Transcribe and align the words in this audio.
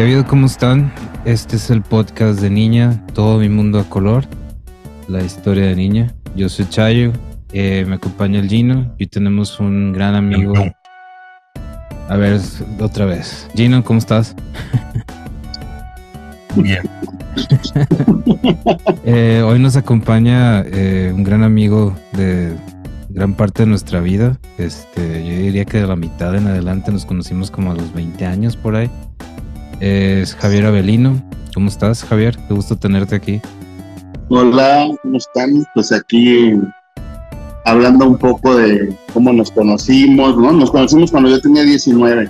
¿Qué 0.00 0.04
ha 0.04 0.06
habido? 0.06 0.26
¿Cómo 0.26 0.46
están? 0.46 0.90
Este 1.26 1.56
es 1.56 1.68
el 1.68 1.82
podcast 1.82 2.40
de 2.40 2.48
Niña, 2.48 3.04
todo 3.12 3.38
mi 3.38 3.50
mundo 3.50 3.78
a 3.78 3.84
color, 3.84 4.24
la 5.08 5.22
historia 5.22 5.66
de 5.66 5.76
Niña. 5.76 6.14
Yo 6.34 6.48
soy 6.48 6.66
Chayo, 6.70 7.12
eh, 7.52 7.84
me 7.86 7.96
acompaña 7.96 8.40
el 8.40 8.48
Gino 8.48 8.94
y 8.96 9.08
tenemos 9.08 9.60
un 9.60 9.92
gran 9.92 10.14
amigo. 10.14 10.54
A 12.08 12.16
ver, 12.16 12.40
otra 12.80 13.04
vez. 13.04 13.46
Gino, 13.54 13.84
¿cómo 13.84 13.98
estás? 13.98 14.34
Bien. 16.56 16.80
Eh, 19.04 19.42
hoy 19.44 19.58
nos 19.58 19.76
acompaña 19.76 20.62
eh, 20.62 21.12
un 21.14 21.24
gran 21.24 21.42
amigo 21.42 21.94
de 22.12 22.56
gran 23.10 23.34
parte 23.34 23.64
de 23.64 23.66
nuestra 23.68 24.00
vida. 24.00 24.38
Este, 24.56 25.24
yo 25.26 25.42
diría 25.42 25.64
que 25.66 25.78
de 25.78 25.86
la 25.86 25.96
mitad 25.96 26.34
en 26.34 26.46
adelante 26.46 26.90
nos 26.90 27.04
conocimos 27.04 27.50
como 27.50 27.72
a 27.72 27.74
los 27.74 27.92
20 27.92 28.24
años 28.24 28.56
por 28.56 28.76
ahí. 28.76 28.90
Es 29.80 30.34
Javier 30.34 30.66
Avelino. 30.66 31.20
¿Cómo 31.54 31.68
estás, 31.68 32.04
Javier? 32.04 32.36
Qué 32.46 32.54
gusto 32.54 32.76
tenerte 32.76 33.16
aquí. 33.16 33.40
Hola, 34.28 34.86
¿cómo 35.02 35.16
están? 35.16 35.64
Pues 35.74 35.90
aquí 35.90 36.52
hablando 37.64 38.06
un 38.06 38.18
poco 38.18 38.56
de 38.56 38.94
cómo 39.12 39.32
nos 39.32 39.50
conocimos, 39.50 40.36
¿no? 40.36 40.52
Nos 40.52 40.70
conocimos 40.70 41.10
cuando 41.10 41.30
yo 41.30 41.40
tenía 41.40 41.62
19. 41.62 42.28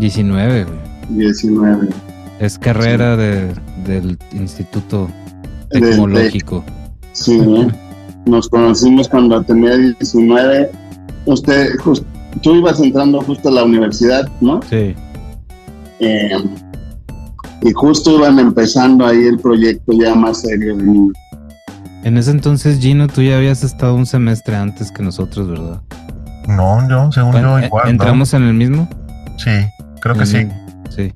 19, 0.00 0.64
güey. 0.64 0.78
19. 1.10 1.88
Es 2.40 2.58
carrera 2.58 3.16
de, 3.16 3.52
del 3.86 4.18
Instituto 4.32 5.08
Tecnológico. 5.70 6.64
Sí, 7.12 7.38
¿no? 7.38 7.72
nos 8.26 8.48
conocimos 8.48 9.08
cuando 9.08 9.42
tenía 9.42 9.76
19. 9.76 10.70
Usted, 11.26 11.70
tú 12.42 12.56
ibas 12.56 12.80
entrando 12.80 13.20
justo 13.22 13.48
a 13.48 13.52
la 13.52 13.64
universidad, 13.64 14.28
¿no? 14.40 14.60
Sí. 14.68 14.94
Eh, 16.00 16.30
y 17.62 17.72
justo 17.72 18.16
iban 18.18 18.38
empezando 18.38 19.06
ahí 19.06 19.26
el 19.26 19.38
proyecto 19.38 19.92
ya 19.92 20.14
más 20.14 20.40
serio 20.42 20.76
de 20.76 20.82
mí. 20.82 21.10
En 22.04 22.16
ese 22.16 22.30
entonces, 22.30 22.78
Gino, 22.78 23.08
tú 23.08 23.22
ya 23.22 23.36
habías 23.36 23.64
estado 23.64 23.94
un 23.94 24.06
semestre 24.06 24.54
antes 24.56 24.92
que 24.92 25.02
nosotros, 25.02 25.48
¿verdad? 25.48 25.82
No, 26.48 26.88
yo, 26.88 27.10
según 27.12 27.32
yo, 27.32 27.38
Bueno, 27.40 27.66
igual. 27.66 27.84
¿no? 27.84 27.90
¿Entramos 27.90 28.32
en 28.34 28.44
el 28.44 28.54
mismo? 28.54 28.88
Sí, 29.36 29.50
creo 30.00 30.14
que 30.16 30.24
sí. 30.26 30.48
Sí. 30.94 31.12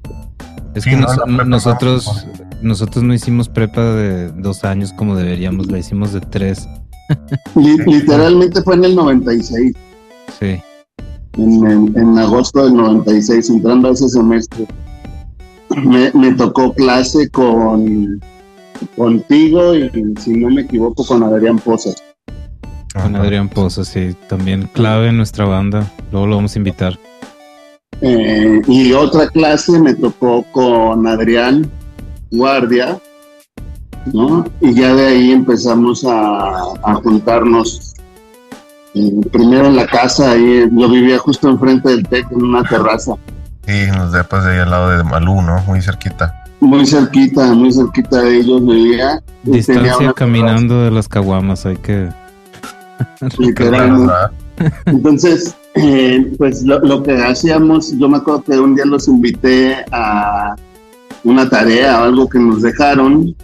Es 0.74 0.84
Sí, 0.84 0.90
que 0.90 0.96
no, 0.96 1.02
nos- 1.06 1.16
la 1.18 1.24
prepa 1.24 1.44
nosotros, 1.44 2.26
nosotros 2.62 3.04
no 3.04 3.14
hicimos 3.14 3.48
prepa 3.48 3.80
de 3.82 4.30
dos 4.32 4.64
años 4.64 4.92
como 4.92 5.16
deberíamos, 5.16 5.70
la 5.70 5.78
hicimos 5.78 6.12
de 6.12 6.20
tres. 6.20 6.68
Li- 7.54 7.78
literalmente 7.86 8.62
fue 8.62 8.74
en 8.74 8.84
el 8.84 8.94
96, 8.96 9.74
Sí. 10.40 10.60
en, 11.38 11.66
en- 11.66 11.92
en 11.98 12.18
agosto 12.18 12.64
del 12.64 12.74
96, 12.74 13.48
entrando 13.50 13.88
a 13.88 13.92
ese 13.92 14.08
semestre. 14.08 14.66
Me, 15.76 16.10
me 16.12 16.32
tocó 16.34 16.72
clase 16.74 17.28
con 17.30 18.20
contigo 18.96 19.74
y, 19.74 19.90
si 20.20 20.32
no 20.36 20.50
me 20.50 20.62
equivoco, 20.62 21.04
con 21.06 21.22
Adrián 21.22 21.58
Pozas. 21.58 21.94
Con. 22.94 23.16
Adrián 23.16 23.48
Pozo, 23.48 23.84
sí. 23.84 24.14
También 24.28 24.68
clave 24.72 25.08
en 25.08 25.16
nuestra 25.16 25.44
banda. 25.46 25.90
Luego 26.10 26.26
lo 26.26 26.36
vamos 26.36 26.54
a 26.54 26.58
invitar. 26.58 26.98
Eh, 28.00 28.60
y 28.66 28.92
otra 28.92 29.28
clase 29.28 29.78
me 29.78 29.94
tocó 29.94 30.44
con 30.52 31.06
Adrián 31.06 31.70
Guardia, 32.32 32.98
¿no? 34.12 34.44
Y 34.60 34.74
ya 34.74 34.94
de 34.94 35.06
ahí 35.06 35.30
empezamos 35.30 36.04
a, 36.04 36.72
a 36.82 36.94
juntarnos. 36.96 37.94
eh, 38.94 39.12
primero 39.30 39.66
en 39.68 39.76
la 39.76 39.86
casa, 39.86 40.32
ahí 40.32 40.68
yo 40.72 40.88
vivía 40.88 41.18
justo 41.18 41.48
enfrente 41.48 41.88
del 41.90 42.06
TEC, 42.08 42.30
en 42.32 42.42
una 42.42 42.62
terraza, 42.64 43.14
Sí, 43.66 43.72
en 43.72 43.96
los 43.96 44.12
depas 44.12 44.44
de 44.44 44.52
ahí 44.52 44.58
al 44.58 44.70
lado 44.70 44.90
de 44.90 45.04
Malú, 45.04 45.40
¿no? 45.42 45.60
Muy 45.66 45.80
cerquita. 45.80 46.44
muy 46.60 46.86
cerquita, 46.86 47.52
muy 47.54 47.72
cerquita 47.72 48.20
de 48.22 48.38
ellos 48.38 48.64
vivía. 48.64 49.22
Distancia 49.42 50.12
caminando 50.14 50.82
de 50.82 50.90
las 50.90 51.08
caguamas, 51.08 51.66
hay 51.66 51.76
que... 51.76 52.08
Entonces, 54.86 55.56
eh, 55.74 56.32
pues 56.38 56.62
lo, 56.62 56.78
lo 56.80 57.02
que 57.02 57.14
hacíamos, 57.14 57.96
yo 57.98 58.08
me 58.08 58.18
acuerdo 58.18 58.42
que 58.42 58.58
un 58.58 58.74
día 58.74 58.84
los 58.84 59.08
invité 59.08 59.84
a 59.90 60.54
una 61.24 61.48
tarea 61.48 62.00
o 62.00 62.04
algo 62.04 62.28
que 62.28 62.38
nos 62.38 62.62
dejaron. 62.62 63.34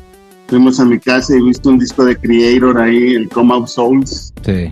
Fuimos 0.48 0.80
a 0.80 0.84
mi 0.84 0.98
casa 0.98 1.36
y 1.36 1.42
viste 1.42 1.68
un 1.68 1.78
disco 1.78 2.04
de 2.04 2.16
Creator 2.16 2.80
ahí, 2.80 3.14
el 3.14 3.28
Come 3.28 3.54
Out 3.54 3.68
Souls. 3.68 4.32
Sí. 4.44 4.70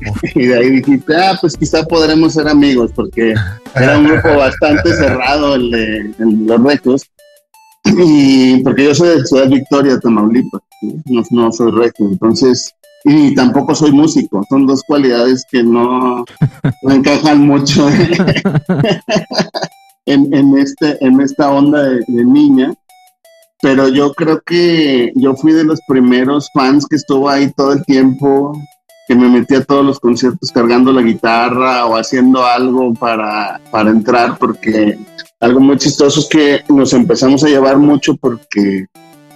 Y 0.34 0.46
de 0.46 0.56
ahí 0.56 0.70
dijiste, 0.70 1.16
ah, 1.16 1.36
pues 1.40 1.56
quizá 1.56 1.82
podremos 1.84 2.34
ser 2.34 2.48
amigos, 2.48 2.90
porque 2.94 3.34
era 3.74 3.98
un 3.98 4.06
grupo 4.06 4.36
bastante 4.36 4.94
cerrado 4.94 5.54
el 5.54 5.70
de, 5.70 5.96
el 6.18 6.46
los 6.46 6.62
recos. 6.62 7.02
Y 7.84 8.62
porque 8.62 8.84
yo 8.84 8.94
soy 8.94 9.08
de 9.08 9.24
Ciudad 9.24 9.48
Victoria, 9.48 9.98
Tamaulipas, 9.98 10.60
no, 11.06 11.22
no 11.30 11.52
soy 11.52 11.72
reco, 11.72 12.04
entonces, 12.04 12.74
y 13.04 13.34
tampoco 13.34 13.74
soy 13.74 13.92
músico, 13.92 14.44
son 14.48 14.66
dos 14.66 14.82
cualidades 14.86 15.44
que 15.50 15.62
no, 15.62 16.24
no 16.82 16.92
encajan 16.92 17.46
mucho 17.46 17.88
en, 20.06 20.34
en, 20.34 20.58
este, 20.58 21.04
en 21.04 21.20
esta 21.20 21.50
onda 21.50 21.82
de, 21.82 22.04
de 22.06 22.24
niña. 22.24 22.74
Pero 23.60 23.88
yo 23.88 24.12
creo 24.12 24.40
que 24.42 25.10
yo 25.16 25.34
fui 25.34 25.52
de 25.52 25.64
los 25.64 25.80
primeros 25.88 26.48
fans 26.54 26.86
que 26.86 26.94
estuvo 26.94 27.28
ahí 27.28 27.50
todo 27.56 27.72
el 27.72 27.84
tiempo, 27.84 28.52
que 29.08 29.14
me 29.14 29.28
metí 29.28 29.54
a 29.54 29.64
todos 29.64 29.84
los 29.84 29.98
conciertos 29.98 30.52
cargando 30.52 30.92
la 30.92 31.00
guitarra 31.00 31.86
o 31.86 31.96
haciendo 31.96 32.44
algo 32.44 32.92
para, 32.92 33.58
para 33.70 33.88
entrar, 33.88 34.36
porque 34.38 34.98
algo 35.40 35.60
muy 35.60 35.78
chistoso 35.78 36.20
es 36.20 36.26
que 36.26 36.60
nos 36.68 36.92
empezamos 36.92 37.42
a 37.42 37.48
llevar 37.48 37.78
mucho 37.78 38.14
porque 38.16 38.86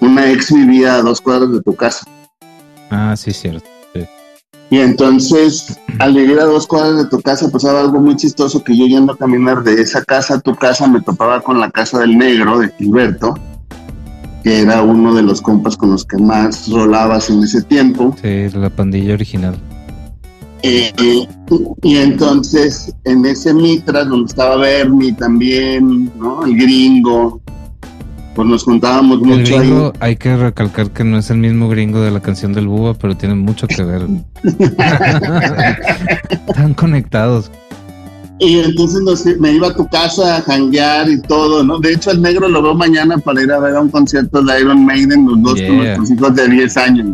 una 0.00 0.30
ex 0.30 0.52
vivía 0.52 0.96
a 0.96 1.02
dos 1.02 1.22
cuadras 1.22 1.52
de 1.52 1.62
tu 1.62 1.74
casa. 1.74 2.06
Ah, 2.90 3.16
sí, 3.16 3.32
cierto. 3.32 3.66
Y 4.72 4.78
entonces, 4.78 5.78
al 5.98 6.14
vivir 6.14 6.38
a 6.38 6.44
dos 6.44 6.66
cuadras 6.66 6.96
de 6.96 7.06
tu 7.06 7.20
casa, 7.20 7.50
pasaba 7.50 7.80
algo 7.80 8.00
muy 8.00 8.16
chistoso 8.16 8.64
que 8.64 8.76
yo 8.76 8.86
yendo 8.86 9.12
a 9.12 9.18
caminar 9.18 9.62
de 9.62 9.80
esa 9.80 10.02
casa 10.04 10.34
a 10.34 10.40
tu 10.40 10.54
casa, 10.54 10.86
me 10.86 11.02
topaba 11.02 11.40
con 11.40 11.60
la 11.60 11.70
casa 11.70 11.98
del 12.00 12.16
negro, 12.16 12.58
de 12.58 12.70
Gilberto, 12.78 13.34
que 14.42 14.60
era 14.60 14.82
uno 14.82 15.14
de 15.14 15.22
los 15.22 15.40
compas 15.40 15.76
con 15.76 15.90
los 15.90 16.04
que 16.04 16.18
más 16.18 16.68
rolabas 16.68 17.30
en 17.30 17.42
ese 17.42 17.62
tiempo. 17.62 18.14
Sí, 18.20 18.48
la 18.54 18.70
pandilla 18.70 19.14
original. 19.14 19.54
Eh, 20.62 20.92
y 21.82 21.96
entonces 21.96 22.94
en 23.04 23.26
ese 23.26 23.52
Mitra 23.52 24.04
donde 24.04 24.26
estaba 24.26 24.56
Bernie 24.56 25.12
también, 25.12 26.10
¿no? 26.16 26.44
El 26.44 26.56
gringo, 26.56 27.40
pues 28.36 28.48
nos 28.48 28.62
juntábamos 28.62 29.20
El 29.22 29.26
mucho 29.26 29.58
gringo, 29.58 29.92
hay 29.98 30.16
que 30.16 30.36
recalcar 30.36 30.90
que 30.90 31.02
no 31.02 31.18
es 31.18 31.30
el 31.30 31.38
mismo 31.38 31.68
gringo 31.68 32.00
de 32.00 32.12
la 32.12 32.20
canción 32.20 32.52
del 32.52 32.68
Búho, 32.68 32.94
pero 32.94 33.16
tiene 33.16 33.34
mucho 33.34 33.66
que 33.66 33.82
ver. 33.82 34.06
Están 36.48 36.74
conectados. 36.74 37.50
Y 38.44 38.58
entonces 38.58 39.00
nos- 39.02 39.24
me 39.38 39.52
iba 39.52 39.68
a 39.68 39.74
tu 39.74 39.86
casa 39.86 40.38
a 40.38 40.42
janguear 40.42 41.08
y 41.08 41.20
todo, 41.22 41.62
¿no? 41.62 41.78
De 41.78 41.92
hecho 41.92 42.10
el 42.10 42.20
negro 42.20 42.48
lo 42.48 42.60
veo 42.60 42.74
mañana 42.74 43.16
para 43.18 43.40
ir 43.40 43.52
a 43.52 43.60
ver 43.60 43.76
a 43.76 43.80
un 43.80 43.88
concierto 43.88 44.42
de 44.42 44.60
Iron 44.60 44.84
Maiden, 44.84 45.24
los 45.26 45.40
dos 45.42 45.52
con 45.52 45.60
Yeah. 45.60 45.96
nuestros 45.96 46.10
hijos 46.10 46.34
de 46.34 46.48
10 46.48 46.76
años. 46.76 47.06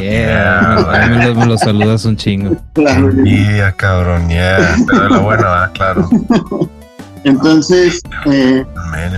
Yeah. 0.00 0.76
Ahí 0.92 1.10
me, 1.10 1.26
lo, 1.28 1.34
me 1.34 1.46
lo 1.46 1.56
saludas 1.56 2.04
un 2.04 2.16
chingo. 2.16 2.56
Claro. 2.74 3.10
Yeah, 3.24 3.72
cabrón, 3.72 4.28
yeah. 4.28 4.76
Pero 4.86 5.08
la 5.08 5.18
buena, 5.20 5.42
¿verdad? 5.42 5.70
claro. 5.72 6.08
Entonces, 7.24 8.00
eh, 8.26 8.64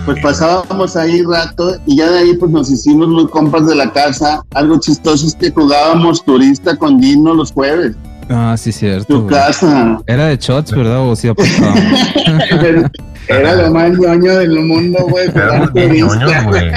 Pues 0.06 0.22
pasábamos 0.22 0.96
ahí 0.96 1.22
rato 1.22 1.76
y 1.86 1.96
ya 1.98 2.08
de 2.10 2.18
ahí 2.20 2.36
pues 2.36 2.50
nos 2.50 2.70
hicimos 2.70 3.08
muy 3.08 3.26
compas 3.28 3.66
de 3.66 3.74
la 3.74 3.92
casa. 3.92 4.42
Algo 4.54 4.78
chistoso 4.80 5.26
es 5.26 5.34
que 5.34 5.50
jugábamos 5.50 6.24
turista 6.24 6.76
con 6.76 7.00
Gino 7.00 7.34
los 7.34 7.52
jueves. 7.52 7.94
Ah, 8.30 8.54
sí, 8.58 8.72
cierto. 8.72 9.20
Tu 9.22 9.26
casa. 9.26 9.98
Era 10.06 10.26
de 10.26 10.36
shots, 10.36 10.72
¿verdad? 10.72 11.00
O 11.00 11.16
sí 11.16 11.28
apostábamos. 11.28 11.82
Era 13.28 13.54
lo 13.56 13.70
más 13.70 13.90
ñoño 13.98 14.36
del 14.38 14.60
mundo, 14.60 14.98
güey. 15.08 15.26
turista. 15.26 15.70
ñoños, 15.74 16.44
güey. 16.44 16.70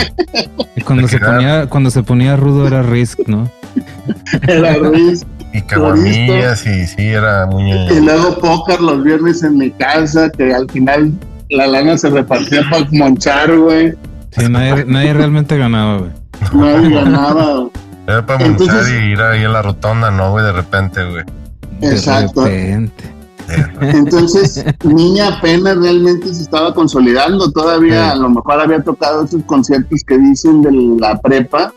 Y 0.76 0.82
cuando 0.82 1.08
se 1.08 1.18
ponía, 1.20 1.68
cuando 1.68 1.90
se 1.90 2.04
ponía 2.04 2.36
rudo 2.36 2.68
era 2.68 2.82
Risk, 2.84 3.20
¿no? 3.28 3.50
Era 4.48 4.74
Ruiz. 4.76 5.26
Y 5.54 5.62
caguamillas, 5.62 6.66
y 6.66 6.88
sí, 6.88 7.08
era 7.08 7.46
muy 7.46 7.64
Y 7.72 7.74
ñoño. 7.74 8.02
luego 8.02 8.40
póker 8.40 8.82
los 8.82 9.04
viernes 9.04 9.44
en 9.44 9.58
mi 9.58 9.72
casa, 9.72 10.30
que 10.30 10.54
al 10.54 10.70
final 10.70 11.12
la 11.50 11.68
lana 11.68 11.98
se 11.98 12.10
repartía 12.10 12.62
para 12.70 12.86
monchar, 12.92 13.56
güey. 13.58 13.94
Sí, 14.32 14.46
nadie, 14.50 14.86
nadie 14.86 15.14
realmente 15.14 15.58
ganaba, 15.58 15.98
güey. 16.00 16.12
Nadie 16.54 16.90
ganaba. 16.96 17.68
Era 18.08 18.26
para 18.26 18.46
Entonces- 18.46 18.76
montar 18.76 18.94
y 19.04 19.12
ir 19.12 19.22
ahí 19.22 19.44
a 19.44 19.50
la 19.50 19.62
rotonda, 19.62 20.12
¿no, 20.12 20.32
güey? 20.32 20.44
De 20.46 20.52
repente, 20.54 21.04
güey. 21.04 21.24
De 21.82 21.92
Exacto. 21.96 22.46
repente. 22.46 23.04
Entonces, 23.82 24.64
niña 24.84 25.28
apenas 25.40 25.78
realmente 25.78 26.34
se 26.34 26.44
estaba 26.44 26.74
consolidando. 26.74 27.52
Todavía 27.52 28.06
Sí. 28.06 28.12
a 28.12 28.16
lo 28.16 28.30
mejor 28.30 28.62
había 28.62 28.82
tocado 28.82 29.26
esos 29.26 29.44
conciertos 29.44 30.04
que 30.06 30.18
dicen 30.18 30.62
de 30.62 30.72
la 31.00 31.20
prepa, 31.20 31.74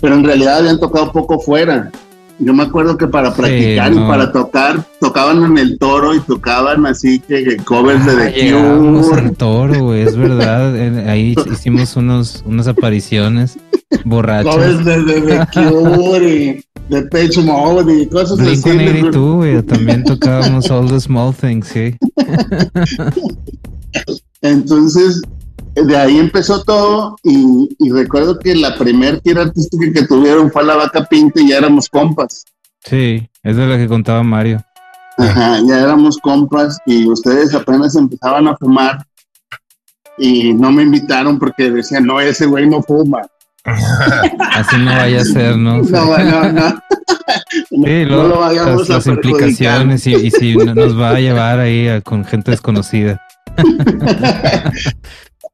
pero 0.00 0.14
en 0.14 0.24
realidad 0.24 0.58
habían 0.58 0.78
tocado 0.78 1.12
poco 1.12 1.38
fuera. 1.38 1.90
Yo 2.38 2.52
me 2.52 2.64
acuerdo 2.64 2.98
que 2.98 3.06
para 3.06 3.30
Sí, 3.30 3.40
practicar 3.40 3.92
y 3.94 3.96
para 3.96 4.30
tocar, 4.30 4.84
tocaban 5.00 5.42
en 5.44 5.56
el 5.58 5.78
toro 5.78 6.14
y 6.14 6.20
tocaban 6.20 6.84
así 6.84 7.18
que, 7.20 7.56
covers 7.64 8.04
de 8.04 8.12
Ah, 8.12 8.16
The 8.34 8.42
llegábamos 8.42 9.06
Cure. 9.08 9.20
al 9.22 9.36
toro, 9.36 9.84
güey, 9.84 10.02
es 10.02 10.16
verdad. 10.16 10.74
Ahí 11.08 11.34
hicimos 11.52 11.96
unos, 11.96 12.42
unas 12.46 12.68
apariciones 12.68 13.58
borrachos. 14.04 14.54
Covers 14.54 14.84
de, 14.84 15.02
de 15.02 15.20
The 15.22 15.46
Cure 15.54 16.28
y 16.34 16.64
de 16.92 17.02
Page 17.04 17.40
Mode 17.42 18.02
y 18.02 18.06
cosas 18.06 18.38
así. 18.38 18.50
les- 18.50 18.60
182, 18.62 19.34
güey, 19.36 19.62
también 19.62 20.04
tocábamos 20.04 20.70
All 20.70 20.88
the 20.90 21.00
Small 21.00 21.34
Things, 21.34 21.68
sí. 21.68 21.96
Entonces, 24.42 25.22
de 25.76 25.96
ahí 25.96 26.18
empezó 26.18 26.62
todo 26.64 27.16
y, 27.22 27.68
y 27.78 27.90
recuerdo 27.90 28.38
que 28.38 28.54
la 28.54 28.76
primer 28.76 29.20
tira 29.20 29.42
artística 29.42 29.92
que 29.92 30.06
tuvieron 30.06 30.50
fue 30.50 30.62
a 30.62 30.66
la 30.66 30.76
vaca 30.76 31.04
pinta 31.04 31.40
y 31.40 31.50
ya 31.50 31.58
éramos 31.58 31.88
compas. 31.88 32.44
Sí, 32.84 33.28
es 33.42 33.56
de 33.56 33.66
la 33.66 33.76
que 33.76 33.86
contaba 33.88 34.22
Mario. 34.22 34.62
Ajá, 35.18 35.58
ya 35.66 35.80
éramos 35.80 36.18
compas 36.18 36.78
y 36.86 37.06
ustedes 37.08 37.54
apenas 37.54 37.96
empezaban 37.96 38.48
a 38.48 38.56
fumar 38.56 39.04
y 40.18 40.52
no 40.54 40.70
me 40.72 40.82
invitaron 40.82 41.38
porque 41.38 41.70
decían, 41.70 42.04
no, 42.06 42.20
ese 42.20 42.46
güey 42.46 42.68
no 42.68 42.82
fuma. 42.82 43.22
Así 43.64 44.76
no 44.78 44.92
vaya 44.92 45.20
a 45.22 45.24
ser, 45.24 45.56
¿no? 45.56 45.82
No, 45.82 46.18
no, 46.18 46.52
no. 46.52 46.80
Sí, 47.70 48.04
no 48.08 48.28
lo 48.28 48.40
vayamos 48.40 48.88
las, 48.88 48.90
a 48.90 48.94
las 48.94 49.06
implicaciones 49.06 50.06
y, 50.06 50.14
y 50.14 50.30
si 50.30 50.54
no- 50.56 50.74
nos 50.74 50.98
va 50.98 51.10
a 51.10 51.20
llevar 51.20 51.58
ahí 51.58 51.88
a- 51.88 52.00
con 52.00 52.24
gente 52.24 52.50
desconocida. 52.50 53.20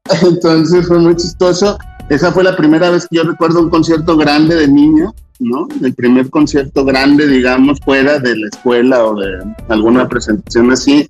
Entonces 0.21 0.87
fue 0.87 0.99
muy 0.99 1.15
chistoso. 1.15 1.77
Esa 2.09 2.31
fue 2.31 2.43
la 2.43 2.55
primera 2.55 2.89
vez 2.89 3.07
que 3.07 3.17
yo 3.17 3.23
recuerdo 3.23 3.61
un 3.61 3.69
concierto 3.69 4.17
grande 4.17 4.55
de 4.55 4.67
niño, 4.67 5.13
¿no? 5.39 5.67
El 5.81 5.93
primer 5.93 6.29
concierto 6.29 6.83
grande, 6.83 7.27
digamos, 7.27 7.79
fuera 7.79 8.19
de 8.19 8.35
la 8.35 8.47
escuela 8.47 9.05
o 9.05 9.15
de 9.15 9.43
alguna 9.69 10.07
presentación 10.07 10.71
así. 10.71 11.09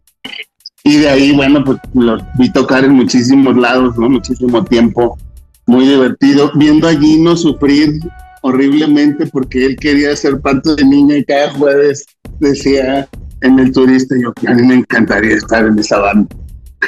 Y 0.84 0.98
de 0.98 1.10
ahí, 1.10 1.32
bueno, 1.36 1.64
pues 1.64 1.80
los 1.94 2.22
vi 2.38 2.52
tocar 2.52 2.84
en 2.84 2.92
muchísimos 2.92 3.58
lados, 3.58 3.98
¿no? 3.98 4.10
Muchísimo 4.10 4.64
tiempo. 4.64 5.18
Muy 5.66 5.88
divertido. 5.88 6.52
Viendo 6.56 6.88
a 6.88 6.94
Gino 6.94 7.36
sufrir 7.36 8.00
horriblemente 8.42 9.26
porque 9.28 9.66
él 9.66 9.78
quería 9.78 10.16
ser 10.16 10.40
parte 10.42 10.76
de 10.76 10.86
niño 10.86 11.16
y 11.16 11.24
cada 11.24 11.52
jueves 11.54 12.06
decía 12.40 13.08
en 13.42 13.60
el 13.60 13.72
turista, 13.72 14.16
yo, 14.22 14.34
a 14.48 14.54
mí 14.54 14.64
me 14.64 14.76
encantaría 14.76 15.38
estar 15.38 15.66
en 15.66 15.80
esa 15.80 15.98
banda. 16.00 16.36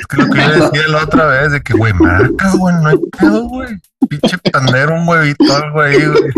Que 0.07 0.17
lo 0.17 0.29
que 0.29 0.39
yo 0.39 0.49
decía 0.49 0.87
la 0.87 1.03
otra 1.03 1.25
vez 1.27 1.51
de 1.51 1.61
que, 1.61 1.73
güey, 1.73 1.93
marcas, 1.93 2.57
güey, 2.57 2.75
no 2.75 2.89
hay 2.89 2.97
pedo, 3.19 3.43
güey. 3.47 3.69
Pinche 4.07 4.37
pandero, 4.51 4.95
un 4.95 5.07
huevito, 5.07 5.55
algo 5.55 5.81
ahí, 5.81 5.97
güey. 6.05 6.31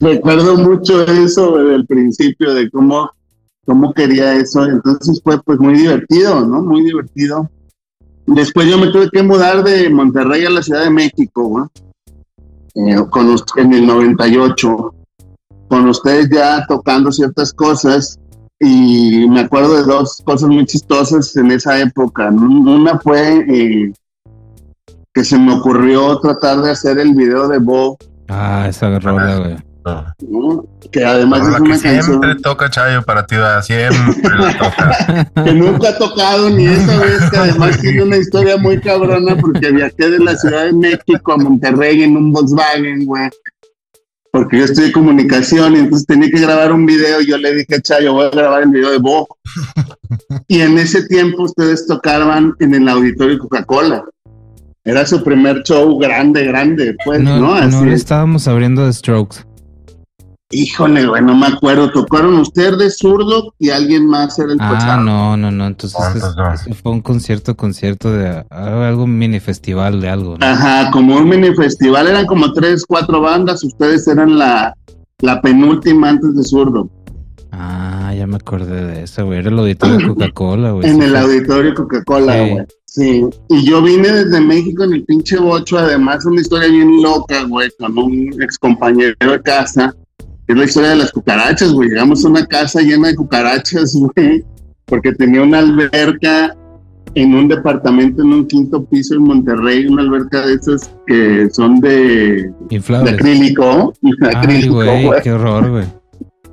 recuerdo 0.00 0.56
mucho 0.56 1.06
eso 1.06 1.56
desde 1.58 1.74
el 1.74 1.86
principio 1.86 2.54
de 2.54 2.70
cómo, 2.70 3.10
cómo 3.66 3.92
quería 3.94 4.34
eso. 4.34 4.64
Entonces 4.64 5.20
fue 5.22 5.42
pues 5.42 5.58
muy 5.58 5.74
divertido, 5.74 6.44
¿no? 6.46 6.62
Muy 6.62 6.84
divertido. 6.84 7.50
Después 8.26 8.68
yo 8.68 8.78
me 8.78 8.90
tuve 8.90 9.08
que 9.10 9.22
mudar 9.22 9.64
de 9.64 9.88
Monterrey 9.88 10.44
a 10.44 10.50
la 10.50 10.62
Ciudad 10.62 10.84
de 10.84 10.90
México, 10.90 11.50
¿no? 11.50 11.70
Eh, 12.74 12.96
con 13.10 13.34
en 13.56 13.72
el 13.72 13.86
98, 13.86 14.94
con 15.68 15.88
ustedes 15.88 16.28
ya 16.30 16.64
tocando 16.68 17.10
ciertas 17.10 17.52
cosas 17.52 18.18
y 18.60 19.26
me 19.28 19.40
acuerdo 19.40 19.76
de 19.76 19.84
dos 19.84 20.20
cosas 20.24 20.48
muy 20.48 20.66
chistosas 20.66 21.34
en 21.36 21.50
esa 21.52 21.78
época. 21.80 22.28
Una 22.28 22.98
fue 22.98 23.44
eh, 23.48 23.92
que 25.14 25.24
se 25.24 25.38
me 25.38 25.54
ocurrió 25.54 26.18
tratar 26.20 26.60
de 26.62 26.70
hacer 26.72 26.98
el 26.98 27.14
video 27.14 27.48
de 27.48 27.58
Bo 27.58 27.96
Ah, 28.28 28.66
esa 28.68 28.98
rola, 28.98 29.36
güey. 29.38 29.56
No. 30.28 30.66
que 30.92 31.02
además 31.02 31.40
es 31.40 31.54
que 31.54 31.60
una 31.62 31.70
canción 31.70 32.02
siempre 32.02 32.34
toca 32.34 32.68
Chayo 32.68 33.02
para 33.02 33.24
ti, 33.26 33.36
¿verdad? 33.36 33.62
siempre 33.62 34.36
la 34.38 34.58
toca. 34.58 35.44
que 35.44 35.54
nunca 35.54 35.88
ha 35.88 35.96
tocado 35.96 36.50
ni 36.50 36.66
esa 36.66 36.98
vez, 36.98 37.30
que 37.30 37.36
además 37.38 37.78
tiene 37.80 38.02
una 38.02 38.18
historia 38.18 38.58
muy 38.58 38.78
cabrona 38.82 39.34
porque 39.36 39.70
viajé 39.70 40.10
de 40.10 40.18
la 40.18 40.36
Ciudad 40.36 40.64
de 40.66 40.74
México 40.74 41.32
a 41.32 41.38
Monterrey 41.38 42.02
en 42.02 42.18
un 42.18 42.32
Volkswagen, 42.32 43.06
güey. 43.06 43.30
Porque 44.32 44.58
yo 44.58 44.64
estudié 44.64 44.92
comunicación 44.92 45.74
y 45.74 45.78
entonces 45.78 46.06
tenía 46.06 46.30
que 46.30 46.40
grabar 46.40 46.72
un 46.72 46.84
video 46.84 47.20
y 47.20 47.26
yo 47.26 47.38
le 47.38 47.54
dije, 47.54 47.80
Chayo, 47.80 48.12
voy 48.12 48.26
a 48.26 48.30
grabar 48.30 48.62
el 48.62 48.70
video 48.70 48.90
de 48.90 48.98
Bo. 48.98 49.26
Y 50.48 50.60
en 50.60 50.78
ese 50.78 51.06
tiempo 51.06 51.42
ustedes 51.42 51.86
tocaban 51.86 52.54
en 52.60 52.74
el 52.74 52.88
auditorio 52.88 53.38
Coca-Cola. 53.38 54.04
Era 54.84 55.04
su 55.06 55.22
primer 55.22 55.62
show 55.64 55.98
grande, 55.98 56.44
grande, 56.44 56.96
pues, 57.04 57.20
¿no? 57.20 57.38
No, 57.38 57.54
Así 57.54 57.76
no 57.76 57.84
le 57.84 57.92
es. 57.94 58.00
estábamos 58.00 58.48
abriendo 58.48 58.86
de 58.86 58.92
Strokes. 58.92 59.44
Híjole, 60.50 61.06
güey, 61.06 61.22
no 61.22 61.36
me 61.36 61.46
acuerdo. 61.46 61.90
Tocaron 61.90 62.38
usted 62.38 62.78
de 62.78 62.90
zurdo 62.90 63.52
y 63.58 63.68
alguien 63.68 64.06
más 64.06 64.38
era 64.38 64.52
el 64.52 64.58
Ah, 64.60 64.98
no, 65.04 65.36
no, 65.36 65.50
no. 65.50 65.66
Entonces, 65.66 66.00
eso 66.16 66.74
fue 66.82 66.92
un 66.92 67.02
concierto, 67.02 67.54
concierto 67.54 68.10
de 68.10 68.28
ah, 68.50 68.88
algo 68.88 69.06
mini 69.06 69.40
festival 69.40 70.00
de 70.00 70.08
algo. 70.08 70.38
¿no? 70.38 70.46
Ajá, 70.46 70.90
como 70.90 71.16
un 71.16 71.28
mini 71.28 71.54
festival, 71.54 72.06
eran 72.06 72.24
como 72.24 72.50
tres, 72.54 72.84
cuatro 72.88 73.20
bandas, 73.20 73.62
ustedes 73.62 74.08
eran 74.08 74.38
la, 74.38 74.74
la 75.20 75.42
penúltima 75.42 76.08
antes 76.10 76.34
de 76.34 76.42
zurdo, 76.44 76.88
Ah, 77.50 78.14
ya 78.16 78.26
me 78.26 78.36
acordé 78.36 78.84
de 78.86 79.02
eso, 79.02 79.26
güey. 79.26 79.38
Era 79.40 79.50
el 79.50 79.58
auditorio 79.58 79.96
de 79.98 80.06
Coca-Cola, 80.08 80.70
güey. 80.72 80.88
en 80.88 80.96
Sí, 80.98 81.02
el 81.04 81.10
fue- 81.10 81.18
auditorio 81.20 81.74
Coca-Cola, 81.74 82.32
Sí. 82.32 82.50
güey. 82.50 82.66
Sí, 82.86 83.22
y 83.50 83.64
yo 83.66 83.82
vine 83.82 84.08
desde 84.08 84.40
México 84.40 84.84
en 84.84 84.94
el 84.94 85.04
pinche 85.04 85.36
bocho, 85.38 85.76
además 85.78 86.24
una 86.24 86.40
historia 86.40 86.68
bien 86.68 87.02
loca, 87.02 87.42
güey, 87.44 87.68
con 87.78 87.98
un 87.98 88.42
ex 88.42 88.58
compañero 88.58 89.14
de 89.20 89.42
casa, 89.42 89.94
es 90.48 90.56
la 90.56 90.64
historia 90.64 90.90
de 90.90 90.96
las 90.96 91.12
cucarachas, 91.12 91.72
güey, 91.72 91.90
llegamos 91.90 92.24
a 92.24 92.28
una 92.28 92.46
casa 92.46 92.80
llena 92.80 93.08
de 93.08 93.16
cucarachas, 93.16 93.94
güey, 94.14 94.44
porque 94.86 95.12
tenía 95.12 95.42
una 95.42 95.58
alberca 95.58 96.54
en 97.14 97.34
un 97.34 97.48
departamento 97.48 98.22
en 98.22 98.32
un 98.32 98.46
quinto 98.46 98.84
piso 98.84 99.14
en 99.14 99.22
Monterrey, 99.22 99.86
una 99.86 100.02
alberca 100.02 100.46
de 100.46 100.54
esas 100.54 100.90
que 101.06 101.48
son 101.50 101.80
de, 101.80 101.90
de 101.90 102.52
Inflables. 102.70 103.14
acrílico, 103.14 103.92
de 104.02 104.28
acrílico, 104.28 104.74
güey, 104.74 105.04
güey. 105.04 105.22
qué 105.22 105.32
horror, 105.32 105.70
güey. 105.70 105.84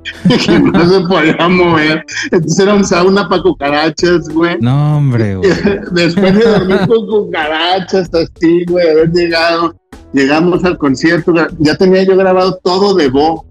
que 0.46 0.58
no 0.60 0.88
se 0.88 1.00
podía 1.06 1.48
mover. 1.48 2.04
Entonces 2.30 2.58
era 2.60 2.74
un 2.74 2.84
sauna 2.84 3.28
para 3.28 3.42
cucarachas, 3.42 4.28
güey. 4.28 4.56
No, 4.60 4.98
hombre, 4.98 5.36
güey. 5.36 5.50
Después 5.92 6.34
de 6.34 6.44
dormir 6.44 6.78
con 6.86 7.06
cucarachas, 7.06 8.08
así, 8.14 8.64
güey, 8.66 8.88
haber 8.88 9.10
llegado. 9.10 9.74
Llegamos 10.12 10.64
al 10.64 10.78
concierto, 10.78 11.34
ya 11.58 11.76
tenía 11.76 12.04
yo 12.04 12.16
grabado 12.16 12.58
todo 12.62 12.94
de 12.94 13.08
Bo. 13.08 13.44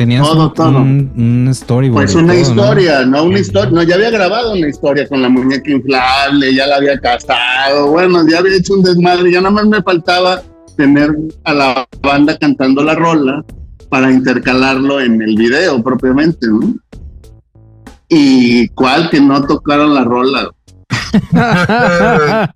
Tenías 0.00 0.26
Todo, 0.26 0.50
todo. 0.52 0.78
un, 0.78 1.12
un 1.14 1.54
storyboard. 1.54 2.04
Pues 2.04 2.14
una 2.14 2.34
historia, 2.34 3.04
¿no? 3.04 3.24
Una 3.24 3.38
historia. 3.38 3.70
No, 3.70 3.82
ya 3.82 3.96
había 3.96 4.08
grabado 4.08 4.54
una 4.54 4.66
historia 4.66 5.06
con 5.06 5.20
la 5.20 5.28
muñeca 5.28 5.70
inflable, 5.70 6.54
ya 6.54 6.66
la 6.66 6.76
había 6.76 6.98
casado, 6.98 7.88
bueno, 7.88 8.26
ya 8.26 8.38
había 8.38 8.56
hecho 8.56 8.72
un 8.72 8.82
desmadre, 8.82 9.30
ya 9.30 9.42
nada 9.42 9.50
más 9.50 9.66
me 9.66 9.82
faltaba 9.82 10.40
tener 10.74 11.10
a 11.44 11.52
la 11.52 11.86
banda 12.00 12.38
cantando 12.38 12.82
la 12.82 12.94
rola 12.94 13.44
para 13.90 14.10
intercalarlo 14.10 15.02
en 15.02 15.20
el 15.20 15.36
video 15.36 15.82
propiamente, 15.82 16.46
¿no? 16.48 16.76
Y 18.08 18.68
cuál 18.68 19.10
que 19.10 19.20
no 19.20 19.44
tocaron 19.44 19.92
la 19.92 20.04
rola. 20.04 20.50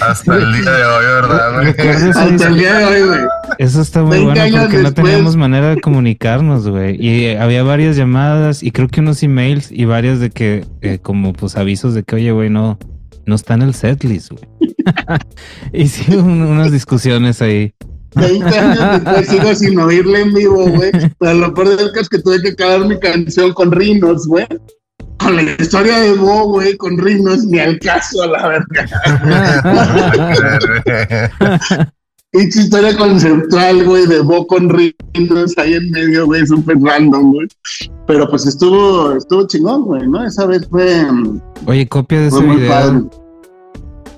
Hasta 0.00 0.36
el 0.36 0.52
día 0.52 0.70
de 0.72 0.84
hoy, 0.84 1.04
¿verdad, 1.04 1.54
güey? 1.54 1.88
Hasta 2.10 2.48
el 2.48 2.58
día 2.58 2.74
de 2.78 2.84
hoy, 2.84 3.08
güey. 3.08 3.20
Eso 3.58 3.80
está 3.82 4.02
muy 4.02 4.18
20 4.24 4.40
bueno 4.40 4.60
porque 4.62 4.78
no 4.78 4.92
teníamos 4.94 5.36
manera 5.36 5.70
de 5.74 5.80
comunicarnos, 5.80 6.68
güey. 6.68 6.96
Y 7.04 7.24
eh, 7.26 7.38
había 7.38 7.62
varias 7.62 7.96
llamadas 7.96 8.62
y 8.62 8.70
creo 8.70 8.88
que 8.88 9.00
unos 9.00 9.22
emails 9.22 9.70
y 9.70 9.84
varias 9.84 10.20
de 10.20 10.30
que, 10.30 10.64
eh, 10.80 10.98
como 11.00 11.32
pues 11.32 11.56
avisos 11.56 11.94
de 11.94 12.02
que, 12.02 12.16
oye, 12.16 12.32
güey, 12.32 12.50
no, 12.50 12.78
no 13.26 13.34
está 13.34 13.54
en 13.54 13.62
el 13.62 13.74
setlist, 13.74 14.32
güey. 14.32 14.44
y 15.72 15.88
sí, 15.88 16.14
un- 16.14 16.42
unas 16.42 16.72
discusiones 16.72 17.42
ahí. 17.42 17.74
20 18.14 18.58
años 18.58 18.78
después 19.04 19.26
sigo 19.28 19.54
sin 19.54 19.78
oírle 19.78 20.20
en 20.20 20.34
vivo, 20.34 20.68
güey. 20.68 20.90
Pero 21.18 21.34
lo 21.34 21.54
peor 21.54 21.76
del 21.76 21.88
caso 21.92 22.00
es 22.02 22.08
que 22.10 22.18
tuve 22.18 22.42
que 22.42 22.50
acabar 22.50 22.86
mi 22.86 22.98
canción 22.98 23.52
con 23.54 23.72
Rinos, 23.72 24.26
güey. 24.26 24.46
Con 25.22 25.36
la 25.36 25.42
historia 25.58 25.98
de 26.00 26.12
Bo, 26.14 26.48
güey, 26.48 26.76
con 26.76 26.98
Rinos, 26.98 27.44
ni 27.44 27.58
al 27.58 27.78
caso 27.78 28.22
a 28.22 28.26
la 28.26 28.48
verga. 28.48 28.88
Esa 32.32 32.60
historia 32.62 32.96
conceptual, 32.96 33.84
güey, 33.84 34.06
de 34.06 34.20
Bo 34.20 34.46
con 34.46 34.70
Rinos 34.70 35.52
ahí 35.58 35.74
en 35.74 35.90
medio, 35.90 36.24
güey, 36.24 36.46
súper 36.46 36.78
random, 36.80 37.32
güey. 37.34 37.46
Pero 38.06 38.26
pues 38.30 38.46
estuvo, 38.46 39.12
estuvo 39.16 39.46
chingón, 39.46 39.82
güey, 39.84 40.08
¿no? 40.08 40.24
Esa 40.24 40.46
vez 40.46 40.66
fue, 40.70 41.04
Oye, 41.66 41.86
copia 41.88 42.20
de 42.20 42.28
ese 42.28 42.40
muy 42.40 42.56
video. 42.56 42.70
padre. 42.70 43.00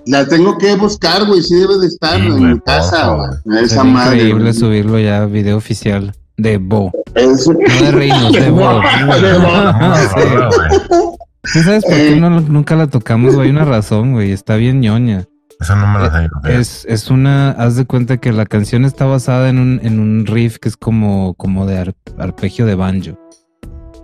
La 0.07 0.27
tengo 0.29 0.57
que 0.59 0.75
buscar, 0.77 1.25
güey, 1.27 1.43
sí 1.43 1.55
debe 1.57 1.79
de 1.79 1.87
estar 1.89 2.21
Sí, 2.21 2.27
en 2.27 2.53
mi 2.53 2.61
casa, 2.61 3.15
güey. 3.45 3.65
Esa 3.65 3.83
madre. 3.83 4.17
increíble 4.17 4.43
güey. 4.51 4.55
subirlo 4.55 4.99
ya, 5.01 5.25
video 5.27 5.57
oficial 5.57 6.15
de 6.37 6.59
Bo. 6.59 6.93
Es- 7.15 7.47
No 7.49 7.55
de 7.87 7.93
Reinos, 7.93 8.33
de 8.33 8.51
Bo. 8.51 8.81
De 8.81 9.39
Bo. 9.39 9.95
Sí. 9.97 11.51
¿Sí 11.53 11.63
sabes 11.63 11.85
por 11.85 11.93
qué 11.95 12.17
no, 12.17 12.31
nunca 12.41 12.75
la 12.75 12.87
tocamos, 12.87 13.35
güey? 13.35 13.49
Hay 13.49 13.55
una 13.55 13.65
razón, 13.65 14.13
güey. 14.13 14.33
Está 14.33 14.57
bien 14.57 14.81
ñoña. 14.81 15.25
Eso 15.61 15.77
no 15.77 15.87
me 15.87 15.99
lo 16.01 16.11
sé. 16.11 16.25
Eh, 16.25 16.59
es, 16.59 16.85
es 16.89 17.11
una, 17.11 17.51
haz 17.53 17.77
de 17.77 17.85
cuenta 17.85 18.17
que 18.17 18.33
la 18.33 18.45
canción 18.47 18.85
está 18.85 19.05
basada 19.05 19.49
en 19.51 19.59
un, 19.59 19.81
en 19.83 20.01
un 20.01 20.27
riff 20.27 20.59
que 20.59 20.69
es 20.69 20.77
como, 20.77 21.35
como 21.35 21.67
de 21.67 21.95
arpegio 22.19 22.67
de 22.67 22.75
banjo. 22.75 23.19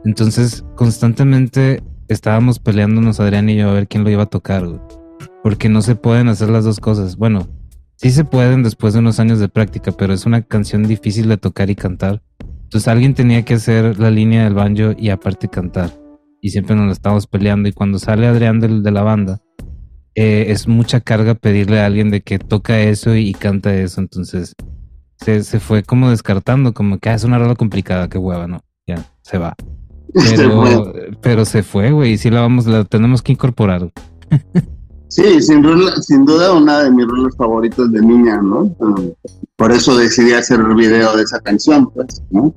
Entonces, 0.05 0.65
constantemente 0.77 1.83
estábamos 2.09 2.59
peleándonos 2.59 3.21
Adrián 3.21 3.49
y 3.49 3.57
yo 3.57 3.71
a 3.71 3.73
ver 3.75 3.89
quién 3.89 4.05
lo 4.05 4.11
iba 4.11 4.23
a 4.25 4.27
tocar, 4.27 4.65
Porque 5.43 5.69
no 5.69 5.83
se 5.83 5.95
pueden 5.97 6.29
hacer 6.29 6.51
las 6.51 6.65
dos 6.65 6.79
cosas. 6.79 7.17
Bueno, 7.17 7.49
sí 8.01 8.11
se 8.11 8.25
pueden 8.25 8.63
después 8.63 8.95
de 8.95 9.01
unos 9.01 9.21
años 9.21 9.41
de 9.41 9.49
práctica, 9.49 9.93
pero 9.93 10.15
es 10.15 10.25
una 10.25 10.41
canción 10.41 10.85
difícil 10.85 11.29
de 11.29 11.37
tocar 11.37 11.69
y 11.69 11.75
cantar. 11.75 12.23
Entonces 12.63 12.89
alguien 12.89 13.13
tenía 13.13 13.45
que 13.45 13.55
hacer 13.55 13.99
la 13.99 14.11
línea 14.11 14.45
del 14.45 14.55
banjo 14.55 14.93
y 14.97 15.11
aparte 15.11 15.49
cantar. 15.49 15.91
Y 16.41 16.49
siempre 16.51 16.75
nos 16.77 16.87
la 16.87 16.93
estábamos 16.93 17.27
peleando. 17.27 17.69
Y 17.69 17.73
cuando 17.73 17.99
sale 17.99 18.27
Adrián 18.27 18.59
de, 18.59 18.91
la 18.91 19.03
banda, 19.03 19.43
eh, 20.15 20.47
es 20.49 20.67
mucha 20.67 21.01
carga 21.01 21.35
pedirle 21.35 21.81
a 21.81 21.87
alguien 21.87 22.11
de 22.11 22.23
que 22.23 22.39
toca 22.39 22.81
eso 22.81 23.15
y, 23.15 23.35
canta 23.35 23.75
eso. 23.75 24.01
Entonces 24.01 24.55
se, 25.17 25.43
se, 25.43 25.61
fue 25.61 25.83
como 25.83 26.09
descartando, 26.09 26.73
como 26.73 26.99
que 26.99 27.11
ah, 27.11 27.15
es 27.15 27.25
una 27.25 27.39
rola 27.39 27.55
complicada, 27.55 28.09
qué 28.09 28.17
hueva, 28.17 28.47
¿no? 28.47 28.65
Ya, 28.87 29.05
se 29.21 29.37
va. 29.37 29.55
Pero, 30.15 30.93
pero 31.21 31.45
se 31.45 31.63
fue, 31.63 31.93
güey, 31.93 32.15
y 32.15 32.19
sí 32.19 32.31
la 32.31 32.41
vamos, 32.41 32.67
la 32.67 32.83
tenemos 32.83 33.23
que 33.23 33.31
incorporar. 33.31 33.93
Sí, 35.11 35.43
sin, 35.43 35.63
sin 36.03 36.25
duda 36.25 36.53
una 36.53 36.85
de 36.85 36.91
mis 36.91 37.07
roles 37.07 37.37
favoritos 37.37 37.91
de 37.93 38.01
niña, 38.01 38.41
¿no? 38.41 38.75
Por 39.57 39.73
eso 39.73 39.97
decidí 39.97 40.33
hacer 40.33 40.61
el 40.61 40.75
video 40.75 41.17
de 41.17 41.25
esa 41.25 41.41
canción, 41.41 41.91
pues, 41.91 42.23
¿no? 42.31 42.55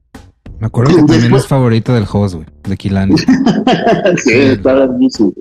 Me 0.59 0.67
acuerdo 0.67 0.95
que 0.95 1.03
también 1.11 1.33
es 1.33 1.47
favorito 1.47 1.93
del 1.93 2.05
host, 2.11 2.35
güey, 2.35 2.47
de 2.63 2.77
Kilani. 2.77 3.17
sí, 4.17 4.31
está 4.31 4.73
larguísimo. 4.73 5.33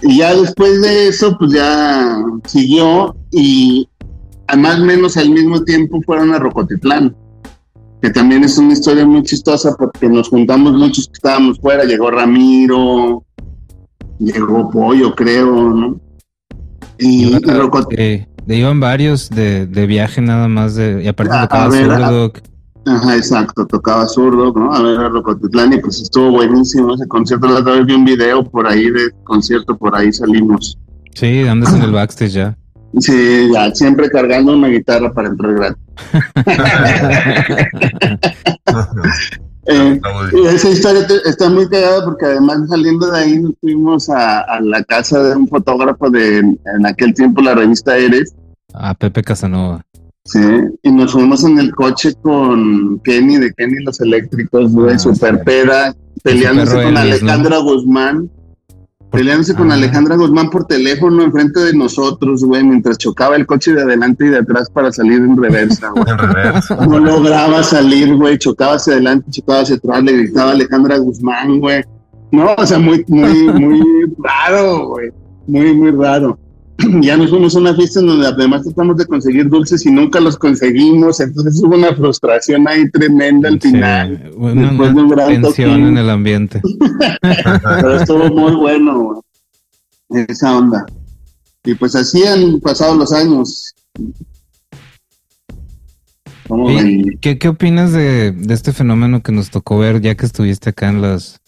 Y 0.00 0.18
ya 0.18 0.34
después 0.34 0.80
de 0.80 1.08
eso, 1.08 1.36
pues 1.38 1.52
ya 1.52 2.16
siguió 2.46 3.14
y 3.30 3.88
más 4.56 4.80
o 4.80 4.84
menos 4.84 5.16
al 5.18 5.28
mismo 5.28 5.62
tiempo 5.64 6.00
fueron 6.06 6.32
a 6.32 6.38
Rocotitlán 6.38 7.14
que 8.00 8.10
también 8.10 8.44
es 8.44 8.56
una 8.58 8.72
historia 8.72 9.04
muy 9.04 9.22
chistosa 9.22 9.74
porque 9.76 10.08
nos 10.08 10.28
juntamos 10.28 10.72
muchos 10.72 11.06
que 11.08 11.14
estábamos 11.14 11.58
fuera, 11.58 11.84
llegó 11.84 12.10
Ramiro, 12.10 13.24
llegó 14.18 14.70
Pollo, 14.70 15.14
creo, 15.14 15.74
¿no? 15.74 16.00
Y 16.98 17.30
de, 17.30 18.56
iban 18.56 18.80
varios 18.80 19.30
de, 19.30 19.66
de, 19.66 19.86
viaje 19.86 20.20
nada 20.20 20.48
más, 20.48 20.74
de, 20.74 21.02
y 21.04 21.08
aparte 21.08 21.32
tocaba 21.40 21.70
Zurdo. 21.70 22.32
Ajá, 22.86 23.16
exacto, 23.16 23.66
tocaba 23.66 24.06
Zurdo, 24.06 24.52
¿no? 24.52 24.72
A 24.72 24.82
ver, 24.82 24.98
a 24.98 25.08
Rocotitlán, 25.08 25.74
y 25.74 25.78
pues 25.78 26.00
estuvo 26.00 26.32
buenísimo 26.32 26.94
ese 26.94 27.06
concierto. 27.06 27.46
La 27.46 27.60
otra 27.60 27.74
vez 27.74 27.86
vi 27.86 27.94
un 27.94 28.04
video 28.04 28.42
por 28.42 28.66
ahí 28.66 28.90
de 28.90 29.12
concierto, 29.24 29.76
por 29.76 29.94
ahí 29.94 30.12
salimos. 30.12 30.78
Sí, 31.14 31.46
andas 31.46 31.74
en 31.74 31.82
el 31.82 31.92
backstage 31.92 32.32
ya. 32.32 32.56
Sí, 32.98 33.50
ya, 33.52 33.72
siempre 33.74 34.08
cargando 34.08 34.56
una 34.56 34.68
guitarra 34.68 35.12
para 35.12 35.28
entrar 35.28 35.54
gratis. 35.54 35.82
eh, 39.68 40.00
esa 40.50 40.70
historia 40.70 41.06
está 41.26 41.48
muy 41.50 41.68
cagada 41.68 42.04
porque 42.04 42.26
además 42.26 42.60
saliendo 42.68 43.10
de 43.10 43.18
ahí 43.18 43.38
nos 43.38 43.52
fuimos 43.60 44.08
a, 44.08 44.60
la 44.60 44.82
casa 44.84 45.22
de 45.22 45.36
un 45.36 45.46
fotógrafo 45.46 46.08
de 46.10 46.38
en 46.38 46.86
aquel 46.86 47.12
tiempo 47.14 47.42
la 47.42 47.54
revista 47.54 47.96
Eres. 47.96 48.34
A 48.72 48.94
Pepe 48.94 49.22
Casanova. 49.22 49.82
Sí, 50.24 50.40
y 50.82 50.90
nos 50.90 51.12
fuimos 51.12 51.44
en 51.44 51.58
el 51.58 51.74
coche 51.74 52.12
con 52.20 52.98
Kenny 53.00 53.38
de 53.38 53.52
Kenny 53.54 53.82
los 53.82 54.00
Eléctricos, 54.00 54.72
güey, 54.72 54.94
ah, 54.94 54.98
super 54.98 55.42
peda, 55.42 55.94
peleándose 56.22 56.82
con 56.82 56.96
Alejandra 56.96 57.58
Guzmán 57.58 58.30
peleándose 59.10 59.54
con 59.54 59.72
Alejandra 59.72 60.16
Guzmán 60.16 60.50
por 60.50 60.66
teléfono 60.66 61.22
enfrente 61.22 61.60
de 61.60 61.72
nosotros, 61.74 62.44
güey, 62.44 62.62
mientras 62.62 62.98
chocaba 62.98 63.36
el 63.36 63.46
coche 63.46 63.72
de 63.72 63.82
adelante 63.82 64.26
y 64.26 64.28
de 64.28 64.38
atrás 64.38 64.68
para 64.70 64.92
salir 64.92 65.18
en 65.18 65.36
reversa, 65.36 65.90
güey. 65.94 66.88
No 66.88 66.98
lograba 66.98 67.62
salir, 67.62 68.14
güey, 68.16 68.38
chocaba 68.38 68.74
hacia 68.74 68.94
adelante, 68.94 69.30
chocaba 69.30 69.60
hacia 69.60 69.76
atrás, 69.76 70.02
le 70.02 70.12
gritaba 70.12 70.50
a 70.50 70.52
Alejandra 70.52 70.98
Guzmán, 70.98 71.60
güey. 71.60 71.82
No, 72.30 72.54
o 72.56 72.66
sea, 72.66 72.78
muy, 72.78 73.04
muy, 73.08 73.48
muy 73.52 73.82
raro, 74.18 74.88
güey. 74.88 75.10
Muy, 75.46 75.74
muy 75.74 75.90
raro. 75.92 76.38
ya 77.00 77.16
nos 77.16 77.30
fuimos 77.30 77.56
a 77.56 77.58
una 77.58 77.74
fiesta 77.74 78.00
en 78.00 78.06
donde 78.06 78.26
además 78.26 78.62
tratamos 78.62 78.96
de 78.96 79.06
conseguir 79.06 79.48
dulces 79.48 79.84
y 79.84 79.90
nunca 79.90 80.20
los 80.20 80.36
conseguimos, 80.36 81.18
entonces 81.20 81.60
hubo 81.62 81.74
una 81.74 81.94
frustración 81.94 82.68
ahí 82.68 82.88
tremenda 82.90 83.48
al 83.48 83.60
final. 83.60 84.30
después 84.30 84.94
de 84.94 85.02
un 85.02 85.08
gran 85.08 85.42
tensión 85.42 85.86
en 85.86 85.98
el 85.98 86.08
ambiente. 86.10 86.60
Pero 87.20 87.96
estuvo 87.96 88.28
muy 88.28 88.54
bueno 88.54 89.22
esa 90.10 90.56
onda. 90.56 90.86
Y 91.64 91.74
pues 91.74 91.96
así 91.96 92.24
han 92.24 92.60
pasado 92.60 92.94
los 92.94 93.12
años. 93.12 93.74
¿Qué, 97.20 97.38
¿Qué 97.38 97.48
opinas 97.48 97.92
de, 97.92 98.32
de, 98.32 98.54
este 98.54 98.72
fenómeno 98.72 99.22
que 99.22 99.32
nos 99.32 99.50
tocó 99.50 99.78
ver 99.78 100.00
ya 100.00 100.14
que 100.14 100.24
estuviste 100.24 100.70
acá 100.70 100.88
en 100.88 101.02
las 101.02 101.40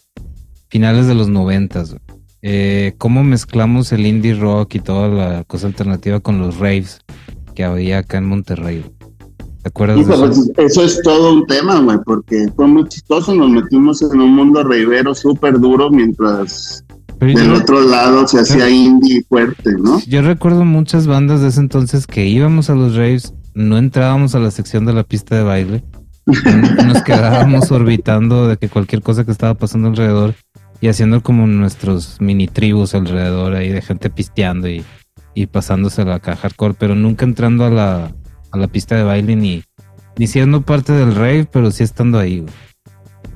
finales 0.69 1.07
de 1.07 1.15
los 1.15 1.29
noventas? 1.29 1.97
Eh, 2.43 2.95
cómo 2.99 3.23
mezclamos 3.23 3.93
el 3.93 4.07
indie 4.07 4.35
rock 4.35 4.77
y 4.77 4.81
toda 4.81 5.09
la 5.09 5.45
cosa 5.45 5.67
alternativa 5.67 6.21
con 6.21 6.39
los 6.39 6.59
raves 6.59 7.01
que 7.55 7.65
había 7.65 7.99
acá 7.99 8.19
en 8.19 8.27
Monterrey. 8.27 8.85
¿Te 9.63 9.69
acuerdas 9.69 10.07
de 10.07 10.15
eso? 10.15 10.53
eso 10.57 10.85
es 10.85 11.03
todo 11.03 11.35
un 11.35 11.47
tema, 11.47 11.81
güey, 11.81 11.99
porque 12.05 12.49
fue 12.57 12.67
muy 12.67 12.89
chistoso. 12.89 13.35
Nos 13.35 13.51
metimos 13.51 14.01
en 14.01 14.21
un 14.21 14.35
mundo 14.35 14.63
ravero 14.63 15.15
súper 15.15 15.59
duro 15.61 15.91
mientras 15.91 16.83
del 17.21 17.53
otro 17.53 17.83
lado 17.83 18.27
se 18.27 18.41
hacía 18.41 18.71
indie 18.71 19.23
fuerte, 19.29 19.75
¿no? 19.79 20.01
Yo 20.07 20.23
recuerdo 20.23 20.65
muchas 20.65 21.07
bandas 21.07 21.43
de 21.43 21.49
ese 21.49 21.61
entonces 21.61 22.07
que 22.07 22.27
íbamos 22.27 22.71
a 22.71 22.75
los 22.75 22.97
raves, 22.97 23.35
no 23.55 23.77
entrábamos 23.77 24.35
a 24.35 24.39
la 24.39 24.51
sección 24.51 24.87
de 24.87 24.95
la 24.95 25.05
pista 25.05 25.37
de 25.37 25.43
baile, 25.43 25.85
nos 26.87 27.03
quedábamos 27.03 27.71
orbitando 27.71 28.49
de 28.49 28.57
que 28.57 28.71
cualquier 28.71 29.03
cosa 29.03 29.25
que 29.25 29.33
estaba 29.33 29.55
pasando 29.55 29.89
alrededor 29.89 30.35
y 30.81 30.89
haciendo 30.89 31.23
como 31.23 31.47
nuestros 31.47 32.21
mini 32.21 32.47
tribus 32.47 32.95
alrededor 32.95 33.55
ahí 33.55 33.69
de 33.69 33.83
gente 33.83 34.11
pisteando 34.11 34.69
y, 34.69 34.85
y 35.35 35.47
pasándose 35.47 36.05
la 36.05 36.21
caja 36.21 36.43
hardcore, 36.43 36.75
pero 36.79 36.95
nunca 36.95 37.25
entrando 37.25 37.65
a 37.65 37.71
la, 37.71 38.15
a 38.51 38.59
la 38.59 38.69
pista 38.69 38.97
de 38.97 39.03
baile 39.03 39.37
ni, 39.37 39.63
ni 40.17 40.27
siendo 40.27 40.63
parte 40.63 40.93
del 40.93 41.15
rave, 41.15 41.49
pero 41.51 41.71
sí 41.71 41.83
estando 41.83 42.19
ahí. 42.19 42.45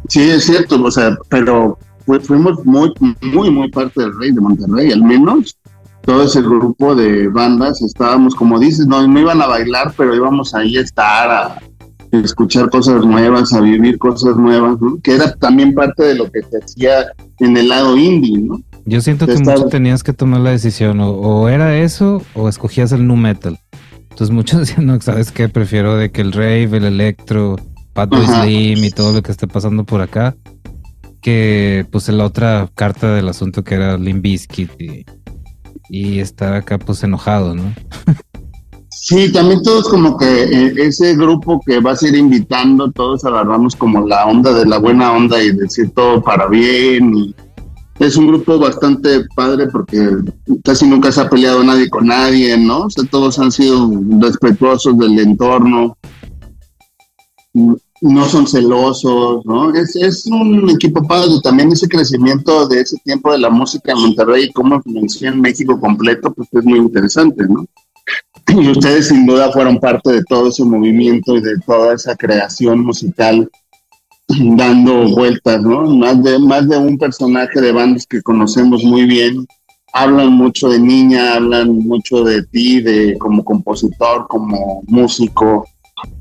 Sí, 0.09 0.23
es 0.23 0.45
cierto, 0.45 0.83
o 0.83 0.91
sea, 0.91 1.17
pero 1.29 1.79
fuimos 2.23 2.65
muy, 2.65 2.93
muy, 3.21 3.51
muy 3.51 3.71
parte 3.71 4.03
del 4.03 4.13
rave 4.13 4.33
de 4.33 4.41
Monterrey, 4.41 4.93
al 4.93 5.03
menos 5.03 5.57
todo 6.03 6.23
ese 6.25 6.43
grupo 6.43 6.95
de 6.95 7.29
bandas 7.29 7.81
estábamos, 7.81 8.35
como 8.35 8.59
dices, 8.59 8.87
no, 8.87 9.07
no 9.07 9.21
iban 9.21 9.41
a 9.41 9.47
bailar, 9.47 9.95
pero 9.97 10.15
íbamos 10.15 10.55
ahí 10.55 10.77
a 10.77 10.83
estar, 10.83 11.31
a, 11.31 11.63
escuchar 12.23 12.71
cosas 12.71 13.04
nuevas, 13.04 13.52
a 13.52 13.61
vivir 13.61 13.99
cosas 13.99 14.37
nuevas, 14.37 14.76
que 15.02 15.14
era 15.14 15.35
también 15.37 15.75
parte 15.75 16.02
de 16.02 16.14
lo 16.14 16.30
que 16.30 16.40
se 16.42 16.59
hacía 16.59 17.06
en 17.40 17.56
el 17.56 17.68
lado 17.68 17.97
indie, 17.97 18.38
¿no? 18.38 18.61
Yo 18.87 19.00
siento 19.00 19.26
que 19.26 19.37
mucho 19.37 19.66
tenías 19.66 20.02
que 20.02 20.12
tomar 20.12 20.40
la 20.40 20.50
decisión, 20.50 21.00
o, 21.00 21.49
era 21.49 21.78
eso, 21.78 22.23
o 22.35 22.49
escogías 22.49 22.92
el 22.92 23.06
nu 23.06 23.16
metal. 23.16 23.59
Entonces 24.02 24.30
muchos 24.30 24.61
decían, 24.66 24.87
no, 24.87 25.00
¿sabes 25.00 25.33
qué? 25.33 25.49
Prefiero 25.49 25.97
de 25.97 26.11
que 26.11 26.21
el 26.21 26.33
rave, 26.33 26.76
el 26.76 26.85
electro, 26.85 27.56
Fatboy 27.94 28.26
Slim 28.26 28.85
y 28.85 28.90
todo 28.90 29.12
lo 29.12 29.23
que 29.23 29.33
esté 29.33 29.47
pasando 29.47 29.85
por 29.85 30.00
acá, 30.00 30.35
que 31.23 31.87
pues 31.90 32.09
la 32.09 32.25
otra 32.25 32.68
carta 32.75 33.14
del 33.14 33.28
asunto 33.28 33.64
que 33.64 33.76
era 33.76 33.97
Limp 33.97 34.23
Bizkit 34.23 34.71
y, 34.80 35.06
y 35.88 36.18
estar 36.18 36.54
acá 36.54 36.78
pues 36.78 37.02
enojado, 37.02 37.54
¿no? 37.54 37.73
Sí, 39.06 39.30
también 39.30 39.62
todos 39.62 39.87
como 39.90 40.16
que 40.16 40.44
eh, 40.44 40.73
ese 40.78 41.14
grupo 41.14 41.61
que 41.66 41.78
vas 41.78 42.02
a 42.02 42.08
ir 42.08 42.14
invitando, 42.14 42.90
todos 42.90 43.23
agarramos 43.26 43.76
como 43.76 44.06
la 44.06 44.25
onda 44.25 44.50
de 44.54 44.64
la 44.64 44.78
buena 44.78 45.12
onda 45.12 45.42
y 45.42 45.52
decir 45.52 45.90
todo 45.90 46.23
para 46.23 46.46
bien. 46.46 47.14
Y 47.14 47.34
es 47.99 48.16
un 48.16 48.28
grupo 48.28 48.58
bastante 48.58 49.26
padre 49.37 49.66
porque 49.66 50.08
casi 50.64 50.87
nunca 50.87 51.12
se 51.12 51.20
ha 51.20 51.28
peleado 51.28 51.62
nadie 51.62 51.90
con 51.90 52.06
nadie, 52.06 52.56
¿no? 52.56 52.84
O 52.84 52.90
sea, 52.90 53.04
todos 53.04 53.38
han 53.38 53.52
sido 53.52 53.90
respetuosos 54.20 54.96
del 54.96 55.18
entorno, 55.18 55.99
no 57.52 58.25
son 58.25 58.46
celosos, 58.46 59.44
¿no? 59.44 59.75
Es, 59.75 59.96
es 59.96 60.25
un 60.28 60.70
equipo 60.70 61.06
padre. 61.06 61.28
También 61.42 61.70
ese 61.70 61.88
crecimiento 61.88 62.66
de 62.68 62.80
ese 62.80 62.96
tiempo 63.04 63.32
de 63.32 63.38
la 63.38 63.50
música 63.50 63.92
en 63.92 64.00
Monterrey 64.00 64.44
y 64.44 64.52
cómo 64.54 64.76
influenció 64.76 65.28
en 65.28 65.42
México 65.42 65.78
completo, 65.78 66.32
pues 66.32 66.49
es 66.50 66.64
muy 66.64 66.78
interesante, 66.78 67.44
¿no? 67.46 67.66
Y 68.49 68.71
ustedes 68.71 69.09
sin 69.09 69.27
duda 69.27 69.51
fueron 69.53 69.79
parte 69.79 70.13
de 70.13 70.25
todo 70.25 70.49
ese 70.49 70.65
movimiento 70.65 71.37
y 71.37 71.41
de 71.41 71.59
toda 71.67 71.95
esa 71.95 72.15
creación 72.17 72.85
musical 72.85 73.51
dando 74.29 75.09
vueltas, 75.09 75.63
¿no? 75.63 75.83
Más 75.83 76.23
de, 76.23 76.39
más 76.39 76.69
de 76.69 76.79
un 76.79 76.99
personaje 76.99 77.61
de 77.61 77.73
bandas 77.73 78.07
que 78.07 78.23
conocemos 78.23 78.83
muy 78.85 79.05
bien, 79.07 79.47
hablan 79.93 80.33
mucho 80.33 80.69
de 80.69 80.79
niña, 80.79 81.35
hablan 81.35 81.79
mucho 81.79 82.25
de 82.25 82.43
ti, 82.45 82.81
de 82.81 83.17
como 83.19 83.45
compositor, 83.45 84.27
como 84.29 84.83
músico, 84.87 85.67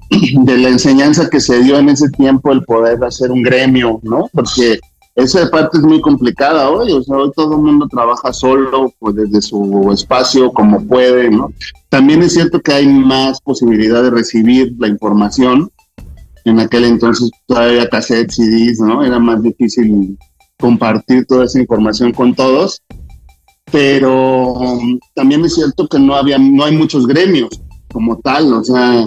de 0.10 0.58
la 0.58 0.70
enseñanza 0.70 1.30
que 1.30 1.40
se 1.40 1.62
dio 1.64 1.80
en 1.80 1.90
ese 1.90 2.10
tiempo 2.10 2.52
el 2.52 2.64
poder 2.64 3.04
hacer 3.04 3.32
un 3.32 3.42
gremio, 3.42 4.00
¿no? 4.04 4.30
Porque 4.32 4.80
esa 5.16 5.50
parte 5.50 5.78
es 5.78 5.84
muy 5.84 6.02
complicada 6.02 6.70
hoy, 6.70 6.92
o 6.92 7.04
sea, 7.04 7.18
hoy 7.18 7.32
todo 7.36 7.54
el 7.54 7.62
mundo 7.62 7.88
trabaja 7.88 8.34
solo, 8.34 8.92
pues 8.98 9.16
desde 9.16 9.42
su 9.42 9.92
espacio, 9.92 10.52
como 10.52 10.86
puede, 10.88 11.30
¿no? 11.30 11.54
También 11.90 12.24
es 12.24 12.34
cierto 12.34 12.60
que 12.60 12.74
hay 12.74 12.88
más 12.88 13.40
posibilidad 13.42 14.02
de 14.02 14.10
recibir 14.10 14.74
la 14.80 14.88
información. 14.88 15.70
En 16.46 16.60
aquel 16.60 16.86
entonces 16.86 17.30
todavía 17.46 17.88
cassettes, 17.88 18.36
CDs, 18.36 18.80
¿no? 18.80 19.04
Era 19.04 19.20
más 19.20 19.42
difícil 19.44 20.18
compartir 20.60 21.26
toda 21.26 21.46
esa 21.46 21.60
información 21.60 22.12
con 22.12 22.34
todos. 22.34 22.82
Pero 23.72 24.54
um, 24.54 25.00
también 25.14 25.46
es 25.46 25.56
cierto 25.56 25.88
que 25.88 26.00
no 26.00 26.16
había, 26.16 26.38
no 26.38 26.64
hay 26.64 26.76
muchos 26.76 27.08
gremios 27.08 27.62
como 27.92 28.18
tal, 28.20 28.52
o 28.54 28.64
sea, 28.64 29.06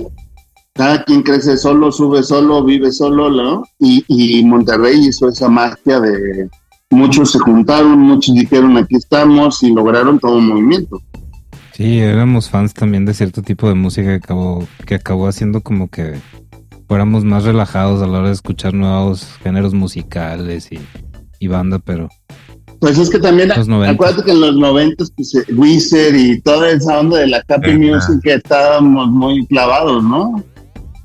cada 0.77 1.05
quien 1.05 1.23
crece 1.23 1.57
solo, 1.57 1.91
sube 1.91 2.23
solo, 2.23 2.63
vive 2.63 2.93
solo, 2.93 3.31
¿no? 3.31 3.63
Y, 3.79 4.05
y 4.09 4.45
Monterrey 4.45 5.07
hizo 5.07 5.29
esa 5.29 5.49
magia 5.49 6.01
de 6.01 6.49
muchos 6.91 7.33
se 7.33 7.39
juntaron, 7.39 7.99
muchos 7.99 8.35
dijeron 8.35 8.77
aquí 8.77 8.97
estamos 8.97 9.63
y 9.63 9.73
lograron 9.73 10.19
todo 10.19 10.37
un 10.37 10.49
movimiento. 10.49 11.03
Sí, 11.73 11.99
éramos 11.99 12.49
fans 12.49 12.73
también 12.73 13.05
de 13.05 13.15
cierto 13.15 13.43
tipo 13.43 13.69
de 13.69 13.75
música 13.75 14.09
que 14.09 14.15
acabó, 14.15 14.67
que 14.87 14.95
acabó 14.95 15.29
haciendo 15.29 15.61
como 15.61 15.89
que 15.89 16.15
fuéramos 16.89 17.25
más 17.25 17.45
relajados 17.45 18.03
a 18.03 18.07
la 18.07 18.19
hora 18.19 18.29
de 18.29 18.35
escuchar 18.35 18.73
nuevos 18.73 19.27
géneros 19.43 19.75
musicales 19.75 20.71
y, 20.73 20.79
y 21.39 21.49
banda, 21.49 21.79
pero 21.79 22.09
pues 22.81 22.99
es 22.99 23.09
que 23.09 23.19
también, 23.19 23.51
acuérdate 23.53 24.23
que 24.23 24.33
en 24.33 24.41
los 24.41 24.57
noventas, 24.57 25.11
pues, 25.17 25.35
eh, 25.35 25.45
Wizard 25.55 26.15
y 26.15 26.41
toda 26.43 26.71
esa 26.71 27.01
onda 27.01 27.19
de 27.19 27.27
la 27.29 27.43
happy 27.49 27.73
music 27.79 28.21
que 28.23 28.35
estábamos 28.35 29.09
muy 29.09 29.47
clavados, 29.47 30.05
¿no? 30.05 30.45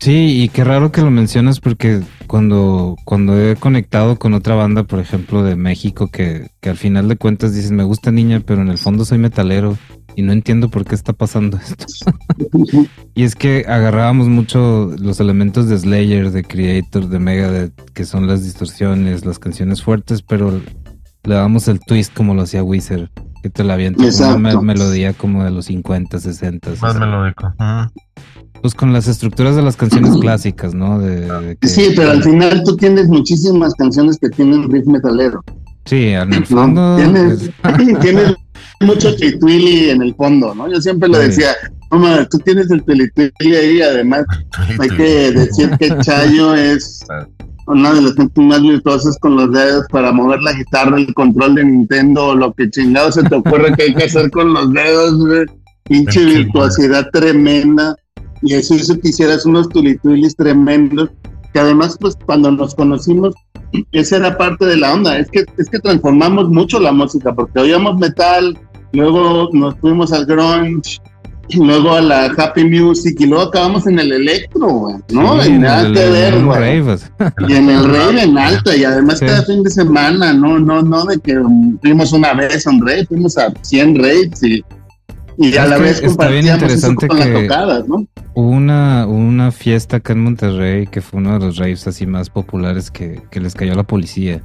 Sí, 0.02 0.42
y 0.42 0.50
qué 0.50 0.64
raro 0.64 0.92
que 0.92 1.02
lo 1.02 1.12
mencionas 1.12 1.60
porque 1.60 2.02
cuando, 2.26 2.96
cuando 3.06 3.40
he 3.40 3.56
conectado 3.56 4.18
con 4.18 4.34
otra 4.34 4.56
banda, 4.56 4.84
por 4.84 5.00
ejemplo, 5.00 5.44
de 5.44 5.56
México, 5.56 6.10
que, 6.12 6.50
que 6.60 6.72
al 6.72 6.78
final 6.78 7.08
de 7.08 7.18
cuentas 7.18 7.54
dices, 7.54 7.70
me 7.70 7.84
gusta 7.84 8.12
niña, 8.12 8.42
pero 8.44 8.64
en 8.64 8.70
el 8.70 8.80
fondo 8.80 9.06
soy 9.06 9.20
metalero 9.20 9.78
y 10.16 10.24
no 10.24 10.34
entiendo 10.34 10.70
por 10.70 10.86
qué 10.86 10.96
está 10.96 11.14
pasando 11.14 11.58
esto. 11.58 11.86
y 13.14 13.24
es 13.24 13.36
que 13.36 13.66
agarrábamos 13.68 14.28
mucho 14.28 14.90
los 14.98 15.20
elementos 15.20 15.70
de 15.70 15.78
Slayer, 15.78 16.32
de 16.32 16.46
Creator, 16.46 17.08
de 17.08 17.20
Megadeth, 17.20 17.92
que 17.92 18.06
son 18.06 18.26
las 18.26 18.44
distorsiones, 18.44 19.24
las 19.24 19.38
canciones 19.38 19.84
fuertes, 19.84 20.24
pero 20.24 20.60
le 21.26 21.36
damos 21.36 21.68
el 21.68 21.80
twist 21.80 22.12
como 22.12 22.34
lo 22.34 22.42
hacía 22.42 22.64
Wizard, 22.64 23.10
que 23.44 23.52
te 23.52 23.64
la 23.64 23.76
avienta 23.76 24.04
una 24.36 24.60
melodía 24.62 25.14
como 25.14 25.44
de 25.44 25.52
los 25.52 25.66
50, 25.66 26.18
60. 26.18 26.72
Más 26.82 27.00
melódico. 27.00 27.54
Pues 28.62 28.76
con 28.76 28.94
las 28.94 29.08
estructuras 29.08 29.56
de 29.56 29.64
las 29.64 29.76
canciones 29.76 30.18
clásicas, 30.18 30.74
¿no? 30.74 31.00
De, 31.00 31.58
sí, 31.64 31.94
pero 31.96 32.12
al 32.12 32.24
final 32.24 32.64
tú 32.64 32.78
tienes 32.78 33.08
muchísimas 33.08 33.74
canciones 33.74 34.18
que 34.20 34.30
tienen 34.30 34.70
riff 34.70 34.86
metalero. 34.86 35.44
Sí, 35.86 36.10
en 36.10 36.34
el 36.34 36.46
fondo. 36.46 36.96
Tienes, 36.96 37.50
tienes 38.02 38.36
mucho 38.82 39.16
tituili 39.16 39.90
en 39.90 40.02
el 40.02 40.14
fondo, 40.16 40.54
¿no? 40.54 40.72
Yo 40.72 40.80
siempre 40.80 41.10
lo 41.10 41.18
decía, 41.18 41.50
no, 41.92 42.28
tú 42.28 42.38
tienes 42.40 42.70
el 42.70 42.84
tituili 42.84 43.56
ahí, 43.56 43.82
además 43.82 44.26
hay 44.80 44.90
que 44.90 45.32
decir 45.32 45.72
que 45.80 45.98
Chayo 46.02 46.54
es 46.56 47.04
una 47.68 47.94
de 47.94 48.02
las 48.02 48.16
gente 48.16 48.42
más 48.42 48.62
virtuosas 48.62 49.18
con 49.20 49.36
los 49.36 49.52
dedos 49.52 49.86
para 49.92 50.12
mover 50.12 50.42
la 50.42 50.54
guitarra, 50.54 50.98
el 50.98 51.14
control 51.14 51.56
de 51.56 51.66
Nintendo, 51.66 52.28
o 52.28 52.36
lo 52.36 52.54
que 52.54 52.70
chingado 52.70 53.12
se 53.12 53.24
te 53.24 53.36
ocurre 53.36 53.74
que 53.76 53.84
hay 53.84 53.94
que 53.96 54.06
hacer 54.06 54.30
con 54.32 54.54
los 54.54 54.72
dedos, 54.74 55.48
Pinche 55.84 56.24
virtuosidad 56.24 57.10
tremenda. 57.12 57.96
Y 58.42 58.54
eso 58.54 58.76
hizo 58.76 59.00
que 59.00 59.10
hicieras 59.10 59.46
unos 59.46 59.70
tulituilis 59.70 60.36
tremendos. 60.36 61.10
Que 61.54 61.60
además, 61.60 61.98
pues 62.00 62.18
cuando 62.26 62.52
nos 62.52 62.76
conocimos, 62.76 63.36
esa 63.92 64.18
era 64.18 64.38
parte 64.38 64.66
de 64.66 64.78
la 64.78 64.94
onda. 64.94 65.18
Es 65.18 65.30
que, 65.30 65.46
es 65.58 65.70
que 65.70 65.80
transformamos 65.80 66.50
mucho 66.50 66.80
la 66.80 66.92
música, 66.92 67.34
porque 67.34 67.60
oíamos 67.60 67.98
metal, 67.98 68.58
luego 68.94 69.50
nos 69.54 69.76
fuimos 69.80 70.12
al 70.14 70.26
grunge, 70.26 71.00
luego 71.56 71.94
a 71.94 72.02
la 72.02 72.26
happy 72.38 72.64
music 72.66 73.16
y 73.20 73.26
luego 73.26 73.46
acabamos 73.46 73.88
en 73.88 74.00
el 74.00 74.12
electro, 74.12 75.02
¿no? 75.10 75.44
en, 75.44 75.66
el, 75.66 76.46
rave. 76.48 76.84
Pues. 76.84 77.12
Y 77.48 77.54
en 77.54 77.70
el 77.70 77.86
rave 77.86 78.24
en 78.24 78.38
alta 78.38 78.76
y 78.76 78.84
además 78.84 79.20
cada 79.20 79.44
fin 79.44 79.64
de 79.64 79.70
semana, 79.70 80.34
no, 80.34 80.60
no, 80.60 80.82
no 80.82 81.06
de 81.06 81.20
que 81.20 81.40
fuimos 81.82 82.14
una 82.14 82.34
vez 82.34 82.66
a 82.68 82.70
un 82.70 82.86
rave, 82.86 83.06
fuimos 83.06 83.38
a 83.38 83.52
100 83.62 83.96
raves 83.96 84.44
y, 84.44 84.64
y 85.38 85.58
a 85.58 85.66
la 85.66 85.78
vez 85.78 86.02
compartíamos 86.02 86.72
eso 86.72 86.96
con 86.96 87.20
las 87.20 87.34
tocadas, 87.34 87.88
¿no? 87.88 88.06
Hubo 88.34 88.50
una, 88.50 89.06
una 89.08 89.52
fiesta 89.52 89.98
acá 89.98 90.14
en 90.14 90.24
Monterrey 90.24 90.88
que 90.88 91.02
fue 91.02 91.20
uno 91.20 91.34
de 91.38 91.46
los 91.46 91.58
raves 91.58 91.86
así 91.88 92.06
más 92.08 92.30
populares 92.30 92.90
que, 92.90 93.22
que 93.30 93.40
les 93.40 93.54
cayó 93.54 93.76
la 93.76 93.84
policía. 93.84 94.42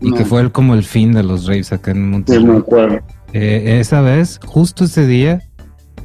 Y 0.00 0.12
que 0.12 0.24
fue 0.24 0.50
como 0.52 0.74
el 0.74 0.84
fin 0.84 1.12
de 1.12 1.22
los 1.22 1.46
raves 1.46 1.72
acá 1.72 1.90
en 1.90 2.10
Monterrey. 2.10 2.42
Sí, 2.42 2.46
me 2.46 2.58
acuerdo. 2.58 3.00
Eh, 3.32 3.78
esa 3.80 4.00
vez, 4.00 4.38
justo 4.46 4.84
ese 4.84 5.06
día, 5.06 5.40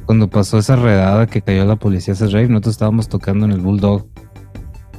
cuando 0.04 0.28
pasó 0.28 0.58
esa 0.58 0.76
redada 0.76 1.26
que 1.26 1.42
cayó 1.42 1.64
la 1.64 1.76
policía 1.76 2.14
ese 2.14 2.26
rave, 2.26 2.48
nosotros 2.48 2.74
estábamos 2.74 3.08
tocando 3.08 3.46
en 3.46 3.52
el 3.52 3.60
Bulldog. 3.60 4.06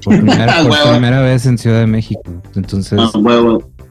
Por 0.03 0.17
primera, 0.19 1.21
vez 1.21 1.45
en 1.45 1.57
Ciudad 1.57 1.81
de 1.81 1.87
México. 1.87 2.21
Entonces, 2.55 2.99
ah, 2.99 3.11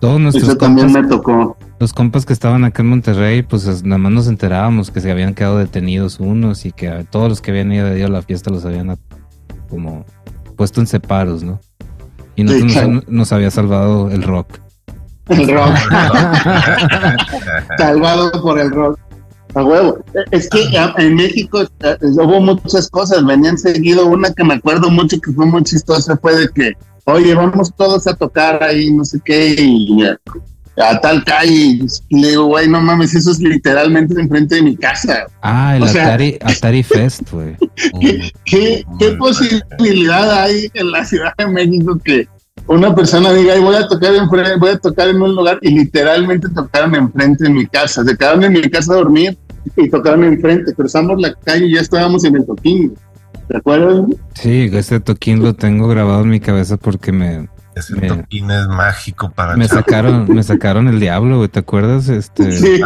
todos 0.00 0.20
nuestros 0.20 0.58
también 0.58 0.92
me 0.92 1.06
tocó. 1.06 1.56
Los 1.80 1.94
compas 1.94 2.26
que 2.26 2.34
estaban 2.34 2.62
acá 2.64 2.82
en 2.82 2.90
Monterrey, 2.90 3.40
pues 3.42 3.82
nada 3.84 3.96
más 3.96 4.12
nos 4.12 4.28
enterábamos 4.28 4.90
que 4.90 5.00
se 5.00 5.10
habían 5.10 5.32
quedado 5.34 5.56
detenidos 5.56 6.20
unos 6.20 6.66
y 6.66 6.72
que 6.72 7.06
todos 7.10 7.30
los 7.30 7.40
que 7.40 7.52
habían 7.52 7.72
ido 7.72 7.86
a 7.86 8.10
la 8.10 8.20
fiesta 8.20 8.50
los 8.50 8.66
habían 8.66 8.98
como 9.70 10.04
puesto 10.56 10.82
en 10.82 10.86
separos, 10.86 11.42
¿no? 11.42 11.58
Y 12.36 12.44
nosotros 12.44 13.08
nos, 13.08 13.32
había 13.32 13.50
salvado 13.50 14.10
el 14.10 14.22
rock. 14.22 14.58
El 15.28 15.48
rock. 15.48 15.74
Salvado 17.78 18.30
por 18.42 18.60
el 18.60 18.70
rock. 18.70 18.98
A 19.54 19.64
huevo. 19.64 20.04
Es 20.32 20.50
que 20.50 20.62
en 20.98 21.14
México 21.14 21.62
eh, 21.62 21.96
hubo 22.02 22.42
muchas 22.42 22.90
cosas, 22.90 23.24
venían 23.24 23.56
seguido. 23.56 24.06
Una 24.06 24.30
que 24.34 24.44
me 24.44 24.52
acuerdo 24.52 24.90
mucho 24.90 25.18
que 25.18 25.32
fue 25.32 25.46
muy 25.46 25.64
chistosa 25.64 26.18
fue 26.18 26.40
de 26.40 26.48
que, 26.50 26.72
oye, 27.04 27.34
vamos 27.34 27.74
todos 27.74 28.06
a 28.06 28.14
tocar 28.14 28.62
ahí, 28.62 28.92
no 28.92 29.02
sé 29.02 29.18
qué, 29.24 29.54
y 29.58 30.04
a, 30.80 31.00
tal 31.00 31.24
calle. 31.24 31.80
Le 32.10 32.28
digo, 32.28 32.46
güey, 32.46 32.68
no 32.68 32.80
mames, 32.80 33.14
eso 33.14 33.30
es 33.30 33.40
literalmente 33.40 34.20
enfrente 34.20 34.56
de 34.56 34.62
mi 34.62 34.76
casa. 34.76 35.26
Ah, 35.42 35.76
el 35.76 35.84
Atari, 36.42 36.82
Fest, 36.82 37.30
güey. 37.30 37.56
¿Qué, 38.44 38.84
qué, 38.98 39.12
posibilidad 39.18 40.42
hay 40.42 40.70
en 40.74 40.90
la 40.90 41.04
Ciudad 41.04 41.32
de 41.38 41.46
México 41.46 41.98
que 42.04 42.26
una 42.66 42.94
persona 42.94 43.32
diga, 43.32 43.58
voy 43.58 43.76
a 43.76 43.86
tocar 43.88 44.14
en 44.14 44.28
voy 44.28 44.70
a 44.70 44.78
tocar 44.78 45.08
en 45.08 45.20
un 45.20 45.34
lugar 45.34 45.58
y 45.62 45.70
literalmente 45.70 46.48
tocaron 46.50 46.94
enfrente 46.94 47.44
de 47.44 47.50
mi 47.50 47.66
casa, 47.66 48.04
se 48.04 48.16
quedaron 48.16 48.44
en 48.44 48.52
mi 48.52 48.62
casa 48.62 48.92
a 48.92 48.96
dormir 48.96 49.36
y 49.76 49.88
tocaron 49.88 50.24
enfrente, 50.24 50.74
cruzamos 50.74 51.20
la 51.20 51.34
calle 51.34 51.66
y 51.66 51.74
ya 51.74 51.80
estábamos 51.80 52.24
en 52.24 52.36
el 52.36 52.46
toquín. 52.46 52.94
¿Te 53.48 53.56
acuerdas? 53.56 54.04
Sí, 54.34 54.70
ese 54.72 55.00
toquín 55.00 55.42
lo 55.42 55.54
tengo 55.54 55.88
grabado 55.88 56.22
en 56.22 56.30
mi 56.30 56.38
cabeza 56.38 56.76
porque 56.76 57.10
me 57.10 57.48
ese 57.74 57.94
toquín 58.00 58.50
es 58.50 58.66
mágico 58.66 59.30
para 59.30 59.56
me 59.56 59.68
sacaron 59.68 60.26
me 60.28 60.42
sacaron 60.42 60.88
el 60.88 60.98
diablo 60.98 61.36
güey 61.36 61.48
te 61.48 61.60
acuerdas 61.60 62.08
este 62.08 62.50
sí. 62.52 62.80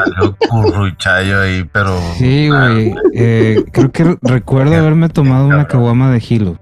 curruchayo 0.49 1.41
ahí 1.41 1.69
pero 1.73 1.99
sí 2.19 2.49
güey 2.49 2.95
eh, 3.15 3.65
creo 3.73 3.91
que 3.91 4.19
recuerdo 4.21 4.77
haberme 4.77 5.09
tomado 5.09 5.47
una 5.47 5.67
caguama 5.67 6.11
de 6.11 6.21
gilo 6.21 6.59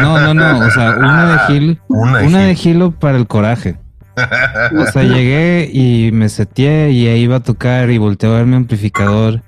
no, 0.00 0.20
no, 0.20 0.34
no, 0.34 0.66
o 0.66 0.70
sea, 0.70 0.96
una 0.96 1.32
de 1.32 1.38
Gil, 1.46 1.80
una 1.88 2.38
de, 2.40 2.54
Gilo 2.54 2.92
para 2.92 3.18
el 3.18 3.26
coraje. 3.26 3.76
O 4.16 4.86
sea, 4.92 5.02
llegué 5.02 5.68
y 5.72 6.10
me 6.12 6.28
seteé 6.28 6.90
y 6.92 7.08
ahí 7.08 7.22
iba 7.22 7.36
a 7.36 7.42
tocar 7.42 7.90
y 7.90 7.98
volteé 7.98 8.30
a 8.30 8.34
ver 8.34 8.46
mi 8.46 8.56
amplificador. 8.56 9.42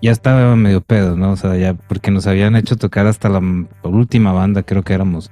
Ya 0.00 0.10
estaba 0.10 0.54
medio 0.56 0.80
pedo, 0.80 1.16
¿no? 1.16 1.32
O 1.32 1.36
sea, 1.36 1.56
ya 1.56 1.74
porque 1.74 2.10
nos 2.10 2.26
habían 2.26 2.56
hecho 2.56 2.76
tocar 2.76 3.06
hasta 3.06 3.28
la, 3.28 3.40
última 3.82 4.32
banda, 4.32 4.62
creo 4.62 4.82
que 4.82 4.94
éramos. 4.94 5.30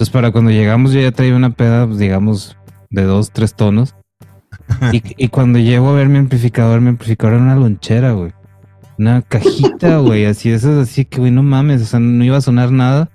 Entonces, 0.00 0.14
para 0.14 0.32
cuando 0.32 0.50
llegamos, 0.50 0.92
yo 0.92 1.00
ya 1.02 1.12
traía 1.12 1.36
una 1.36 1.50
peda, 1.50 1.86
pues, 1.86 1.98
digamos, 1.98 2.56
de 2.88 3.02
dos, 3.02 3.32
tres 3.32 3.52
tonos. 3.52 3.94
Y, 4.94 5.02
y 5.22 5.28
cuando 5.28 5.58
llego 5.58 5.90
a 5.90 5.92
ver 5.92 6.08
mi 6.08 6.16
amplificador, 6.16 6.80
mi 6.80 6.88
amplificador 6.88 7.34
era 7.34 7.42
una 7.42 7.54
lonchera, 7.54 8.12
güey 8.12 8.32
una 8.96 9.20
cajita, 9.20 9.98
güey, 9.98 10.24
así, 10.24 10.50
eso 10.50 10.72
es 10.72 10.88
así 10.88 11.04
que, 11.04 11.20
güey, 11.20 11.30
no 11.30 11.42
mames, 11.42 11.82
o 11.82 11.84
sea, 11.84 12.00
no 12.00 12.24
iba 12.24 12.38
a 12.38 12.40
sonar 12.40 12.72
nada. 12.72 13.10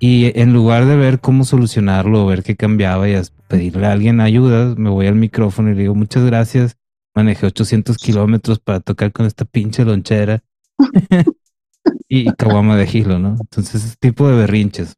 Y 0.00 0.36
en 0.36 0.52
lugar 0.52 0.84
de 0.86 0.96
ver 0.96 1.20
cómo 1.20 1.44
solucionarlo, 1.44 2.26
ver 2.26 2.42
qué 2.42 2.56
cambiaba 2.56 3.08
y 3.08 3.14
pedirle 3.46 3.86
a 3.86 3.92
alguien 3.92 4.20
ayuda, 4.20 4.74
me 4.76 4.90
voy 4.90 5.06
al 5.06 5.14
micrófono 5.14 5.70
y 5.70 5.74
le 5.74 5.82
digo, 5.82 5.94
muchas 5.94 6.24
gracias, 6.24 6.76
manejé 7.14 7.46
800 7.46 7.96
kilómetros 7.98 8.58
para 8.58 8.80
tocar 8.80 9.12
con 9.12 9.26
esta 9.26 9.44
pinche 9.44 9.84
lonchera. 9.84 10.42
y 12.08 12.32
caguama 12.32 12.76
de 12.76 12.88
gilo, 12.88 13.20
¿no? 13.20 13.36
Entonces, 13.38 13.84
ese 13.84 13.96
tipo 14.00 14.28
de 14.28 14.36
berrinches. 14.36 14.96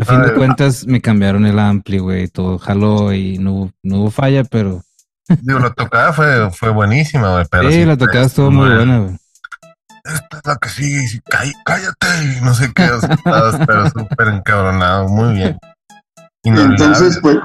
A 0.00 0.04
fin 0.04 0.22
de 0.22 0.34
cuentas, 0.34 0.86
me 0.86 1.00
cambiaron 1.00 1.46
el 1.46 1.58
ampli, 1.58 1.98
güey, 1.98 2.28
todo 2.28 2.58
jaló 2.58 3.12
y 3.12 3.38
no, 3.38 3.72
no 3.82 4.00
hubo 4.00 4.10
falla, 4.10 4.44
pero 4.44 4.82
Digo, 5.42 5.58
la 5.58 5.70
tocada 5.70 6.12
fue, 6.12 6.50
fue 6.50 6.70
buenísima, 6.70 7.32
güey. 7.32 7.44
Pero 7.50 7.70
sí, 7.70 7.84
la 7.84 7.96
tocada 7.96 8.24
estuvo 8.24 8.50
muy 8.50 8.68
buena, 8.68 8.98
güey. 9.00 9.18
Esta 10.04 10.38
es 10.38 10.46
la 10.46 10.56
que 10.56 10.68
sigue, 10.70 11.20
cállate, 11.64 12.40
no 12.42 12.54
sé 12.54 12.72
qué, 12.74 12.88
pero 13.66 13.90
súper 13.90 14.28
encabronado, 14.28 15.08
muy 15.08 15.34
bien. 15.34 15.58
Entonces, 16.44 17.18
pues, 17.20 17.36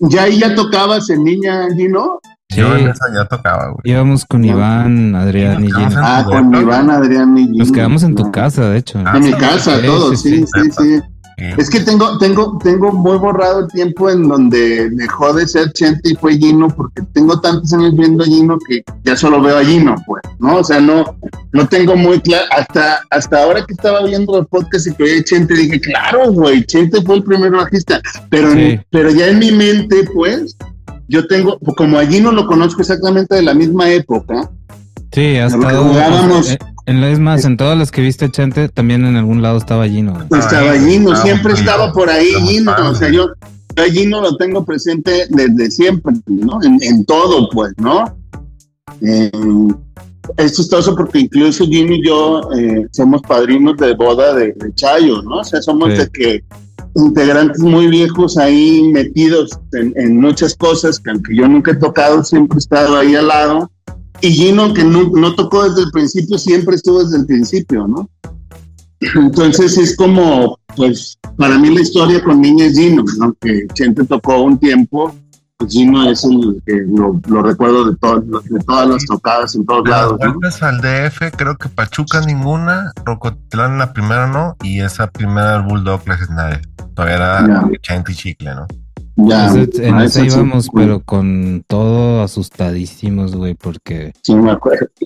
ya 0.00 0.24
ahí 0.24 0.38
ya 0.38 0.54
tocabas 0.54 1.10
en 1.10 1.24
niña, 1.24 1.66
Gino. 1.74 2.20
Sí. 2.48 2.60
Yo 2.60 2.76
en 2.76 2.90
esa 2.90 3.06
ya 3.12 3.24
tocaba, 3.24 3.70
güey. 3.70 3.80
Íbamos 3.82 4.24
con 4.24 4.44
Iván, 4.44 5.16
Adrián 5.16 5.64
y 5.64 5.72
Gino. 5.72 5.90
Ah, 5.96 6.24
con 6.24 6.54
Iván, 6.54 6.90
Adrián 6.90 7.36
y 7.36 7.46
Gino. 7.46 7.58
Nos 7.58 7.72
quedamos 7.72 8.04
en 8.04 8.14
tu 8.14 8.30
casa, 8.30 8.68
de 8.68 8.78
hecho. 8.78 9.00
en 9.00 9.24
mi 9.24 9.32
casa, 9.32 9.82
todos, 9.82 10.22
sí, 10.22 10.44
sí, 10.46 10.70
sí. 10.78 11.02
Es 11.36 11.68
que 11.68 11.80
tengo, 11.80 12.16
tengo, 12.16 12.58
tengo 12.64 12.92
muy 12.92 13.18
borrado 13.18 13.60
el 13.60 13.68
tiempo 13.68 14.08
en 14.08 14.26
donde 14.26 14.88
dejó 14.90 15.34
de 15.34 15.46
ser 15.46 15.70
Chente 15.72 16.10
y 16.10 16.14
fue 16.14 16.38
Gino, 16.38 16.68
porque 16.68 17.02
tengo 17.12 17.38
tantos 17.40 17.72
años 17.74 17.94
viendo 17.94 18.24
a 18.24 18.26
Gino 18.26 18.58
que 18.66 18.82
ya 19.04 19.16
solo 19.16 19.42
veo 19.42 19.58
a 19.58 19.64
Gino, 19.64 19.94
pues, 20.06 20.22
¿no? 20.38 20.56
O 20.56 20.64
sea, 20.64 20.80
no, 20.80 21.04
no 21.52 21.68
tengo 21.68 21.94
muy 21.94 22.20
claro, 22.20 22.46
hasta, 22.52 23.00
hasta 23.10 23.42
ahora 23.42 23.66
que 23.66 23.74
estaba 23.74 24.02
viendo 24.04 24.38
el 24.38 24.46
podcast 24.46 24.86
y 24.86 24.94
que 24.94 25.02
oía 25.02 25.24
Chente, 25.24 25.54
dije, 25.54 25.78
claro, 25.78 26.32
güey, 26.32 26.64
Chente 26.64 27.02
fue 27.02 27.16
el 27.16 27.24
primer 27.24 27.50
bajista, 27.50 28.00
pero, 28.30 28.48
pero 28.90 29.10
ya 29.10 29.26
en 29.28 29.38
mi 29.38 29.50
mente, 29.50 30.08
pues, 30.14 30.56
yo 31.08 31.26
tengo, 31.26 31.58
como 31.76 31.98
a 31.98 32.06
Gino 32.06 32.32
lo 32.32 32.46
conozco 32.46 32.80
exactamente 32.80 33.34
de 33.34 33.42
la 33.42 33.52
misma 33.52 33.90
época, 33.90 34.50
Sí, 35.12 35.38
hasta 35.38 35.56
jugábamos. 35.56 36.56
En, 36.86 37.02
es 37.02 37.18
más, 37.18 37.44
en 37.44 37.56
todas 37.56 37.76
las 37.76 37.90
que 37.90 38.00
viste 38.00 38.30
Chente, 38.30 38.68
también 38.68 39.04
en 39.04 39.16
algún 39.16 39.42
lado 39.42 39.58
estaba 39.58 39.88
Gino. 39.88 40.16
Estaba 40.30 40.78
Gino, 40.78 41.16
siempre 41.16 41.52
estaba 41.54 41.92
por 41.92 42.08
ahí 42.08 42.28
Gino. 42.46 42.72
O 42.90 42.94
sea, 42.94 43.10
yo 43.10 43.26
a 43.76 43.82
Gino 43.90 44.20
lo 44.20 44.36
tengo 44.36 44.64
presente 44.64 45.26
desde 45.30 45.70
siempre, 45.72 46.14
¿no? 46.26 46.60
En, 46.62 47.04
todo, 47.04 47.48
pues, 47.50 47.72
¿no? 47.78 48.16
Eh, 49.00 49.30
es 50.36 50.52
chistoso 50.52 50.94
porque 50.94 51.18
incluso 51.20 51.64
Gino 51.64 51.92
y 51.92 52.06
yo 52.06 52.52
eh, 52.56 52.86
somos 52.92 53.20
padrinos 53.22 53.76
de 53.78 53.94
boda 53.96 54.32
de, 54.34 54.54
Chayo, 54.76 55.22
¿no? 55.22 55.38
O 55.38 55.44
sea, 55.44 55.60
somos 55.60 55.88
de 55.88 56.08
que 56.08 56.44
integrantes 56.94 57.58
muy 57.58 57.88
viejos 57.88 58.38
ahí 58.38 58.84
metidos 58.92 59.58
en, 59.72 59.92
en, 59.96 60.20
muchas 60.20 60.54
cosas 60.54 61.00
que 61.00 61.10
aunque 61.10 61.34
yo 61.34 61.48
nunca 61.48 61.72
he 61.72 61.76
tocado, 61.76 62.22
siempre 62.22 62.56
he 62.56 62.60
estado 62.60 62.96
ahí 62.96 63.16
al 63.16 63.26
lado 63.26 63.70
y 64.20 64.32
Gino, 64.32 64.72
que 64.72 64.84
no, 64.84 65.34
tocó 65.34 65.68
desde 65.68 65.82
el 65.82 65.90
principio, 65.90 66.38
siempre 66.38 66.76
estuvo 66.76 67.02
desde 67.02 67.18
el 67.18 67.26
principio, 67.26 67.86
¿no? 67.86 68.08
Entonces 69.00 69.76
es 69.76 69.96
como, 69.96 70.58
pues, 70.74 71.18
para 71.36 71.58
mí 71.58 71.74
la 71.74 71.82
historia 71.82 72.22
con 72.22 72.40
Niña 72.40 72.66
es 72.66 72.78
Gino, 72.78 73.04
¿no? 73.18 73.34
Que 73.40 73.66
Chente 73.74 74.04
tocó 74.04 74.42
un 74.42 74.58
tiempo, 74.58 75.14
pues 75.58 75.72
Gino 75.72 76.10
es 76.10 76.24
el 76.24 76.62
que 76.66 76.84
lo, 76.88 77.42
recuerdo 77.42 77.84
de, 77.84 77.92
de 77.92 78.60
todas 78.64 78.88
las 78.88 79.04
tocadas 79.04 79.54
en 79.54 79.66
todos 79.66 79.88
lados. 79.88 80.18
Vuelves 80.18 80.62
al 80.62 80.80
DF, 80.80 81.36
creo 81.36 81.56
que 81.56 81.68
Pachuca 81.68 82.20
ninguna, 82.22 82.92
Rocotlán 83.04 83.78
la 83.78 83.92
primera 83.92 84.26
no, 84.26 84.56
y 84.62 84.80
esa 84.80 85.10
primera 85.10 85.54
del 85.54 85.62
Bulldog 85.62 86.08
legendaria. 86.08 86.60
Todavía 86.94 87.16
era 87.16 87.70
Chente 87.82 88.12
y 88.12 88.14
Chicle, 88.14 88.54
¿no? 88.54 88.66
Ya, 89.16 89.50
en 89.54 90.00
ese 90.00 90.26
íbamos, 90.26 90.68
pero 90.74 91.00
con 91.00 91.64
todo 91.66 92.22
asustadísimos, 92.22 93.34
güey, 93.34 93.54
porque 93.54 94.12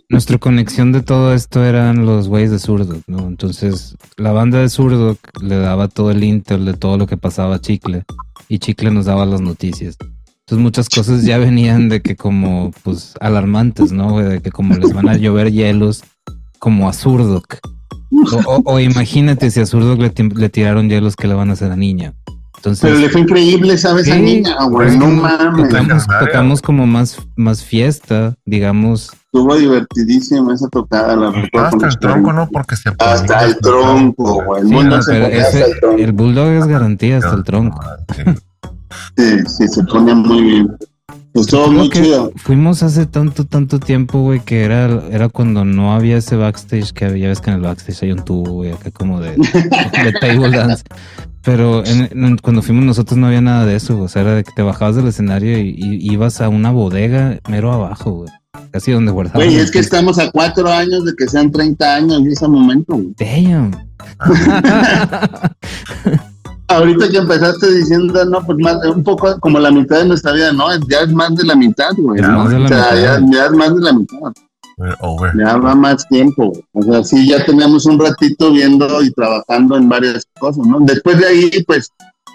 nuestra 0.09 0.38
conexión 0.38 0.90
de 0.90 1.03
todo 1.03 1.33
esto 1.33 1.64
eran 1.64 2.05
los 2.07 2.29
güeyes 2.29 2.51
de 2.51 2.59
Zurdo, 2.59 2.96
¿no? 3.07 3.29
Entonces, 3.29 3.96
la 4.16 4.33
banda 4.33 4.59
de 4.59 4.68
Zurdo 4.68 5.16
le 5.40 5.57
daba 5.59 5.87
todo 5.87 6.11
el 6.11 6.25
intel 6.25 6.64
de 6.64 6.75
todo 6.75 6.99
lo 6.99 7.07
que 7.07 7.16
pasaba 7.16 7.57
a 7.57 7.61
Chicle, 7.61 8.05
y 8.49 8.59
Chicle 8.59 8.90
nos 8.90 9.07
daba 9.07 9.27
las 9.27 9.40
noticias. 9.40 9.96
Entonces, 10.40 10.59
muchas 10.59 10.88
cosas 10.88 11.25
ya 11.25 11.38
venían 11.38 11.88
de 11.88 12.03
que 12.03 12.16
como, 12.16 12.73
pues, 12.83 13.14
alarmantes, 13.20 13.92
¿no? 13.92 14.11
Güey? 14.11 14.27
De 14.27 14.40
que 14.40 14.51
como 14.51 14.75
les 14.75 14.92
van 14.92 15.09
a 15.09 15.16
llover 15.16 15.53
hielos, 15.53 16.03
como 16.59 16.88
a 16.88 16.92
Zurdo. 16.92 17.42
O, 18.64 18.81
imagínate 18.81 19.53
si 19.53 19.61
a 19.61 19.66
Zurdo 19.66 19.94
le, 19.94 20.12
le 20.35 20.49
tiraron 20.49 20.90
hielos 20.90 21.14
que 21.14 21.29
le 21.29 21.35
van 21.35 21.51
a 21.51 21.53
hacer 21.53 21.70
a 21.70 21.77
niña. 21.77 22.14
Pero 22.62 22.96
le 22.96 23.09
fue 23.09 23.23
increíble, 23.23 23.79
¿sabes? 23.79 24.11
a 24.11 24.16
niña, 24.16 24.57
güey, 24.64 24.96
no 24.96 25.07
mames. 25.07 26.07
Tocamos, 26.20 26.62
como 26.62 26.87
más, 26.87 27.18
más 27.37 27.64
fiesta, 27.64 28.35
digamos. 28.44 29.11
Estuvo 29.27 29.57
divertidísima 29.57 30.55
esa 30.55 30.68
tocada, 30.68 31.16
la. 31.16 31.33
Hasta 31.53 31.87
el 31.87 31.99
tronco, 31.99 32.33
¿no? 32.33 32.49
Porque 32.49 32.77
se 32.77 32.90
Hasta 32.99 33.44
el 33.44 33.59
tronco, 33.59 34.42
güey. 34.44 34.62
El, 34.62 36.01
el 36.01 36.12
bulldog 36.12 36.49
es 36.49 36.66
garantía 36.66 37.18
hasta 37.18 37.35
el 37.35 37.44
tronco. 37.44 37.81
Sí, 39.16 39.38
sí, 39.46 39.68
se 39.68 39.85
pone 39.85 40.14
muy 40.14 40.42
bien. 40.42 40.77
Estuvo 41.35 41.71
muy 41.71 41.90
chido. 41.90 42.33
Fuimos 42.37 42.83
hace 42.83 43.07
tanto, 43.07 43.45
tanto 43.45 43.79
tiempo, 43.79 44.21
güey, 44.21 44.40
que 44.40 44.64
era, 44.64 45.03
era 45.11 45.29
cuando 45.29 45.64
no 45.64 45.95
había 45.95 46.16
ese 46.16 46.37
backstage 46.37 46.93
que 46.93 47.05
había, 47.05 47.29
ves 47.29 47.40
que 47.40 47.51
en 47.51 47.57
el 47.57 47.62
backstage 47.62 48.03
hay 48.03 48.12
un 48.12 48.25
tubo, 48.25 48.53
güey, 48.53 48.73
acá 48.73 48.90
como 48.90 49.21
de, 49.21 49.31
de 49.37 50.12
table 50.21 50.51
dance. 50.51 50.83
Pero 51.43 51.83
cuando 52.43 52.62
fuimos 52.62 52.85
nosotros 52.85 53.16
no 53.16 53.29
había 53.29 53.40
nada 53.40 53.64
de 53.64 53.77
eso, 53.77 54.01
o 54.01 54.09
sea, 54.09 54.23
era 54.23 54.35
de 54.35 54.45
que 54.45 54.53
te 54.53 54.62
bajabas 54.62 54.97
del 54.97 55.09
escenario 55.09 55.59
y, 55.59 55.99
ibas 56.01 56.40
a 56.40 56.49
una 56.49 56.71
bodega 56.71 57.38
mero 57.49 57.73
abajo, 57.73 58.11
güey. 58.11 58.31
Casi 58.73 58.93
donde 58.93 59.12
guardabas. 59.12 59.47
Güey, 59.47 59.59
es 59.59 59.71
que 59.71 59.79
estamos 59.79 60.19
a 60.19 60.31
cuatro 60.31 60.69
años 60.69 61.05
de 61.05 61.14
que 61.16 61.29
sean 61.29 61.51
30 61.51 61.95
años 61.95 62.19
en 62.19 62.31
ese 62.31 62.49
momento, 62.49 62.95
güey. 62.95 63.14
Damn. 63.16 63.71
Ahorita 66.70 67.09
que 67.09 67.18
empezaste 67.18 67.74
diciendo, 67.74 68.24
no, 68.26 68.44
pues 68.46 68.59
más, 68.59 68.85
un 68.87 69.02
poco 69.02 69.38
como 69.40 69.59
la 69.59 69.70
mitad 69.70 69.98
de 69.98 70.06
nuestra 70.06 70.33
vida, 70.33 70.52
no, 70.52 70.68
ya 70.88 71.00
es 71.00 71.12
más 71.12 71.35
de 71.35 71.44
la 71.44 71.54
mitad, 71.54 71.90
güey. 71.96 72.20
Ya, 72.20 73.20
ya 73.30 73.46
es 73.46 73.52
más 73.52 73.74
de 73.74 73.80
la 73.80 73.92
mitad. 73.92 74.33
Ya 75.37 75.56
va 75.56 75.74
más 75.74 76.09
tiempo. 76.09 76.52
O 76.72 76.83
sea, 76.83 77.04
sí, 77.04 77.28
ya 77.28 77.44
teníamos 77.44 77.87
un 77.87 77.98
ratito 77.98 78.52
viendo 78.52 79.02
y 79.02 79.11
trabajando 79.11 79.76
en 79.76 79.88
varias 79.88 80.26
cosas, 80.38 80.66
¿no? 80.66 80.78
Después 80.80 81.18
de 81.18 81.26
ahí, 81.26 81.50
pues, 81.66 81.90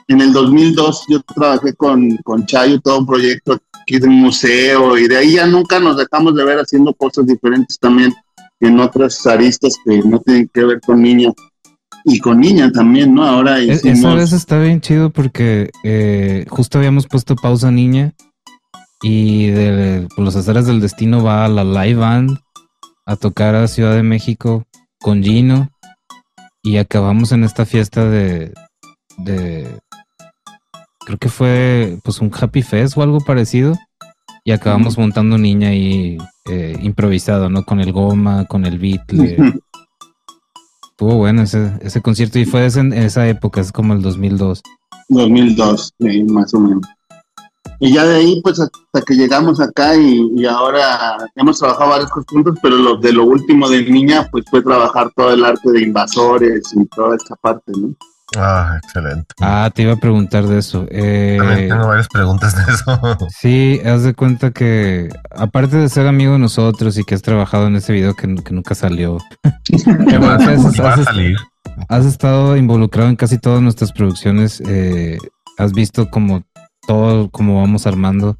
en 0.07 0.21
el 0.21 0.31
2002 0.31 1.05
yo 1.09 1.21
trabajé 1.33 1.73
con, 1.73 2.15
con 2.17 2.45
Chayo, 2.45 2.79
todo 2.81 2.99
un 2.99 3.07
proyecto 3.07 3.57
aquí 3.81 3.99
de 3.99 4.07
un 4.07 4.21
museo, 4.21 4.97
y 4.97 5.07
de 5.07 5.17
ahí 5.17 5.33
ya 5.33 5.47
nunca 5.47 5.79
nos 5.79 5.97
dejamos 5.97 6.35
de 6.35 6.43
ver 6.43 6.59
haciendo 6.59 6.93
cosas 6.93 7.25
diferentes 7.25 7.79
también 7.79 8.13
en 8.59 8.79
otras 8.79 9.25
aristas 9.25 9.75
que 9.83 9.99
no 9.99 10.19
tienen 10.19 10.49
que 10.53 10.63
ver 10.63 10.81
con 10.81 11.01
niños 11.01 11.33
y 12.05 12.19
con 12.19 12.39
niña 12.39 12.71
también, 12.71 13.15
¿no? 13.15 13.23
Ahora 13.23 13.59
e-, 13.59 13.73
hicimos... 13.73 13.99
Esa 13.99 14.13
vez 14.13 14.31
está 14.31 14.59
bien 14.59 14.79
chido 14.79 15.09
porque 15.09 15.71
eh, 15.83 16.45
justo 16.47 16.77
habíamos 16.77 17.07
puesto 17.07 17.35
pausa 17.35 17.71
niña 17.71 18.13
y 19.01 19.47
de 19.47 20.07
los 20.17 20.35
azares 20.35 20.67
del 20.67 20.79
destino 20.79 21.23
va 21.23 21.45
a 21.45 21.49
la 21.49 21.63
live 21.63 21.99
band 21.99 22.39
a 23.07 23.15
tocar 23.15 23.55
a 23.55 23.67
Ciudad 23.67 23.95
de 23.95 24.03
México 24.03 24.63
con 24.99 25.23
Gino 25.23 25.69
y 26.63 26.77
acabamos 26.77 27.31
en 27.31 27.43
esta 27.43 27.65
fiesta 27.65 28.07
de, 28.09 28.53
de 29.17 29.79
creo 31.05 31.17
que 31.17 31.29
fue 31.29 31.97
pues 32.03 32.19
un 32.21 32.31
Happy 32.33 32.61
Fest 32.61 32.97
o 32.97 33.03
algo 33.03 33.19
parecido 33.19 33.75
y 34.43 34.51
acabamos 34.51 34.97
montando 34.97 35.39
niña 35.39 35.69
ahí 35.69 36.17
eh, 36.47 36.77
improvisado, 36.81 37.49
¿no? 37.49 37.63
Con 37.63 37.79
el 37.79 37.91
goma, 37.91 38.45
con 38.45 38.65
el 38.65 38.77
beat. 38.77 39.01
Estuvo 40.97 41.17
bueno 41.17 41.41
ese, 41.41 41.73
ese 41.81 42.01
concierto 42.01 42.39
y 42.39 42.45
fue 42.45 42.65
en 42.67 42.93
esa 42.93 43.27
época, 43.27 43.59
es 43.59 43.73
como 43.73 43.91
el 43.91 44.01
2002. 44.01 44.63
2002, 45.09 45.93
sí, 45.99 46.23
más 46.23 46.53
o 46.53 46.59
menos. 46.61 46.87
Y 47.81 47.91
ya 47.91 48.05
de 48.05 48.15
ahí, 48.15 48.39
pues 48.41 48.61
hasta 48.61 49.01
que 49.05 49.13
llegamos 49.13 49.59
acá 49.59 49.93
y, 49.97 50.45
ahora 50.45 51.17
hemos 51.35 51.59
trabajado 51.59 51.89
varios 51.89 52.09
juntos, 52.11 52.57
pero 52.61 52.77
lo, 52.77 52.95
de 52.95 53.11
lo 53.11 53.25
último 53.25 53.67
de 53.67 53.83
niña, 53.83 54.25
pues 54.31 54.45
fue 54.49 54.61
trabajar 54.61 55.11
todo 55.17 55.33
el 55.33 55.43
arte 55.43 55.69
de 55.69 55.81
invasores 55.81 56.63
y 56.73 56.85
toda 56.85 57.17
esta 57.17 57.35
parte, 57.35 57.73
¿no? 57.77 57.93
Ah, 58.37 58.79
excelente. 58.83 59.35
Ah, 59.39 59.69
te 59.73 59.83
iba 59.83 59.93
a 59.93 59.97
preguntar 59.97 60.47
de 60.47 60.57
eso. 60.57 60.87
Eh, 60.89 61.35
También 61.37 61.69
tengo 61.69 61.87
varias 61.87 62.07
preguntas 62.07 62.55
de 62.55 62.73
eso. 62.73 63.27
Sí, 63.39 63.79
haz 63.85 64.03
de 64.03 64.13
cuenta 64.13 64.51
que, 64.51 65.09
aparte 65.31 65.77
de 65.77 65.89
ser 65.89 66.07
amigo 66.07 66.33
de 66.33 66.39
nosotros 66.39 66.97
y 66.97 67.03
que 67.03 67.15
has 67.15 67.21
trabajado 67.21 67.67
en 67.67 67.75
ese 67.75 67.93
video 67.93 68.15
que, 68.15 68.27
nunca 68.27 68.75
salió, 68.75 69.19
has, 71.89 72.05
estado 72.05 72.57
involucrado 72.57 73.09
en 73.09 73.15
casi 73.15 73.37
todas 73.37 73.61
nuestras 73.61 73.91
producciones. 73.91 74.61
Eh, 74.65 75.17
has 75.57 75.73
visto 75.73 76.09
como 76.09 76.43
todo 76.87 77.29
como 77.29 77.61
vamos 77.61 77.87
armando. 77.87 78.37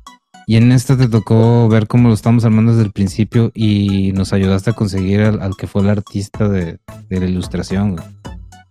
Y 0.48 0.58
en 0.58 0.72
esta 0.72 0.96
te 0.96 1.08
tocó 1.08 1.68
ver 1.70 1.88
cómo 1.88 2.10
lo 2.10 2.14
estamos 2.14 2.46
armando 2.46 2.74
desde 2.74 2.86
el 2.86 2.92
principio 2.92 3.52
y 3.56 4.12
nos 4.14 4.32
ayudaste 4.32 4.70
a 4.70 4.74
conseguir 4.74 5.22
al, 5.22 5.58
que 5.58 5.66
fue 5.66 5.82
el 5.82 5.90
artista 5.90 6.48
de, 6.48 6.78
la 7.10 7.26
ilustración. 7.26 7.96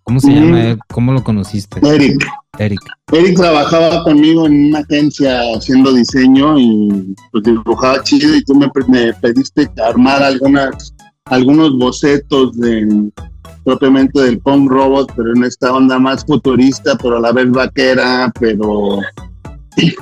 ¿Cómo 0.05 0.21
se 0.21 0.33
llama? 0.33 0.77
¿Cómo 0.93 1.13
lo 1.13 1.25
conociste? 1.25 1.81
Eric. 1.83 2.23
Eric. 2.59 2.81
Eric 3.11 3.37
trabajaba 3.37 4.05
conmigo 4.05 4.47
en 4.47 4.67
una 4.67 4.81
agencia 4.81 5.41
haciendo 5.57 5.93
diseño 5.93 6.59
y 6.59 7.15
pues 7.33 7.43
dibujaba 7.45 8.03
chido 8.03 8.35
y 8.37 8.45
tú 8.45 8.55
me, 8.55 8.69
pediste 9.15 9.69
armar 9.83 10.23
algunas, 10.23 10.95
algunos 11.25 11.77
bocetos 11.79 12.57
de 12.59 13.11
propiamente 13.65 14.21
del 14.21 14.39
punk 14.41 14.71
robot, 14.71 15.11
pero 15.17 15.35
en 15.35 15.45
esta 15.45 15.73
onda 15.73 15.99
más 15.99 16.25
futurista, 16.27 16.99
pero 16.99 17.17
a 17.17 17.21
la 17.21 17.33
vez 17.33 17.51
vaquera, 17.51 18.31
pero 18.39 18.99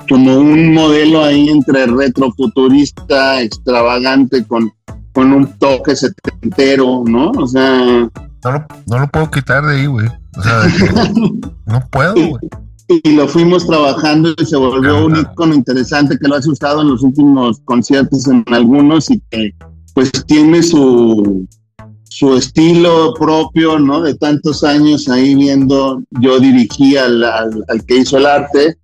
como 0.09 0.37
un 0.37 0.75
modelo 0.75 1.23
ahí 1.23 1.49
entre 1.49 1.87
retrofuturista, 1.87 3.41
extravagante, 3.41 4.45
con, 4.45 4.73
con 5.13 5.33
un 5.33 5.47
toque 5.59 5.95
setentero, 5.95 7.05
¿no? 7.07 7.31
O 7.31 7.47
sea... 7.47 8.11
No 8.45 8.53
lo, 8.53 8.67
no 8.87 8.99
lo 8.99 9.09
puedo 9.09 9.31
quitar 9.31 9.65
de 9.65 9.77
ahí, 9.77 9.87
güey. 9.87 10.07
O 10.37 10.43
sea, 10.43 10.63
no 11.67 11.81
puedo, 11.91 12.15
güey. 12.15 12.49
y 12.89 13.13
lo 13.13 13.29
fuimos 13.29 13.67
trabajando 13.67 14.35
y 14.37 14.45
se 14.45 14.57
volvió 14.57 15.07
un 15.07 15.17
icono 15.17 15.55
interesante 15.55 16.19
que 16.19 16.29
lo 16.29 16.37
has 16.37 16.47
usado 16.47 16.83
en 16.83 16.89
los 16.89 17.03
últimos 17.03 17.61
conciertos 17.65 18.27
en 18.27 18.45
algunos 18.49 19.11
y 19.11 19.21
que 19.31 19.55
pues 19.95 20.11
tiene 20.27 20.63
su, 20.63 21.47
su 22.09 22.37
estilo 22.37 23.15
propio, 23.15 23.79
¿no? 23.79 24.01
De 24.01 24.15
tantos 24.15 24.65
años 24.65 25.09
ahí 25.09 25.35
viendo, 25.35 26.03
yo 26.21 26.41
dirigí 26.41 26.97
al, 26.97 27.23
al, 27.25 27.85
que 27.87 27.99
hizo 27.99 28.19
el 28.19 28.27
arte, 28.27 28.77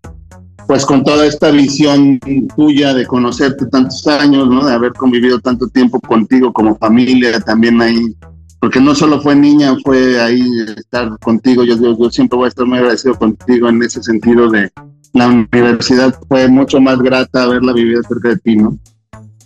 pues 0.67 0.85
con 0.85 1.03
toda 1.03 1.27
esta 1.27 1.51
visión 1.51 2.21
tuya 2.57 2.95
de 2.95 3.07
conocerte 3.07 3.67
tantos 3.67 4.07
años, 4.07 4.49
¿no? 4.49 4.65
De 4.65 4.73
haber 4.73 4.93
convivido 4.93 5.41
tanto 5.41 5.67
tiempo 5.69 6.01
contigo 6.01 6.53
como 6.53 6.77
familia, 6.77 7.41
también 7.41 7.81
ahí 7.81 8.15
porque 8.61 8.81
no 8.81 8.95
solo 8.95 9.21
fue 9.21 9.37
niña, 9.37 9.77
fue 9.85 10.21
ahí 10.21 10.43
estar 10.77 11.19
contigo. 11.21 11.65
Yo, 11.65 11.77
yo, 11.77 12.11
siempre 12.11 12.37
voy 12.37 12.47
a 12.47 12.49
estar 12.49 12.67
muy 12.67 12.79
agradecido 12.79 13.15
contigo 13.15 13.69
en 13.69 13.83
ese 13.83 14.03
sentido 14.03 14.51
de 14.51 14.71
la 15.15 15.29
universidad 15.29 16.15
fue 16.29 16.49
mucho 16.49 16.81
más 16.81 16.99
grata 16.99 17.45
haberla 17.45 17.73
vivido 17.73 18.03
cerca 18.03 18.31
de 18.31 18.37
ti, 18.39 18.57
¿no? 18.57 18.79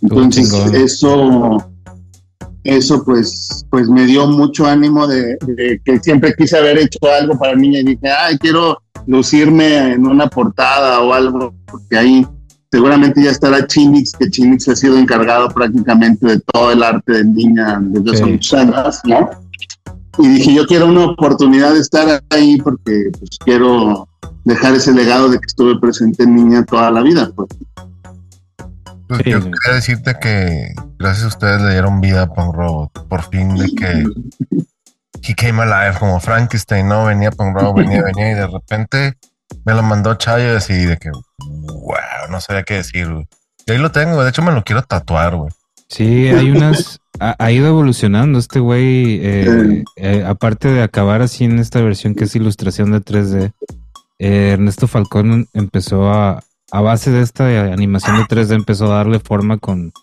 Entonces, 0.01 0.53
eso, 0.73 1.57
eso 2.63 3.03
pues, 3.05 3.65
pues 3.69 3.87
me 3.87 4.05
dio 4.05 4.27
mucho 4.27 4.65
ánimo 4.65 5.07
de, 5.07 5.37
que 5.85 5.99
siempre 5.99 6.33
quise 6.37 6.57
haber 6.57 6.77
hecho 6.77 6.99
algo 7.09 7.37
para 7.39 7.55
niña 7.55 7.79
y 7.79 7.83
dije, 7.83 8.09
ay, 8.09 8.37
quiero 8.37 8.79
lucirme 9.07 9.93
en 9.93 10.05
una 10.05 10.27
portada 10.27 10.99
o 11.01 11.13
algo, 11.13 11.53
porque 11.65 11.97
ahí 11.97 12.27
seguramente 12.73 13.23
ya 13.23 13.29
estará 13.29 13.67
Chinix, 13.67 14.13
que 14.13 14.27
Chinix 14.31 14.67
ha 14.67 14.75
sido 14.75 14.97
encargado 14.97 15.47
prácticamente 15.49 16.25
de 16.25 16.39
todo 16.39 16.71
el 16.71 16.81
arte 16.81 17.13
de 17.13 17.23
niña 17.23 17.77
desde 17.79 18.11
hace 18.13 18.25
muchos 18.25 18.53
años, 18.55 18.99
¿no? 19.03 19.29
Y 20.17 20.27
dije, 20.27 20.55
yo 20.55 20.65
quiero 20.65 20.87
una 20.87 21.05
oportunidad 21.05 21.73
de 21.73 21.81
estar 21.81 22.23
ahí 22.31 22.57
porque 22.57 23.11
pues, 23.19 23.37
quiero 23.45 24.07
dejar 24.45 24.73
ese 24.73 24.91
legado 24.91 25.29
de 25.29 25.37
que 25.37 25.45
estuve 25.45 25.79
presente 25.79 26.23
en 26.23 26.35
niña 26.35 26.65
toda 26.65 26.89
la 26.89 27.03
vida. 27.03 27.31
Pues. 27.35 27.49
pues 29.07 29.21
yo 29.23 29.39
quería 29.39 29.75
decirte 29.75 30.15
que 30.19 30.73
gracias 30.97 31.25
a 31.25 31.27
ustedes 31.27 31.61
le 31.61 31.73
dieron 31.73 32.01
vida 32.01 32.23
a 32.23 32.33
Punk 32.33 32.55
Robot. 32.55 33.07
Por 33.07 33.21
fin 33.29 33.55
de 33.55 33.67
que 33.67 34.03
he 35.21 35.35
came 35.35 35.61
alive 35.61 35.99
como 35.99 36.19
Frankenstein, 36.19 36.87
¿no? 36.87 37.05
Venía 37.05 37.29
Punk 37.29 37.55
Robot, 37.55 37.75
venía, 37.75 38.01
venía 38.01 38.31
y 38.31 38.33
de 38.33 38.47
repente 38.47 39.13
me 39.65 39.73
lo 39.73 39.83
mandó 39.83 40.15
Chayo 40.15 40.53
y 40.53 40.55
así 40.55 40.73
de 40.73 40.97
que, 40.97 41.09
wow, 41.09 42.29
no 42.29 42.41
sabía 42.41 42.63
qué 42.63 42.75
decir, 42.75 43.07
Y 43.65 43.71
ahí 43.71 43.77
lo 43.77 43.91
tengo, 43.91 44.23
de 44.23 44.29
hecho 44.29 44.41
me 44.41 44.51
lo 44.51 44.63
quiero 44.63 44.83
tatuar, 44.83 45.35
güey. 45.35 45.51
Sí, 45.89 46.27
hay 46.29 46.49
unas, 46.49 46.99
ha, 47.19 47.51
ido 47.51 47.67
evolucionando 47.67 48.39
este 48.39 48.59
güey, 48.59 49.19
eh, 49.23 49.83
eh, 49.97 50.23
aparte 50.25 50.67
de 50.69 50.81
acabar 50.81 51.21
así 51.21 51.43
en 51.43 51.59
esta 51.59 51.81
versión 51.81 52.15
que 52.15 52.23
es 52.23 52.35
ilustración 52.35 52.91
de 52.91 53.01
3D, 53.01 53.53
eh, 54.19 54.51
Ernesto 54.53 54.87
Falcón 54.87 55.47
empezó 55.53 56.11
a, 56.11 56.43
a 56.71 56.81
base 56.81 57.11
de 57.11 57.21
esta 57.21 57.71
animación 57.71 58.17
de 58.17 58.23
3D, 58.23 58.55
empezó 58.55 58.85
a 58.91 58.97
darle 58.97 59.19
forma 59.19 59.57
con, 59.57 59.93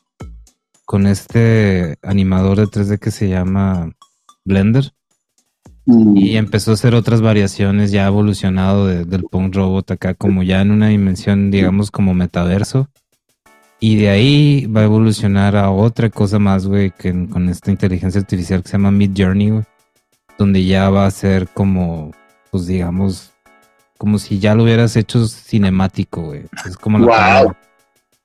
con 0.84 1.06
este 1.06 1.98
animador 2.02 2.58
de 2.58 2.66
3D 2.66 2.98
que 2.98 3.10
se 3.10 3.28
llama 3.28 3.90
Blender. 4.44 4.92
Y 5.86 6.36
empezó 6.36 6.70
a 6.70 6.74
hacer 6.74 6.94
otras 6.94 7.20
variaciones 7.20 7.90
ya 7.90 8.06
evolucionado 8.06 8.86
del 8.86 9.24
punk 9.24 9.54
robot 9.54 9.90
acá 9.90 10.14
como 10.14 10.42
ya 10.42 10.60
en 10.60 10.70
una 10.70 10.88
dimensión 10.88 11.50
digamos 11.50 11.90
como 11.90 12.14
metaverso. 12.14 12.88
Y 13.82 13.96
de 13.96 14.10
ahí 14.10 14.66
va 14.66 14.82
a 14.82 14.84
evolucionar 14.84 15.56
a 15.56 15.70
otra 15.70 16.10
cosa 16.10 16.38
más, 16.38 16.66
güey, 16.66 16.90
que 16.90 17.26
con 17.30 17.48
esta 17.48 17.70
inteligencia 17.70 18.20
artificial 18.20 18.62
que 18.62 18.68
se 18.68 18.72
llama 18.72 18.90
Mid 18.90 19.12
Journey, 19.16 19.50
güey. 19.50 19.64
Donde 20.38 20.64
ya 20.66 20.90
va 20.90 21.06
a 21.06 21.10
ser 21.10 21.48
como, 21.48 22.10
pues 22.50 22.66
digamos, 22.66 23.32
como 23.96 24.18
si 24.18 24.38
ya 24.38 24.54
lo 24.54 24.64
hubieras 24.64 24.96
hecho 24.96 25.26
cinemático, 25.26 26.22
güey. 26.22 26.44
Es 26.66 26.76
como 26.76 26.98
la... 26.98 27.44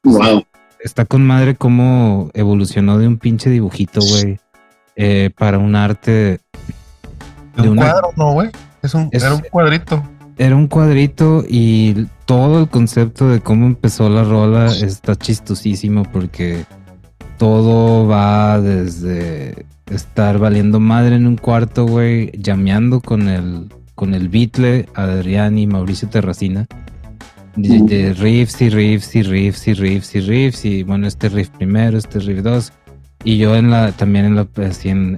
Wow. 0.03 0.19
wow. 0.19 0.45
Está 0.81 1.05
con 1.05 1.25
madre 1.25 1.55
cómo 1.55 2.29
evolucionó 2.33 2.97
de 2.97 3.07
un 3.07 3.17
pinche 3.17 3.49
dibujito, 3.49 4.01
güey, 4.01 4.39
eh, 4.97 5.31
para 5.37 5.57
un 5.57 5.75
arte 5.75 6.41
de 7.57 7.69
un 7.69 7.77
cuadro, 7.77 8.11
¿no, 8.15 8.33
güey? 8.33 8.49
era 9.11 9.33
un 9.33 9.41
cuadrito. 9.51 10.03
Era 10.37 10.55
un 10.55 10.67
cuadrito 10.67 11.45
y 11.47 12.07
todo 12.25 12.59
el 12.59 12.67
concepto 12.67 13.29
de 13.29 13.39
cómo 13.39 13.67
empezó 13.67 14.09
la 14.09 14.23
rola 14.23 14.67
está 14.67 15.15
chistosísimo 15.15 16.03
porque 16.03 16.65
todo 17.37 18.05
va 18.07 18.59
desde 18.59 19.65
estar 19.89 20.39
valiendo 20.39 20.79
madre 20.79 21.15
en 21.15 21.27
un 21.27 21.37
cuarto, 21.37 21.85
güey, 21.85 22.31
llameando 22.37 22.99
con 22.99 23.29
el, 23.29 23.71
con 23.93 24.13
el 24.13 24.29
Beatle, 24.29 24.89
Adrián 24.93 25.57
y 25.57 25.67
Mauricio 25.67 26.09
Terracina. 26.09 26.67
De, 27.55 28.13
riffs 28.13 28.61
y 28.61 28.69
riffs 28.69 29.15
y 29.15 29.23
riffs 29.23 29.67
y 29.69 29.73
riffs 29.73 30.15
y 30.15 30.19
riffs 30.19 30.65
y 30.65 30.83
bueno, 30.83 31.07
este 31.07 31.29
riff 31.29 31.49
primero, 31.49 31.97
este 31.97 32.19
riff 32.19 32.43
dos. 32.43 32.73
Y 33.23 33.37
yo 33.37 33.55
en 33.55 33.71
la, 33.71 33.93
también 33.93 34.25
en 34.25 34.35
la, 34.35 34.47
así 34.67 34.89
en 34.89 35.17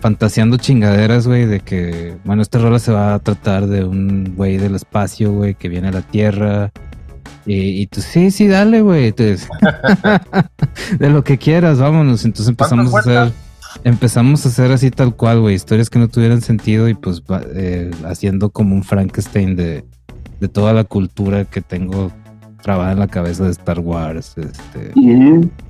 fantaseando 0.00 0.56
chingaderas, 0.56 1.26
güey, 1.26 1.46
de 1.46 1.60
que, 1.60 2.16
bueno, 2.24 2.42
esta 2.42 2.58
rola 2.58 2.78
se 2.78 2.92
va 2.92 3.14
a 3.14 3.18
tratar 3.18 3.66
de 3.66 3.84
un 3.84 4.34
güey 4.36 4.56
del 4.56 4.74
espacio, 4.74 5.32
güey, 5.32 5.54
que 5.54 5.68
viene 5.68 5.88
a 5.88 5.92
la 5.92 6.02
Tierra. 6.02 6.72
Y, 7.46 7.86
tú, 7.86 8.00
sí, 8.00 8.30
sí, 8.30 8.48
dale, 8.48 8.80
güey. 8.80 9.12
de 10.98 11.10
lo 11.10 11.24
que 11.24 11.38
quieras, 11.38 11.78
vámonos. 11.78 12.24
Entonces 12.24 12.48
empezamos 12.48 12.94
a 12.94 12.98
hacer, 12.98 13.32
empezamos 13.84 14.46
a 14.46 14.48
hacer 14.48 14.72
así 14.72 14.90
tal 14.90 15.14
cual, 15.14 15.40
güey, 15.40 15.54
historias 15.54 15.90
que 15.90 15.98
no 15.98 16.08
tuvieran 16.08 16.42
sentido 16.42 16.88
y 16.88 16.94
pues 16.94 17.22
eh, 17.54 17.90
haciendo 18.04 18.50
como 18.50 18.74
un 18.74 18.84
Frankenstein 18.84 19.56
de, 19.56 19.84
de 20.38 20.48
toda 20.48 20.72
la 20.72 20.84
cultura 20.84 21.44
que 21.44 21.60
tengo 21.60 22.12
trabaja 22.62 22.92
en 22.92 22.98
la 22.98 23.08
cabeza 23.08 23.44
de 23.44 23.50
Star 23.50 23.80
Wars, 23.80 24.34
este, 24.36 24.92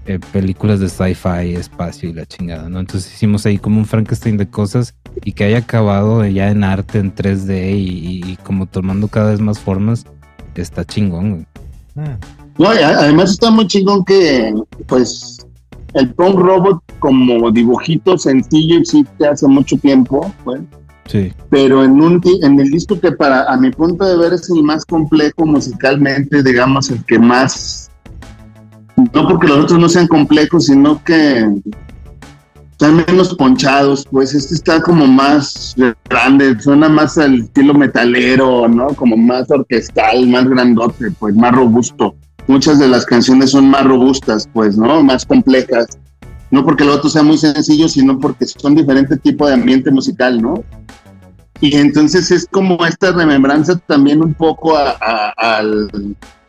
eh, 0.07 0.19
películas 0.33 0.81
de 0.81 0.89
sci-fi, 0.89 1.55
espacio 1.55 2.11
y 2.11 2.13
la 2.13 2.27
chingada, 2.27 2.69
¿no? 2.69 2.81
Entonces 2.81 3.13
hicimos 3.13 3.47
ahí 3.47 3.59
como 3.59 3.79
un 3.79 3.87
Frankenstein 3.87 4.37
de 4.37 4.49
cosas 4.49 4.95
y 5.25 5.33
que 5.33 5.45
haya 5.45 5.59
acabado 5.59 6.25
ya 6.27 6.51
en 6.51 6.65
arte, 6.65 6.99
en 6.99 7.15
3D 7.15 7.75
y, 7.77 8.37
como 8.45 8.67
tomando 8.67 9.09
cada 9.09 9.31
vez 9.31 9.41
más 9.41 9.59
formas, 9.59 10.05
está 10.55 10.85
chingón, 10.85 11.31
güey. 11.31 11.47
No, 12.59 12.69
además 12.69 13.31
está 13.31 13.51
muy 13.51 13.67
chingón 13.67 14.05
que, 14.05 14.55
pues, 14.87 15.39
el 15.95 16.13
Punk 16.15 16.39
Robot 16.39 16.83
como 16.99 17.51
dibujito 17.51 18.17
sencillo 18.19 18.79
existe 18.79 19.27
hace 19.27 19.47
mucho 19.49 19.77
tiempo, 19.79 20.33
pues 20.45 20.61
pero 21.49 21.85
en, 21.85 22.01
un, 22.01 22.21
en 22.43 22.61
el 22.61 22.71
disco 22.71 22.99
que 23.01 23.13
para 23.13 23.45
a 23.45 23.57
mi 23.57 23.71
punto 23.71 24.05
de 24.05 24.17
ver 24.17 24.33
es 24.33 24.49
el 24.51 24.63
más 24.63 24.85
complejo 24.85 25.47
musicalmente, 25.47 26.43
digamos, 26.43 26.91
el 26.91 27.05
que 27.05 27.19
más, 27.19 27.91
no 28.97 29.29
porque 29.29 29.49
los 29.49 29.65
otros 29.65 29.79
no 29.79 29.89
sean 29.89 30.07
complejos, 30.07 30.67
sino 30.67 31.03
que 31.05 31.49
están 32.81 33.05
menos 33.07 33.35
ponchados, 33.35 34.07
pues 34.11 34.35
este 34.35 34.55
está 34.55 34.81
como 34.81 35.07
más 35.07 35.75
grande, 36.09 36.59
suena 36.61 36.89
más 36.89 37.19
al 37.19 37.41
estilo 37.41 37.75
metalero, 37.75 38.67
¿no? 38.69 38.89
Como 38.89 39.19
más 39.19 39.51
orquestal, 39.51 40.27
más 40.29 40.49
grandote, 40.49 41.11
pues 41.19 41.35
más 41.35 41.53
robusto. 41.53 42.15
Muchas 42.47 42.79
de 42.79 42.89
las 42.89 43.05
canciones 43.05 43.51
son 43.51 43.69
más 43.69 43.85
robustas, 43.85 44.49
pues, 44.53 44.79
¿no? 44.79 45.03
Más 45.03 45.27
complejas. 45.27 45.87
No 46.51 46.65
porque 46.65 46.85
lo 46.85 46.95
otro 46.95 47.09
sea 47.09 47.23
muy 47.23 47.39
sencillo, 47.39 47.89
sino 47.89 48.19
porque 48.19 48.47
son 48.47 48.75
diferente 48.75 49.17
tipo 49.17 49.47
de 49.47 49.55
ambiente 49.55 49.91
musical, 49.91 50.41
¿no? 50.41 50.65
Y 51.61 51.77
entonces 51.77 52.31
es 52.31 52.47
como 52.51 52.85
esta 52.87 53.13
remembranza 53.13 53.79
también 53.87 54.23
un 54.23 54.35
poco 54.35 54.77
al, 54.77 55.91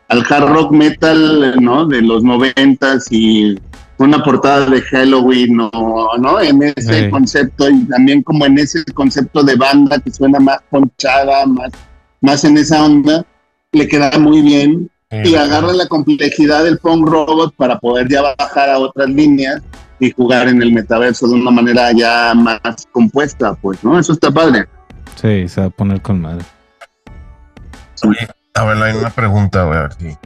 hard 0.10 0.50
rock 0.50 0.72
metal, 0.72 1.56
¿no? 1.62 1.86
De 1.86 2.02
los 2.02 2.24
noventas 2.24 3.08
y 3.12 3.60
una 3.98 4.24
portada 4.24 4.66
de 4.66 4.82
Halloween, 4.82 5.58
¿no? 5.58 5.70
¿no? 6.18 6.40
En 6.40 6.64
ese 6.64 7.10
concepto 7.10 7.70
y 7.70 7.84
también 7.86 8.24
como 8.24 8.46
en 8.46 8.58
ese 8.58 8.84
concepto 8.94 9.44
de 9.44 9.56
banda 9.56 10.00
que 10.00 10.12
suena 10.12 10.40
más 10.40 10.60
ponchada, 10.70 11.46
más, 11.46 11.72
más 12.22 12.44
en 12.46 12.58
esa 12.58 12.84
onda, 12.84 13.26
le 13.74 13.88
queda 13.88 14.18
muy 14.18 14.42
bien. 14.42 14.90
Y 15.12 15.36
agarra 15.36 15.74
la 15.74 15.88
complejidad 15.88 16.64
del 16.64 16.78
punk 16.78 17.08
robot 17.08 17.54
para 17.56 17.78
poder 17.80 18.08
ya 18.08 18.22
bajar 18.38 18.70
a 18.70 18.80
otras 18.80 19.10
líneas 19.10 19.62
y 20.00 20.12
jugar 20.12 20.48
en 20.48 20.62
el 20.62 20.72
metaverso 20.72 21.28
de 21.28 21.36
una 21.36 21.52
manera 21.52 21.92
ya 21.92 22.34
más 22.34 22.88
compuesta, 22.92 23.54
pues, 23.56 23.84
¿no? 23.84 24.00
Eso 24.00 24.14
está 24.14 24.32
padre. 24.32 24.68
Sí, 25.22 25.48
se 25.48 25.62
va 25.62 25.68
a 25.68 25.70
poner 25.70 26.02
con 26.02 26.22
madre. 26.22 26.46
a 28.54 28.64
ver, 28.64 28.78
hay 28.82 28.96
una 28.96 29.10
pregunta, 29.10 29.64
güey, 29.64 29.78
a 29.78 29.82
ver 29.84 29.94
si. 29.94 30.18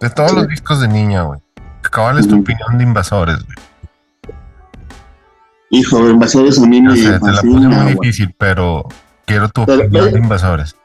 De 0.00 0.10
todos 0.10 0.32
los 0.32 0.46
discos 0.46 0.80
de 0.80 0.88
niña, 0.88 1.22
güey, 1.22 1.40
¿cuál 1.92 2.18
es 2.18 2.28
tu 2.28 2.38
opinión 2.38 2.78
de 2.78 2.84
Invasores, 2.84 3.38
güey? 3.44 3.56
Hijo, 5.70 6.08
Invasores 6.08 6.58
a 6.58 6.66
mí 6.66 6.80
me. 6.80 6.94
te 6.94 7.32
la 7.32 7.42
puse 7.42 7.66
muy 7.66 7.94
difícil, 7.94 8.32
pero 8.38 8.86
quiero 9.26 9.48
tu 9.48 9.62
opinión 9.62 10.12
de 10.12 10.18
Invasores. 10.18 10.76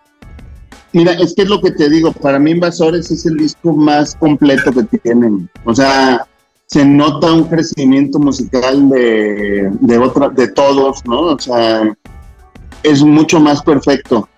Mira, 0.93 1.13
es 1.13 1.33
que 1.33 1.41
es 1.41 1.49
lo 1.49 1.59
que 1.59 1.71
te 1.71 1.89
digo, 1.89 2.11
para 2.11 2.37
mí 2.37 2.51
Invasores 2.51 3.09
es 3.09 3.25
el 3.25 3.37
disco 3.37 3.73
más 3.73 4.15
completo 4.15 4.71
que 4.71 4.83
tienen. 4.99 5.49
O 5.65 5.73
sea, 5.73 6.27
se 6.67 6.85
nota 6.85 7.33
un 7.33 7.45
crecimiento 7.45 8.19
musical 8.19 8.89
de, 8.89 9.71
de, 9.81 9.97
otra, 9.97 10.29
de 10.29 10.49
todos, 10.49 11.03
¿no? 11.05 11.21
O 11.21 11.39
sea, 11.39 11.95
es 12.83 13.01
mucho 13.01 13.39
más 13.39 13.63
perfecto. 13.63 14.29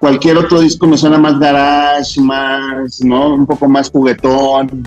cualquier 0.00 0.38
otro 0.38 0.60
disco 0.60 0.88
me 0.88 0.98
suena 0.98 1.18
más 1.18 1.38
garage, 1.38 2.20
más, 2.20 3.00
¿no? 3.04 3.34
Un 3.34 3.46
poco 3.46 3.68
más 3.68 3.90
juguetón. 3.90 4.86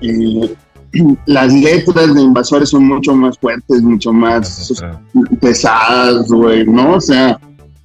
Eh, 0.00 0.54
las 1.26 1.52
letras 1.52 2.14
de 2.14 2.20
Invasores 2.20 2.70
son 2.70 2.86
mucho 2.86 3.14
más 3.14 3.38
fuertes, 3.38 3.82
mucho 3.82 4.12
más 4.12 4.72
pesadas, 5.40 6.28
güey, 6.28 6.64
¿no? 6.66 6.94
O 6.94 7.00
sea, 7.00 7.38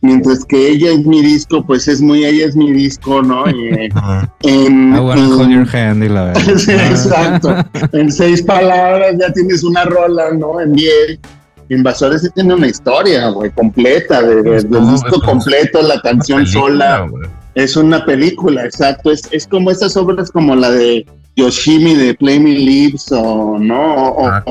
mientras 0.05 0.45
que 0.45 0.69
ella 0.69 0.91
es 0.91 1.05
mi 1.05 1.21
disco, 1.21 1.65
pues 1.65 1.87
es 1.87 2.01
muy 2.01 2.25
ella 2.25 2.45
es 2.45 2.55
mi 2.55 2.71
disco, 2.71 3.21
¿no? 3.21 3.45
en, 4.43 4.95
I 4.95 4.99
wanna 4.99 5.35
hold 5.35 5.49
your 5.49 5.75
hand 5.75 6.03
y 6.03 6.09
la 6.09 6.25
verdad. 6.33 6.57
sí, 6.57 6.71
exacto. 6.71 7.55
en 7.93 8.11
seis 8.11 8.41
palabras 8.41 9.15
ya 9.19 9.31
tienes 9.33 9.63
una 9.63 9.83
rola, 9.85 10.31
¿no? 10.31 10.61
En 10.61 10.73
diez. 10.73 11.19
Invasores 11.67 12.21
sí 12.21 12.29
tiene 12.35 12.53
una 12.53 12.67
historia, 12.67 13.29
güey, 13.29 13.49
completa, 13.49 14.21
de, 14.21 14.43
del 14.43 14.91
disco 14.91 15.19
completo, 15.21 15.81
la 15.81 15.99
canción 16.01 16.45
sola. 16.45 17.07
Es 17.55 17.75
una 17.75 18.05
película, 18.05 18.65
exacto. 18.65 19.11
Es, 19.11 19.23
es 19.31 19.47
como 19.47 19.71
esas 19.71 19.97
obras 19.97 20.29
como 20.29 20.55
la 20.55 20.69
de 20.69 21.07
Yoshimi 21.35 21.95
de 21.95 22.13
Play 22.13 22.39
Me 22.39 22.51
Lips 22.51 23.11
o, 23.11 23.57
¿no? 23.59 24.09
O, 24.09 24.27
ah, 24.27 24.43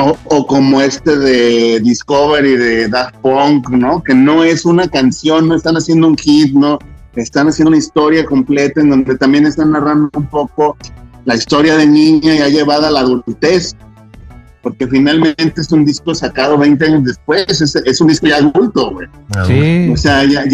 o, 0.00 0.46
como 0.46 0.80
este 0.80 1.16
de 1.16 1.80
Discovery 1.80 2.56
de 2.56 2.88
Daft 2.88 3.16
Punk, 3.16 3.70
¿no? 3.70 4.02
Que 4.02 4.14
no 4.14 4.44
es 4.44 4.64
una 4.64 4.88
canción, 4.88 5.48
no 5.48 5.54
están 5.54 5.76
haciendo 5.76 6.08
un 6.08 6.16
hit, 6.16 6.52
¿no? 6.54 6.78
Están 7.14 7.48
haciendo 7.48 7.70
una 7.70 7.78
historia 7.78 8.24
completa 8.24 8.80
en 8.80 8.90
donde 8.90 9.16
también 9.16 9.46
están 9.46 9.72
narrando 9.72 10.10
un 10.14 10.26
poco 10.26 10.76
la 11.24 11.34
historia 11.34 11.76
de 11.76 11.86
niña 11.86 12.34
ya 12.36 12.48
llevada 12.48 12.88
a 12.88 12.90
la 12.90 13.00
adultez, 13.00 13.76
porque 14.62 14.86
finalmente 14.86 15.60
es 15.60 15.70
un 15.72 15.84
disco 15.84 16.14
sacado 16.14 16.58
20 16.58 16.84
años 16.84 17.04
después, 17.04 17.46
es, 17.60 18.00
un 18.00 18.08
disco 18.08 18.26
ya 18.26 18.36
adulto, 18.36 18.90
güey. 18.90 19.08
Sí. 19.46 19.90
O 19.92 19.96
sea, 19.96 20.24
ya, 20.24 20.44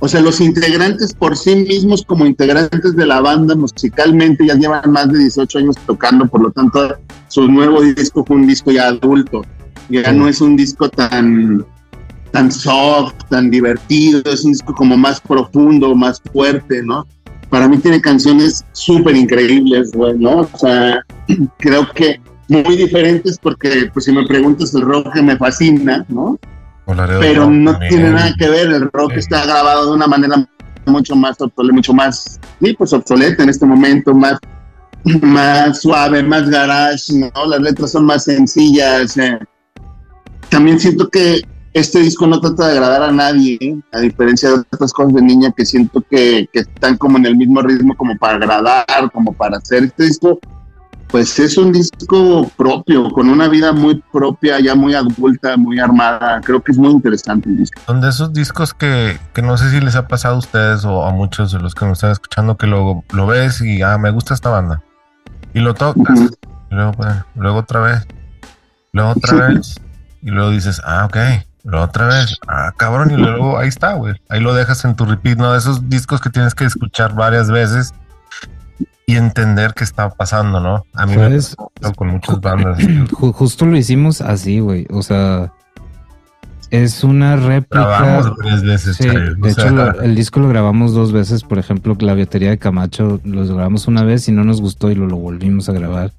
o 0.00 0.08
sea, 0.08 0.20
los 0.20 0.40
integrantes 0.40 1.14
por 1.14 1.36
sí 1.36 1.54
mismos 1.56 2.04
como 2.04 2.26
integrantes 2.26 2.94
de 2.94 3.06
la 3.06 3.20
banda 3.20 3.54
musicalmente 3.54 4.46
ya 4.46 4.54
llevan 4.54 4.90
más 4.90 5.10
de 5.10 5.18
18 5.18 5.58
años 5.58 5.76
tocando, 5.86 6.26
por 6.26 6.42
lo 6.42 6.50
tanto, 6.50 6.96
su 7.28 7.48
nuevo 7.48 7.80
disco 7.82 8.24
fue 8.24 8.36
un 8.36 8.46
disco 8.46 8.70
ya 8.70 8.88
adulto, 8.88 9.42
ya 9.88 10.12
no 10.12 10.28
es 10.28 10.40
un 10.40 10.56
disco 10.56 10.88
tan 10.88 11.64
tan 12.32 12.50
soft, 12.50 13.14
tan 13.30 13.48
divertido, 13.48 14.20
es 14.24 14.44
un 14.44 14.52
disco 14.52 14.74
como 14.74 14.96
más 14.96 15.20
profundo, 15.20 15.94
más 15.94 16.20
fuerte, 16.32 16.82
¿no? 16.82 17.06
Para 17.48 17.68
mí 17.68 17.78
tiene 17.78 18.00
canciones 18.00 18.64
súper 18.72 19.14
increíbles, 19.14 19.92
güey, 19.92 20.18
¿no? 20.18 20.40
O 20.40 20.58
sea, 20.58 21.00
creo 21.58 21.88
que 21.92 22.20
muy 22.48 22.76
diferentes 22.76 23.38
porque, 23.38 23.90
pues 23.92 24.04
si 24.04 24.12
me 24.12 24.26
preguntas, 24.26 24.74
el 24.74 24.82
rock 24.82 25.14
me 25.16 25.36
fascina, 25.36 26.04
¿no? 26.08 26.38
Pero 27.20 27.50
no 27.50 27.78
tiene 27.78 28.10
nada 28.10 28.34
que 28.38 28.48
ver, 28.48 28.70
el 28.70 28.90
rock 28.92 29.12
está 29.12 29.44
grabado 29.44 29.86
de 29.86 29.96
una 29.96 30.06
manera 30.06 30.46
mucho 30.86 31.16
más 31.16 31.40
obsoleta, 31.40 31.74
mucho 31.74 31.94
más, 31.94 32.38
sí, 32.60 32.74
pues 32.74 32.92
obsoleta 32.92 33.42
en 33.42 33.48
este 33.48 33.64
momento, 33.64 34.14
más, 34.14 34.38
más 35.22 35.80
suave, 35.80 36.22
más 36.22 36.48
garage, 36.50 37.12
¿no? 37.12 37.46
Las 37.46 37.60
letras 37.60 37.92
son 37.92 38.04
más 38.04 38.24
sencillas. 38.24 39.16
Eh. 39.16 39.38
También 40.50 40.78
siento 40.78 41.08
que 41.08 41.40
este 41.72 42.00
disco 42.00 42.26
no 42.26 42.38
trata 42.40 42.68
de 42.68 42.72
agradar 42.74 43.02
a 43.02 43.12
nadie, 43.12 43.58
¿eh? 43.60 43.76
a 43.92 44.00
diferencia 44.00 44.50
de 44.50 44.56
otras 44.56 44.92
cosas 44.92 45.14
de 45.14 45.22
niña 45.22 45.52
que 45.56 45.64
siento 45.64 46.02
que, 46.08 46.48
que, 46.52 46.60
están 46.60 46.98
como 46.98 47.16
en 47.18 47.26
el 47.26 47.36
mismo 47.36 47.62
ritmo 47.62 47.96
como 47.96 48.16
para 48.18 48.36
agradar, 48.36 49.10
como 49.12 49.32
para 49.32 49.56
hacer. 49.56 49.84
Este 49.84 50.04
disco 50.04 50.38
pues 51.14 51.38
es 51.38 51.56
un 51.56 51.70
disco 51.70 52.50
propio, 52.56 53.08
con 53.12 53.28
una 53.28 53.46
vida 53.46 53.72
muy 53.72 54.02
propia, 54.12 54.58
ya 54.58 54.74
muy 54.74 54.96
adulta, 54.96 55.56
muy 55.56 55.78
armada. 55.78 56.40
Creo 56.40 56.60
que 56.60 56.72
es 56.72 56.78
muy 56.78 56.90
interesante 56.90 57.48
el 57.48 57.58
disco. 57.58 57.80
Son 57.86 58.00
de 58.00 58.08
esos 58.08 58.32
discos 58.32 58.74
que, 58.74 59.16
que 59.32 59.40
no 59.40 59.56
sé 59.56 59.70
si 59.70 59.80
les 59.80 59.94
ha 59.94 60.08
pasado 60.08 60.34
a 60.34 60.38
ustedes 60.38 60.84
o 60.84 61.06
a 61.06 61.12
muchos 61.12 61.52
de 61.52 61.60
los 61.60 61.76
que 61.76 61.84
nos 61.84 61.98
están 61.98 62.10
escuchando 62.10 62.56
que 62.56 62.66
luego 62.66 63.04
lo 63.12 63.28
ves 63.28 63.60
y, 63.60 63.80
ah, 63.82 63.96
me 63.96 64.10
gusta 64.10 64.34
esta 64.34 64.50
banda. 64.50 64.82
Y 65.52 65.60
lo 65.60 65.74
tocas. 65.74 66.18
y 66.18 66.74
luego, 66.74 66.90
pues, 66.94 67.14
luego 67.36 67.58
otra 67.58 67.78
vez. 67.78 68.08
Luego 68.90 69.10
otra 69.10 69.46
vez. 69.46 69.76
Y 70.20 70.30
luego 70.30 70.50
dices, 70.50 70.82
ah, 70.84 71.04
ok. 71.04 71.16
Luego 71.62 71.84
otra 71.84 72.08
vez. 72.08 72.36
Ah, 72.48 72.72
cabrón. 72.76 73.12
Y 73.12 73.16
luego 73.18 73.56
ahí 73.56 73.68
está, 73.68 73.92
güey. 73.94 74.20
Ahí 74.30 74.40
lo 74.40 74.52
dejas 74.52 74.84
en 74.84 74.96
tu 74.96 75.04
repeat, 75.04 75.38
¿no? 75.38 75.52
De 75.52 75.58
esos 75.58 75.88
discos 75.88 76.20
que 76.20 76.30
tienes 76.30 76.56
que 76.56 76.64
escuchar 76.64 77.14
varias 77.14 77.52
veces 77.52 77.94
y 79.06 79.16
entender 79.16 79.74
qué 79.74 79.84
está 79.84 80.10
pasando, 80.10 80.60
¿no? 80.60 80.84
A 80.94 81.06
mí 81.06 81.16
me 81.16 81.38
con 81.96 82.08
muchas 82.08 82.40
bandas. 82.40 82.78
Justo 83.12 83.66
lo 83.66 83.76
hicimos 83.76 84.20
así, 84.20 84.60
güey. 84.60 84.86
O 84.90 85.02
sea, 85.02 85.52
es 86.70 87.04
una 87.04 87.36
réplica. 87.36 87.86
Grabamos 87.86 88.36
tres 88.38 88.62
veces. 88.62 88.96
Sí, 88.96 89.08
de 89.08 89.50
hecho, 89.50 90.00
el 90.00 90.14
disco 90.14 90.40
lo 90.40 90.48
grabamos 90.48 90.94
dos 90.94 91.12
veces. 91.12 91.42
Por 91.42 91.58
ejemplo, 91.58 91.96
la 92.00 92.14
batería 92.14 92.50
de 92.50 92.58
Camacho 92.58 93.20
lo 93.24 93.46
grabamos 93.46 93.86
una 93.86 94.04
vez 94.04 94.28
y 94.28 94.32
no 94.32 94.44
nos 94.44 94.60
gustó 94.60 94.90
y 94.90 94.94
lo, 94.94 95.06
lo 95.06 95.16
volvimos 95.16 95.68
a 95.68 95.72
grabar. 95.72 96.12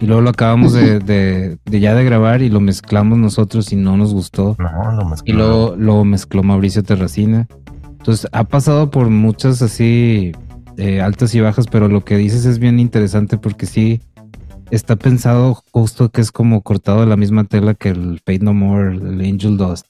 Y 0.00 0.06
luego 0.06 0.22
lo 0.22 0.30
acabamos 0.30 0.74
de, 0.74 1.00
de, 1.64 1.80
ya 1.80 1.94
de 1.94 2.04
grabar 2.04 2.42
y 2.42 2.50
lo 2.50 2.60
mezclamos 2.60 3.18
nosotros 3.18 3.72
y 3.72 3.76
no 3.76 3.96
nos 3.96 4.12
gustó. 4.12 4.54
No, 4.58 4.92
lo 4.92 5.04
mezcló. 5.04 5.32
Y 5.32 5.36
luego 5.36 5.76
lo 5.76 6.04
mezcló 6.04 6.42
Mauricio 6.42 6.82
Terracina. 6.82 7.48
Entonces 7.98 8.28
ha 8.32 8.44
pasado 8.44 8.90
por 8.90 9.08
muchas 9.10 9.60
así 9.62 10.32
eh, 10.78 11.00
altas 11.00 11.34
y 11.34 11.40
bajas, 11.40 11.66
pero 11.70 11.88
lo 11.88 12.04
que 12.04 12.16
dices 12.16 12.44
es 12.46 12.58
bien 12.58 12.80
interesante 12.80 13.36
porque 13.36 13.66
sí 13.66 14.00
está 14.70 14.96
pensado 14.96 15.62
justo 15.72 16.08
que 16.08 16.20
es 16.20 16.32
como 16.32 16.62
cortado 16.62 17.00
de 17.00 17.06
la 17.06 17.16
misma 17.16 17.44
tela 17.44 17.74
que 17.74 17.90
el 17.90 18.20
Fate 18.24 18.40
No 18.40 18.54
More, 18.54 18.94
el 18.94 19.20
Angel 19.20 19.56
Dust. 19.56 19.86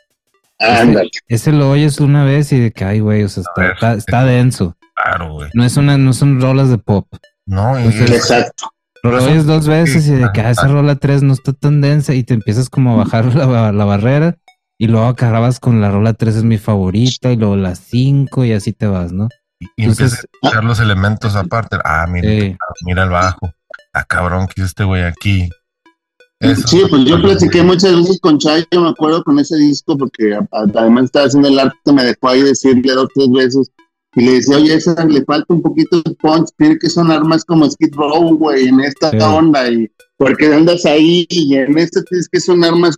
Ese, 1.29 1.53
lo 1.53 1.71
oyes 1.71 2.01
una 2.01 2.25
vez 2.25 2.53
y 2.53 2.59
de 2.59 2.73
que, 2.73 2.85
ay, 2.85 3.01
güey, 3.01 3.23
o 3.23 3.29
sea, 3.29 3.45
está, 3.73 3.95
está, 3.95 4.25
denso. 4.25 4.77
Claro, 4.95 5.35
güey. 5.35 5.51
No, 5.55 5.65
es 5.65 5.77
una, 5.77 5.97
no 5.97 6.13
son 6.13 6.41
rolas 6.41 6.69
de 6.69 6.79
pop. 6.79 7.07
No, 7.47 7.79
exacto. 7.79 8.73
Lo 9.05 9.23
oyes 9.23 9.47
dos 9.47 9.69
veces 9.69 10.09
y 10.09 10.13
de 10.13 10.29
que 10.35 10.41
ah, 10.41 10.51
esa 10.51 10.67
rola 10.67 10.97
tres 10.97 11.23
no 11.23 11.33
está 11.33 11.53
tan 11.53 11.81
densa 11.81 12.15
y 12.15 12.25
te 12.25 12.35
empiezas 12.35 12.69
como 12.69 12.95
a 12.95 12.97
bajar 12.97 13.33
la, 13.37 13.71
la 13.71 13.85
barrera 13.85 14.37
y 14.79 14.87
luego 14.87 15.07
acabas 15.07 15.59
con 15.59 15.81
la 15.81 15.91
rola 15.91 16.15
3 16.15 16.37
es 16.37 16.45
mi 16.45 16.57
favorita 16.57 17.33
y 17.33 17.37
luego 17.37 17.57
la 17.57 17.75
5 17.75 18.45
y 18.45 18.53
así 18.53 18.73
te 18.73 18.87
vas, 18.87 19.13
¿no? 19.13 19.29
Y, 19.61 19.85
empieza 19.85 20.21
a 20.43 20.49
echar 20.49 20.65
los 20.65 20.81
elementos 20.81 21.35
aparte. 21.35 21.77
Ah, 21.85 22.07
mira, 22.09 22.57
mira 22.85 23.05
el 23.05 23.11
bajo. 23.11 23.53
Ah, 23.93 24.05
cabrón, 24.05 24.47
¿qué 24.47 24.63
es 24.63 24.69
este 24.69 24.85
güey 24.85 25.03
aquí? 25.03 25.49
sí, 26.41 26.83
pues 26.89 27.05
yo 27.05 27.21
platiqué 27.21 27.63
muchas 27.63 27.97
veces 27.97 28.21
con 28.21 28.39
Chay, 28.39 28.65
yo 28.71 28.83
me 28.83 28.91
acuerdo 28.91 29.25
con 29.25 29.39
ese 29.39 29.57
disco, 29.57 29.99
porque 29.99 30.39
además 30.53 31.07
estaba 31.07 31.27
haciendo 31.27 31.49
el 31.49 31.59
arte, 31.59 31.93
me 31.93 32.05
dejó 32.05 32.29
ahí 32.29 32.43
decirle 32.43 32.93
dos 32.93 33.09
tres 33.15 33.31
veces, 33.31 33.73
y 34.15 34.25
le 34.25 34.33
decía, 34.35 34.57
oye, 34.57 34.75
esa 34.75 35.05
le 35.05 35.25
falta 35.25 35.53
un 35.53 35.63
poquito 35.63 36.01
de 36.03 36.15
punch, 36.15 36.49
tiene 36.57 36.79
que 36.79 36.89
sonar 36.89 37.25
más 37.25 37.45
como 37.45 37.69
Skid 37.69 37.95
Row, 37.95 38.37
güey, 38.37 38.69
en 38.69 38.81
esta 38.81 39.11
onda, 39.29 39.69
y 39.69 39.91
porque 40.17 40.47
andas 40.47 40.87
ahí, 40.87 41.27
y 41.29 41.57
en 41.57 41.77
este 41.77 42.03
tienes 42.03 42.29
que 42.29 42.41
sonar 42.41 42.75
más 42.77 42.97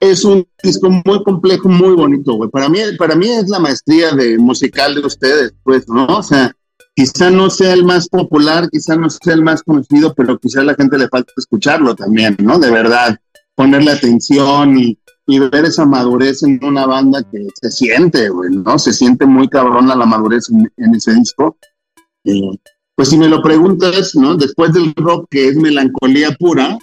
es 0.00 0.24
un 0.24 0.46
disco 0.62 0.90
muy 0.90 1.22
complejo, 1.24 1.68
muy 1.68 1.94
bonito, 1.94 2.34
güey. 2.34 2.50
Para 2.50 2.68
mí, 2.68 2.78
para 2.98 3.14
mí 3.14 3.28
es 3.28 3.48
la 3.48 3.58
maestría 3.58 4.12
de 4.12 4.38
musical 4.38 4.94
de 4.94 5.00
ustedes, 5.00 5.54
pues, 5.62 5.88
¿no? 5.88 6.06
O 6.06 6.22
sea, 6.22 6.54
quizá 6.94 7.30
no 7.30 7.50
sea 7.50 7.72
el 7.72 7.84
más 7.84 8.08
popular, 8.08 8.68
quizá 8.70 8.96
no 8.96 9.10
sea 9.10 9.34
el 9.34 9.42
más 9.42 9.62
conocido, 9.62 10.14
pero 10.14 10.38
quizá 10.38 10.60
a 10.60 10.64
la 10.64 10.74
gente 10.74 10.98
le 10.98 11.08
falta 11.08 11.32
escucharlo 11.36 11.94
también, 11.94 12.36
¿no? 12.40 12.58
De 12.58 12.70
verdad, 12.70 13.18
ponerle 13.54 13.92
atención 13.92 14.78
y, 14.78 14.98
ver 15.26 15.64
esa 15.64 15.86
madurez 15.86 16.42
en 16.42 16.62
una 16.62 16.84
banda 16.84 17.22
que 17.22 17.46
se 17.62 17.70
siente, 17.70 18.28
güey, 18.28 18.50
¿no? 18.50 18.78
Se 18.78 18.92
siente 18.92 19.24
muy 19.24 19.48
cabrona 19.48 19.96
la 19.96 20.04
madurez 20.04 20.50
en, 20.50 20.94
ese 20.94 21.14
disco. 21.14 21.56
pues 22.94 23.08
si 23.08 23.16
me 23.16 23.28
lo 23.28 23.42
preguntas, 23.42 24.14
¿no? 24.14 24.36
Después 24.36 24.74
del 24.74 24.94
rock 24.94 25.28
que 25.30 25.48
es 25.48 25.56
melancolía 25.56 26.36
pura, 26.38 26.78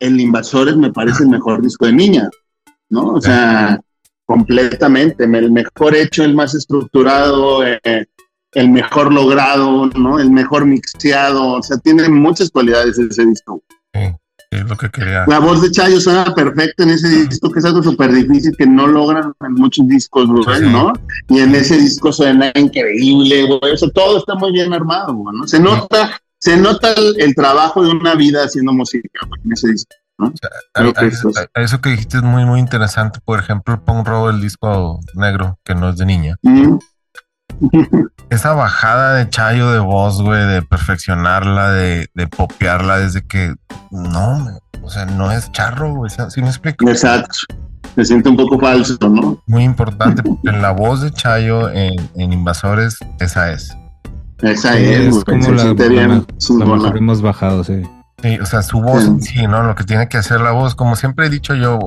el 0.00 0.20
Invasores 0.20 0.76
me 0.76 0.92
parece 0.92 1.22
el 1.22 1.28
mejor 1.28 1.62
disco 1.62 1.86
de 1.86 1.92
niña, 1.92 2.28
¿no? 2.90 3.14
O 3.14 3.20
sea, 3.20 3.80
completamente, 4.24 5.24
el 5.24 5.52
mejor 5.52 5.94
hecho, 5.94 6.24
el 6.24 6.34
más 6.34 6.54
estructurado, 6.54 7.64
eh, 7.64 8.06
el 8.52 8.70
mejor 8.70 9.12
logrado, 9.12 9.86
¿no? 9.86 10.18
El 10.18 10.30
mejor 10.30 10.66
mixeado, 10.66 11.52
o 11.52 11.62
sea, 11.62 11.78
tiene 11.78 12.08
muchas 12.08 12.50
cualidades 12.50 12.98
ese 12.98 13.26
disco. 13.26 13.62
Sí, 13.92 14.00
es 14.50 14.68
lo 14.68 14.76
que 14.76 14.90
quería. 14.90 15.24
La 15.26 15.38
voz 15.38 15.62
de 15.62 15.70
Chayo 15.70 16.00
suena 16.00 16.34
perfecta 16.34 16.84
en 16.84 16.90
ese 16.90 17.08
disco, 17.26 17.50
que 17.50 17.58
es 17.58 17.64
algo 17.64 17.82
súper 17.82 18.12
difícil 18.12 18.56
que 18.56 18.66
no 18.66 18.86
logran 18.86 19.32
en 19.40 19.52
muchos 19.54 19.86
discos, 19.88 20.28
¿no? 20.28 20.92
Y 21.28 21.40
en 21.40 21.54
ese 21.54 21.76
disco 21.76 22.12
suena 22.12 22.50
increíble, 22.54 23.44
güey. 23.44 23.72
O 23.74 23.76
sea, 23.76 23.90
todo 23.90 24.18
está 24.18 24.34
muy 24.34 24.52
bien 24.52 24.72
armado, 24.72 25.12
¿no? 25.32 25.46
Se 25.46 25.60
nota 25.60 26.20
se 26.46 26.56
nota 26.56 26.94
el, 26.96 27.34
trabajo 27.34 27.82
de 27.82 27.90
una 27.90 28.14
vida 28.14 28.44
haciendo 28.44 28.72
música 28.72 29.08
en 29.44 29.52
ese 29.52 29.66
disco. 29.66 29.96
¿no? 30.16 30.32
eso, 31.56 31.80
que 31.80 31.90
dijiste 31.90 32.18
es 32.18 32.22
muy, 32.22 32.44
muy 32.44 32.60
interesante. 32.60 33.18
Por 33.24 33.40
ejemplo, 33.40 33.84
Punk 33.84 34.06
Rock, 34.06 34.30
el 34.30 34.40
disco 34.40 35.00
negro, 35.14 35.58
que 35.64 35.74
no 35.74 35.88
es 35.88 35.96
de 35.96 36.06
niña. 36.06 36.36
Esa 38.30 38.52
bajada 38.52 39.14
de 39.14 39.28
Chayo 39.28 39.72
de 39.72 39.80
voz, 39.80 40.22
güey, 40.22 40.46
de 40.46 40.62
perfeccionarla, 40.62 41.72
de, 41.72 42.06
de 42.14 42.28
popearla 42.28 42.98
desde 42.98 43.26
que 43.26 43.52
no, 43.90 44.60
o 44.82 44.88
sea, 44.88 45.04
no 45.04 45.32
es 45.32 45.50
charro, 45.50 45.96
güey. 45.96 46.12
¿Sí 46.28 46.42
me 46.42 46.48
explico? 46.48 46.88
Exacto. 46.88 47.38
se 47.96 48.04
siente 48.04 48.28
un 48.28 48.36
poco 48.36 48.56
falso, 48.60 48.96
¿no? 49.08 49.42
Muy 49.46 49.64
importante, 49.64 50.22
porque 50.22 50.50
en 50.50 50.62
la 50.62 50.70
voz 50.70 51.00
de 51.00 51.10
Chayo 51.10 51.70
en, 51.70 51.98
Invasores, 52.14 52.98
esa 53.18 53.50
es. 53.50 53.76
Esa 54.42 54.78
es, 54.78 55.24
como 55.24 55.50
la, 55.52 55.64
la, 55.74 56.88
hemos 56.94 57.22
bajado, 57.22 57.64
sí. 57.64 57.82
Sí, 58.22 58.38
o 58.38 58.46
sea, 58.46 58.62
su 58.62 58.80
voz 58.80 59.10
sí. 59.20 59.46
¿no? 59.46 59.62
Lo 59.62 59.74
que 59.74 59.84
tiene 59.84 60.08
que 60.08 60.16
hacer 60.18 60.40
la 60.40 60.52
voz, 60.52 60.74
como 60.74 60.96
siempre 60.96 61.26
he 61.26 61.30
dicho 61.30 61.54
yo, 61.54 61.78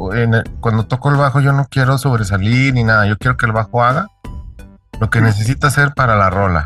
cuando 0.59 0.85
toco 0.85 1.09
el 1.09 1.17
bajo 1.17 1.41
yo 1.41 1.53
no 1.53 1.67
quiero 1.69 1.97
sobresalir 1.97 2.73
ni 2.73 2.83
nada, 2.83 3.07
yo 3.07 3.17
quiero 3.17 3.37
que 3.37 3.45
el 3.45 3.51
bajo 3.51 3.83
haga 3.83 4.07
lo 4.99 5.09
que 5.09 5.21
necesita 5.21 5.67
hacer 5.67 5.93
para 5.93 6.15
la 6.15 6.29
rola. 6.29 6.65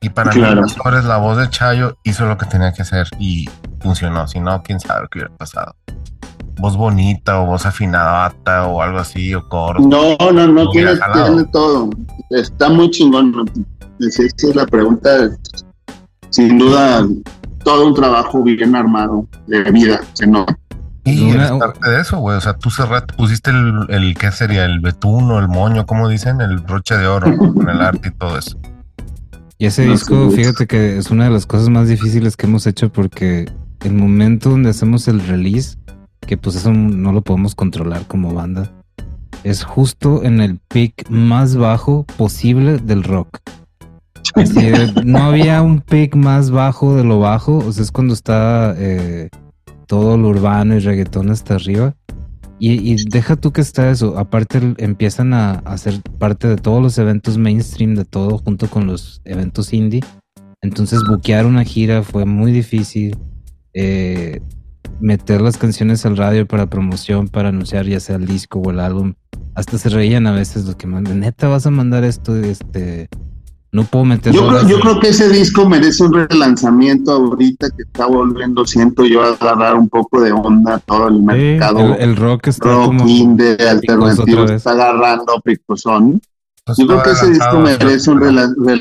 Y 0.00 0.10
para 0.10 0.30
claro. 0.30 0.62
mí, 0.62 0.72
la 1.04 1.16
voz 1.16 1.38
de 1.38 1.48
Chayo 1.50 1.96
hizo 2.04 2.26
lo 2.26 2.38
que 2.38 2.46
tenía 2.46 2.72
que 2.72 2.82
hacer 2.82 3.08
y 3.18 3.48
funcionó. 3.80 4.28
Si 4.28 4.38
no, 4.38 4.62
quién 4.62 4.78
sabe 4.78 5.08
qué 5.10 5.18
hubiera 5.18 5.34
pasado. 5.36 5.74
Voz 6.58 6.76
bonita 6.76 7.40
o 7.40 7.46
voz 7.46 7.66
afinada 7.66 8.32
o 8.68 8.80
algo 8.80 8.98
así, 8.98 9.34
o 9.34 9.46
coro. 9.48 9.80
No, 9.80 10.16
no, 10.32 10.46
no, 10.46 10.70
tiene, 10.70 10.92
tiene, 11.12 11.44
todo. 11.46 11.90
Está 12.30 12.68
muy 12.68 12.90
chingón. 12.90 13.66
Esa 14.00 14.22
es 14.24 14.54
la 14.54 14.66
pregunta. 14.66 15.30
Sin 16.30 16.58
duda, 16.58 17.06
todo 17.64 17.88
un 17.88 17.94
trabajo 17.94 18.42
bien 18.42 18.74
armado 18.74 19.26
de 19.46 19.70
vida, 19.70 20.00
se 20.12 20.26
nota. 20.26 20.58
Y 21.04 21.30
es 21.30 21.50
parte 21.52 21.88
de 21.88 22.00
eso, 22.00 22.18
güey. 22.18 22.36
O 22.36 22.40
sea, 22.40 22.54
tú 22.54 22.68
cerraste, 22.68 23.14
pusiste 23.14 23.50
el, 23.50 23.86
el, 23.88 24.14
¿qué 24.18 24.32
sería? 24.32 24.64
El 24.64 24.80
betún 24.80 25.30
o 25.30 25.38
el 25.38 25.46
moño, 25.46 25.86
como 25.86 26.08
dicen, 26.08 26.40
el 26.40 26.58
broche 26.58 26.96
de 26.96 27.06
oro 27.06 27.36
con 27.36 27.68
el 27.68 27.80
arte 27.80 28.08
y 28.08 28.10
todo 28.10 28.38
eso. 28.38 28.58
Y 29.58 29.66
ese 29.66 29.84
disco, 29.86 30.30
fíjate 30.30 30.66
que 30.66 30.98
es 30.98 31.10
una 31.10 31.24
de 31.24 31.30
las 31.30 31.46
cosas 31.46 31.70
más 31.70 31.88
difíciles 31.88 32.36
que 32.36 32.46
hemos 32.46 32.66
hecho 32.66 32.92
porque 32.92 33.50
el 33.84 33.94
momento 33.94 34.50
donde 34.50 34.70
hacemos 34.70 35.08
el 35.08 35.26
release, 35.26 35.78
que 36.20 36.36
pues 36.36 36.56
eso 36.56 36.72
no 36.72 37.12
lo 37.12 37.22
podemos 37.22 37.54
controlar 37.54 38.06
como 38.06 38.34
banda, 38.34 38.70
es 39.44 39.64
justo 39.64 40.24
en 40.24 40.40
el 40.40 40.58
pick 40.68 41.08
más 41.08 41.56
bajo 41.56 42.04
posible 42.16 42.78
del 42.78 43.02
rock. 43.04 43.38
No 45.04 45.18
había 45.18 45.62
un 45.62 45.80
pick 45.80 46.14
más 46.14 46.50
bajo 46.50 46.96
de 46.96 47.04
lo 47.04 47.20
bajo, 47.20 47.58
o 47.58 47.72
sea, 47.72 47.82
es 47.82 47.90
cuando 47.90 48.14
está 48.14 48.74
eh, 48.76 49.30
todo 49.86 50.16
lo 50.16 50.28
urbano 50.28 50.76
y 50.76 50.80
reggaetón 50.80 51.30
hasta 51.30 51.54
arriba. 51.54 51.94
Y, 52.58 52.96
deja 53.10 53.36
tú 53.36 53.52
que 53.52 53.60
está 53.60 53.90
eso, 53.90 54.18
aparte 54.18 54.74
empiezan 54.78 55.34
a, 55.34 55.56
hacer 55.66 56.00
parte 56.18 56.48
de 56.48 56.56
todos 56.56 56.82
los 56.82 56.96
eventos 56.96 57.36
mainstream, 57.36 57.94
de 57.94 58.06
todo, 58.06 58.38
junto 58.38 58.68
con 58.68 58.86
los 58.86 59.20
eventos 59.24 59.74
indie. 59.74 60.02
Entonces 60.62 61.00
buquear 61.06 61.44
una 61.44 61.64
gira 61.64 62.02
fue 62.02 62.24
muy 62.24 62.52
difícil. 62.52 63.16
Eh, 63.74 64.40
meter 65.00 65.40
las 65.40 65.58
canciones 65.58 66.06
al 66.06 66.16
radio 66.16 66.46
para 66.46 66.70
promoción, 66.70 67.28
para 67.28 67.50
anunciar 67.50 67.86
ya 67.86 68.00
sea 68.00 68.16
el 68.16 68.26
disco 68.26 68.58
o 68.58 68.70
el 68.70 68.80
álbum. 68.80 69.14
Hasta 69.54 69.78
se 69.78 69.88
reían 69.88 70.26
a 70.26 70.32
veces 70.32 70.64
los 70.64 70.76
que 70.76 70.86
mandan, 70.86 71.20
neta 71.20 71.48
vas 71.48 71.66
a 71.66 71.70
mandar 71.70 72.04
esto, 72.04 72.36
este, 72.36 73.08
no 73.76 73.84
puedo 73.84 74.06
meter. 74.06 74.32
Yo 74.32 74.48
creo, 74.48 74.66
yo 74.66 74.80
creo 74.80 74.98
que 74.98 75.08
ese 75.08 75.28
disco 75.28 75.68
merece 75.68 76.02
un 76.02 76.14
relanzamiento 76.14 77.12
ahorita 77.12 77.68
que 77.76 77.82
está 77.82 78.06
volviendo, 78.06 78.64
siento 78.64 79.04
yo, 79.04 79.22
a 79.22 79.34
agarrar 79.34 79.76
un 79.76 79.90
poco 79.90 80.22
de 80.22 80.32
onda 80.32 80.78
todo 80.78 81.08
el 81.08 81.22
mercado. 81.22 81.94
el, 81.94 82.16
rock 82.16 82.48
está 82.48 82.70
rock 82.70 82.86
como 82.86 83.06
indie, 83.06 83.56
alternativo, 83.68 84.44
está 84.44 84.70
agarrando 84.70 85.40
picosón. 85.44 86.22
Pues 86.64 86.78
yo 86.78 86.86
creo 86.86 87.02
que 87.02 87.10
ese 87.10 87.30
disco 87.30 87.60
merece 87.60 88.10
un 88.10 88.20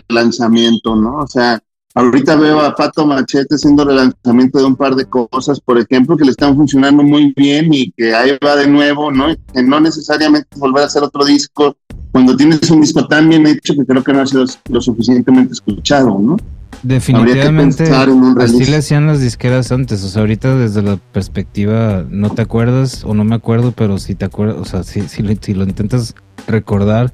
relanzamiento, 0.08 0.96
¿no? 0.96 1.18
O 1.18 1.28
sea, 1.28 1.60
Ahorita 1.98 2.36
veo 2.36 2.60
a 2.60 2.76
Pato 2.76 3.08
Machete 3.08 3.56
haciendo 3.56 3.86
relanzamiento 3.86 4.60
de 4.60 4.66
un 4.66 4.76
par 4.76 4.96
de 4.96 5.06
cosas, 5.06 5.62
por 5.62 5.78
ejemplo, 5.80 6.18
que 6.18 6.26
le 6.26 6.32
están 6.32 6.54
funcionando 6.54 7.02
muy 7.04 7.34
bien 7.38 7.74
y 7.74 7.89
que 7.91 8.14
ahí 8.14 8.38
va 8.46 8.58
de 8.58 8.68
nuevo, 8.68 9.14
¿no? 9.14 9.28
Que 9.54 9.64
no 9.64 9.80
necesariamente 9.80 10.50
volver 10.58 10.84
a 10.84 10.88
hacer 10.88 11.04
otro 11.04 11.24
disco 11.24 11.78
cuando 12.16 12.38
tienes 12.38 12.72
un 12.72 12.80
disco 12.80 13.05
tan 13.05 13.28
bien 13.28 13.45
hecho 13.45 13.76
que 13.76 13.86
creo 13.86 14.01
que 14.01 14.13
no 14.13 14.22
ha 14.22 14.26
sido 14.26 14.45
lo 14.70 14.80
suficientemente 14.80 15.51
escuchado, 15.51 16.18
¿no? 16.18 16.38
Definitivamente, 16.82 17.91
así 18.39 18.63
le 18.63 18.78
hacían 18.78 19.05
las 19.07 19.20
disqueras 19.20 19.70
antes, 19.74 20.01
o 20.01 20.07
sea, 20.07 20.22
ahorita 20.22 20.55
desde 20.55 20.82
la 20.82 20.95
perspectiva 20.95 22.05
no 22.09 22.30
te 22.30 22.41
acuerdas 22.41 23.03
o 23.03 23.13
no 23.13 23.26
me 23.26 23.36
acuerdo, 23.36 23.74
pero 23.74 23.97
si 23.97 24.16
te 24.16 24.24
acuerdas, 24.24 24.55
o 24.61 24.63
sea, 24.63 24.84
si, 24.84 25.01
si, 25.09 25.24
lo, 25.24 25.34
si 25.41 25.53
lo 25.53 25.66
intentas 25.66 26.16
recordar, 26.47 27.11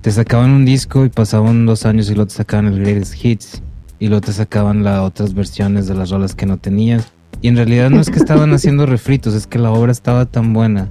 te 0.00 0.10
sacaban 0.10 0.48
un 0.52 0.64
disco 0.64 1.04
y 1.04 1.10
pasaban 1.10 1.66
dos 1.66 1.84
años 1.84 2.08
y 2.08 2.14
luego 2.14 2.28
te 2.28 2.36
sacaban 2.36 2.68
el 2.68 2.80
Greatest 2.80 3.22
Hits 3.22 3.62
y 3.98 4.08
luego 4.08 4.22
te 4.22 4.32
sacaban 4.32 4.82
las 4.82 5.00
otras 5.00 5.34
versiones 5.34 5.88
de 5.88 5.94
las 5.94 6.08
rolas 6.08 6.34
que 6.34 6.46
no 6.46 6.56
tenías. 6.56 7.12
Y 7.42 7.48
en 7.48 7.56
realidad 7.56 7.90
no 7.90 8.00
es 8.00 8.08
que 8.08 8.18
estaban 8.18 8.54
haciendo 8.54 8.86
refritos, 8.86 9.34
es 9.34 9.46
que 9.46 9.58
la 9.58 9.72
obra 9.72 9.92
estaba 9.92 10.24
tan 10.24 10.54
buena 10.54 10.88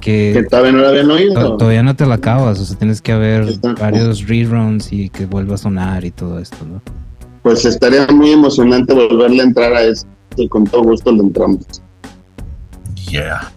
que, 0.00 0.32
que 0.34 0.44
todavía 0.44 0.72
no 0.72 0.78
la 0.78 0.88
habían 0.88 1.10
oído. 1.10 1.56
Todavía 1.56 1.82
no 1.82 1.94
te 1.96 2.06
la 2.06 2.16
acabas, 2.16 2.58
o 2.60 2.64
sea, 2.64 2.76
tienes 2.76 3.02
que 3.02 3.12
haber 3.12 3.46
varios 3.78 4.26
reruns 4.26 4.92
y 4.92 5.08
que 5.10 5.26
vuelva 5.26 5.54
a 5.54 5.58
sonar 5.58 6.04
y 6.04 6.10
todo 6.10 6.38
esto, 6.38 6.56
¿no? 6.64 6.80
Pues 7.42 7.64
estaría 7.64 8.06
muy 8.08 8.32
emocionante 8.32 8.94
volverle 8.94 9.40
a 9.40 9.44
entrar 9.44 9.72
a 9.72 9.82
esto 9.82 10.08
y 10.36 10.48
con 10.48 10.64
todo 10.64 10.82
gusto 10.82 11.12
le 11.12 11.20
entramos. 11.20 11.64
Yeah. 13.10 13.50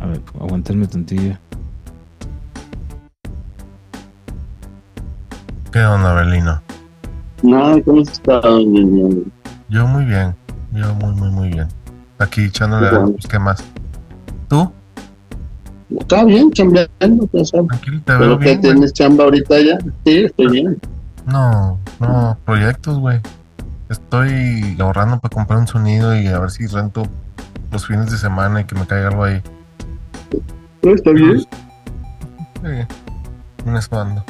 A 0.00 0.06
ver, 0.06 0.20
aguántame 0.40 0.86
tantillo. 0.86 1.36
¿Qué 5.72 5.84
onda, 5.84 6.14
Belino? 6.14 6.62
No, 7.42 7.82
¿cómo 7.84 8.02
estás? 8.02 8.44
Yo 9.68 9.86
muy 9.86 10.04
bien, 10.04 10.34
yo 10.72 10.94
muy, 10.94 11.14
muy, 11.14 11.30
muy 11.30 11.48
bien. 11.50 11.68
Aquí 12.20 12.44
echándole 12.44 12.86
a 12.86 13.00
pues, 13.00 13.26
¿qué 13.26 13.38
más? 13.38 13.64
¿Tú? 14.48 14.70
Está 15.98 16.22
bien, 16.24 16.52
chambeando, 16.52 17.26
pues, 17.26 17.50
Tranquilo, 17.50 18.00
te 18.04 18.14
veo 18.14 18.36
bien, 18.36 18.60
que 18.60 18.68
tienes 18.68 18.92
chamba 18.92 19.24
ahorita 19.24 19.58
ya. 19.58 19.78
Sí, 20.04 20.24
estoy 20.24 20.48
bien. 20.48 20.78
No, 21.26 21.78
no, 21.98 22.38
proyectos, 22.44 22.98
güey. 22.98 23.20
Estoy 23.88 24.76
ahorrando 24.78 25.18
para 25.18 25.34
comprar 25.34 25.58
un 25.58 25.66
sonido 25.66 26.14
y 26.14 26.26
a 26.26 26.38
ver 26.38 26.50
si 26.50 26.66
rento 26.66 27.04
los 27.72 27.86
fines 27.86 28.10
de 28.10 28.18
semana 28.18 28.60
y 28.60 28.64
que 28.64 28.74
me 28.74 28.86
caiga 28.86 29.08
algo 29.08 29.24
ahí. 29.24 29.42
Está 30.82 31.10
bien. 31.12 31.38
Sí, 31.40 32.96
un 33.64 33.76
esbando. 33.76 34.22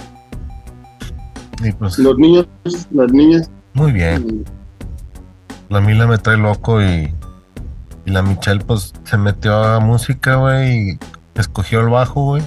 Pues, 1.78 1.98
los 1.98 2.16
niños, 2.18 2.46
las 2.92 3.12
niñas. 3.12 3.50
Muy 3.74 3.90
bien. 3.92 4.44
La 5.68 5.80
Mila 5.80 6.06
me 6.06 6.18
trae 6.18 6.36
loco 6.36 6.80
y, 6.80 7.12
y 8.10 8.12
la 8.12 8.22
Michelle 8.22 8.64
pues 8.64 8.92
se 9.04 9.16
metió 9.16 9.54
a 9.54 9.80
música, 9.80 10.36
güey, 10.36 10.90
y 10.90 10.98
escogió 11.34 11.80
el 11.80 11.88
bajo, 11.88 12.24
güey. 12.24 12.42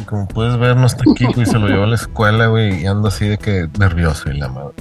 Y 0.00 0.04
como 0.04 0.28
puedes 0.28 0.58
ver, 0.58 0.76
no 0.76 0.86
está 0.86 1.02
aquí, 1.10 1.24
güey, 1.34 1.46
se 1.46 1.58
lo 1.58 1.66
llevó 1.66 1.84
a 1.84 1.88
la 1.88 1.94
escuela, 1.94 2.46
güey, 2.46 2.82
y 2.82 2.86
ando 2.86 3.08
así 3.08 3.26
de 3.26 3.38
que 3.38 3.68
nervioso 3.78 4.30
y 4.30 4.38
la 4.38 4.48
madre. 4.48 4.74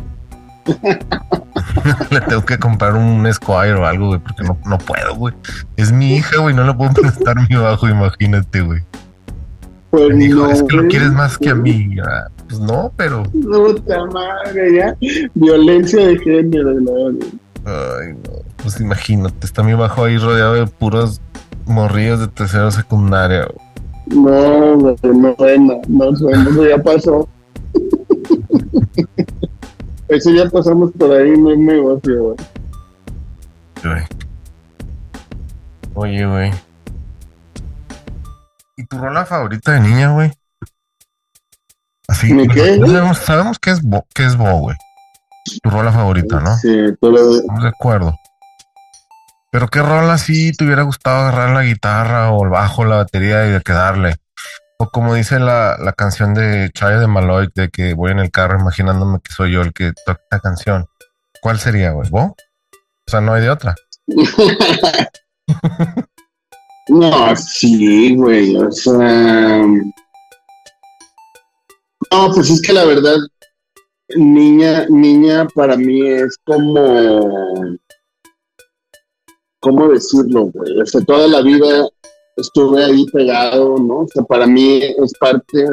le 2.11 2.21
tengo 2.21 2.45
que 2.45 2.59
comprar 2.59 2.95
un 2.95 3.25
Squire 3.33 3.75
o 3.75 3.85
algo, 3.85 4.07
güey, 4.07 4.19
porque 4.19 4.43
no, 4.43 4.57
no 4.65 4.77
puedo, 4.77 5.15
güey. 5.15 5.33
Es 5.77 5.91
mi 5.91 6.17
hija, 6.17 6.39
güey, 6.39 6.53
no 6.53 6.65
le 6.65 6.73
puedo 6.73 6.91
prestar 7.01 7.37
mi 7.49 7.55
bajo, 7.55 7.87
imagínate, 7.87 8.61
güey. 8.61 8.81
Pues 9.91 10.17
dijo, 10.17 10.49
es 10.49 10.61
que 10.63 10.75
lo 10.75 10.87
quieres 10.89 11.11
más 11.13 11.37
que 11.37 11.49
a 11.49 11.55
mí. 11.55 11.95
Pues 12.49 12.59
no, 12.59 12.91
pero. 12.97 13.23
Puta 13.23 14.05
madre, 14.07 14.75
ya. 14.75 14.97
Violencia 15.33 16.05
de 16.07 16.19
género, 16.19 16.71
Ay, 17.65 18.13
no. 18.25 18.46
Pues 18.67 18.81
imagínate, 18.81 19.45
está 19.45 19.63
mi 19.63 19.73
bajo 19.75 20.03
ahí 20.03 20.17
rodeado 20.17 20.55
de 20.55 20.67
puros 20.67 21.21
morrillos 21.67 22.19
de 22.19 22.27
tercera 22.27 22.69
secundaria. 22.69 23.47
No, 24.07 24.75
no, 24.75 24.93
no 25.01 25.35
suena, 25.37 25.75
no 25.87 26.15
suena, 26.17 26.49
eso 26.49 26.67
ya 26.67 26.83
pasó. 26.83 27.29
eso 30.09 30.31
ya 30.31 30.49
pasamos 30.49 30.91
por 30.91 31.13
ahí, 31.13 31.31
no 31.39 31.51
es 31.51 31.59
negocio, 31.59 32.23
güey. 32.23 32.35
Oye, 35.93 36.25
güey. 36.25 36.51
¿Y 38.75 38.83
tu 38.83 38.97
rola 38.97 39.25
favorita 39.25 39.71
de 39.71 39.79
niña, 39.79 40.11
güey? 40.11 40.33
Así, 42.09 42.35
qué? 42.53 42.79
Sabemos, 42.79 43.17
sabemos 43.19 43.59
que 43.59 43.71
es 43.71 43.81
Bo, 43.81 44.05
que 44.13 44.25
es 44.25 44.35
Bo, 44.35 44.59
güey. 44.59 44.75
Tu 45.63 45.69
rola 45.69 45.93
favorita, 45.93 46.41
¿no? 46.41 46.53
Sí, 46.57 46.75
pero. 46.99 47.33
Estamos 47.33 47.63
de 47.63 47.69
acuerdo. 47.69 48.13
Pero 49.57 49.69
qué 49.69 49.81
rola 49.81 50.19
sí 50.19 50.51
te 50.51 50.65
hubiera 50.65 50.83
gustado 50.83 51.17
agarrar 51.17 51.49
la 51.49 51.63
guitarra 51.63 52.31
o 52.31 52.43
el 52.43 52.51
bajo, 52.51 52.85
la 52.85 52.97
batería 52.97 53.47
y 53.47 53.49
de 53.49 53.61
quedarle. 53.61 54.17
O 54.77 54.91
como 54.91 55.15
dice 55.15 55.39
la, 55.39 55.77
la 55.79 55.93
canción 55.93 56.35
de 56.35 56.69
Chaya 56.75 56.99
de 56.99 57.07
Maloy, 57.07 57.49
de 57.55 57.69
que 57.69 57.95
voy 57.95 58.11
en 58.11 58.19
el 58.19 58.29
carro 58.29 58.59
imaginándome 58.59 59.17
que 59.19 59.33
soy 59.33 59.53
yo 59.53 59.63
el 59.63 59.73
que 59.73 59.93
toca 60.05 60.21
esta 60.21 60.39
canción. 60.41 60.85
¿Cuál 61.41 61.57
sería, 61.57 61.89
güey? 61.89 62.07
¿Bo? 62.11 62.25
O 62.25 62.35
sea, 63.07 63.19
no 63.19 63.33
hay 63.33 63.41
de 63.41 63.49
otra. 63.49 63.73
No, 66.89 67.35
sí, 67.35 68.15
güey, 68.15 68.55
o 68.55 68.71
sea... 68.71 69.57
No, 72.11 72.31
pues 72.33 72.49
es 72.49 72.61
que 72.61 72.71
la 72.73 72.85
verdad, 72.85 73.17
niña, 74.15 74.85
niña 74.87 75.47
para 75.53 75.75
mí 75.75 76.07
es 76.07 76.37
como... 76.45 77.75
¿cómo 79.59 79.89
decirlo, 79.89 80.45
güey? 80.53 80.79
O 80.79 80.85
sea, 80.85 81.01
toda 81.01 81.27
la 81.27 81.41
vida 81.41 81.87
estuve 82.35 82.85
ahí 82.85 83.05
pegado, 83.07 83.77
¿no? 83.77 83.99
O 83.99 84.07
sea, 84.07 84.23
para 84.23 84.45
mí 84.45 84.79
es 84.83 85.13
parte 85.19 85.65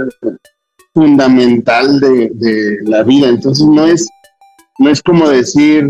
fundamental 0.94 2.00
de, 2.00 2.30
de 2.34 2.78
la 2.84 3.02
vida. 3.02 3.28
Entonces 3.28 3.66
no 3.66 3.86
es, 3.86 4.08
no 4.78 4.90
es 4.90 5.02
como 5.02 5.28
decir, 5.28 5.88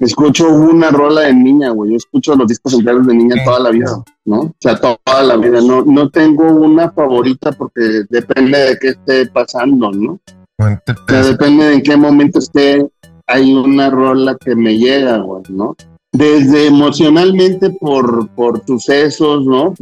escucho 0.00 0.48
una 0.48 0.90
rola 0.90 1.22
de 1.22 1.34
niña, 1.34 1.70
güey. 1.70 1.92
Yo 1.92 1.96
escucho 1.96 2.36
los 2.36 2.46
discos 2.46 2.74
enteros 2.74 3.06
de 3.06 3.14
niña 3.14 3.36
toda 3.44 3.60
la 3.60 3.70
vida, 3.70 4.04
¿no? 4.24 4.40
O 4.40 4.54
sea, 4.60 4.78
toda 4.78 5.22
la 5.22 5.36
vida. 5.36 5.60
No, 5.60 5.82
no 5.84 6.08
tengo 6.10 6.44
una 6.44 6.90
favorita 6.90 7.52
porque 7.52 8.02
depende 8.08 8.58
de 8.58 8.78
qué 8.78 8.88
esté 8.88 9.26
pasando, 9.26 9.90
¿no? 9.90 10.20
O 10.60 11.08
sea, 11.08 11.22
depende 11.22 11.64
de 11.66 11.74
en 11.74 11.82
qué 11.82 11.96
momento 11.96 12.38
esté. 12.38 12.88
Hay 13.26 13.52
una 13.52 13.90
rola 13.90 14.36
que 14.36 14.54
me 14.54 14.78
llega, 14.78 15.18
güey, 15.18 15.42
¿no? 15.50 15.76
Desde 16.12 16.68
emocionalmente 16.68 17.70
por, 17.70 18.28
por 18.30 18.64
sucesos, 18.66 19.44
¿no? 19.44 19.74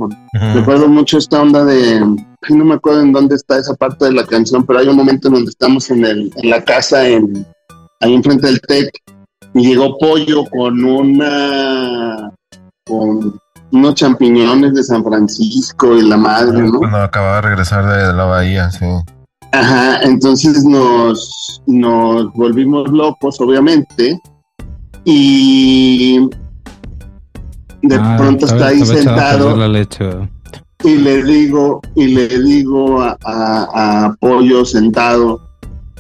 Recuerdo 0.55 0.89
mucho 0.89 1.19
esta 1.19 1.41
onda 1.41 1.65
de, 1.65 2.01
no 2.01 2.65
me 2.65 2.75
acuerdo 2.75 3.03
en 3.03 3.13
dónde 3.13 3.37
está 3.37 3.59
esa 3.59 3.75
parte 3.75 4.07
de 4.07 4.13
la 4.13 4.27
canción, 4.27 4.65
pero 4.67 4.81
hay 4.81 4.89
un 4.89 4.97
momento 4.97 5.29
en 5.29 5.35
donde 5.35 5.51
estamos 5.51 5.89
en, 5.91 6.05
el, 6.05 6.33
en 6.37 6.51
la 6.51 6.65
casa, 6.65 7.07
en, 7.07 7.47
ahí 8.01 8.15
enfrente 8.15 8.49
del 8.49 8.61
TEC, 8.61 8.91
y 9.55 9.69
llegó 9.69 9.97
Pollo 9.99 10.45
con 10.51 10.85
una, 10.85 12.33
con 12.87 13.39
unos 13.71 13.95
champiñones 13.95 14.75
de 14.75 14.83
San 14.83 15.05
Francisco 15.05 15.97
y 15.97 16.03
la 16.03 16.17
madre, 16.17 16.61
¿no? 16.61 16.79
Cuando 16.79 16.99
acababa 16.99 17.37
de 17.37 17.43
regresar 17.43 17.87
de 17.87 18.13
la 18.13 18.25
bahía, 18.25 18.71
sí. 18.71 18.85
Ajá, 19.53 20.01
entonces 20.03 20.65
nos, 20.65 21.63
nos 21.67 22.33
volvimos 22.35 22.91
locos, 22.91 23.41
obviamente, 23.41 24.21
y 25.09 26.19
de 27.83 27.95
ah, 27.95 28.17
pronto 28.19 28.45
está 28.45 28.69
ahí 28.69 28.85
sentado. 28.85 29.57
y 30.83 30.97
le 30.97 31.23
digo, 31.23 31.81
y 31.95 32.07
le 32.09 32.27
digo 32.27 33.01
a, 33.01 33.17
a, 33.23 34.17
Pollo 34.19 34.65
sentado, 34.65 35.41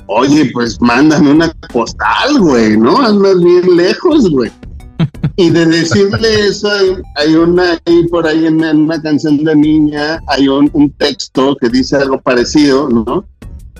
oye, 0.06 0.50
pues 0.52 0.80
mándame 0.80 1.30
una 1.30 1.52
postal, 1.72 2.40
güey, 2.40 2.76
¿no? 2.76 3.00
Andas 3.00 3.40
bien 3.42 3.76
lejos, 3.76 4.28
güey. 4.28 4.50
Y 5.36 5.50
de 5.50 5.66
decirle 5.66 6.46
eso, 6.48 6.68
hay, 7.14 7.34
una 7.34 7.78
ahí 7.84 8.08
por 8.08 8.26
ahí 8.26 8.46
en, 8.46 8.64
una 8.64 9.00
canción 9.02 9.44
de 9.44 9.54
niña, 9.54 10.18
hay 10.28 10.48
un, 10.48 10.70
texto 10.98 11.54
que 11.60 11.68
dice 11.68 11.96
algo 11.96 12.20
parecido, 12.22 12.88
¿no? 12.88 13.24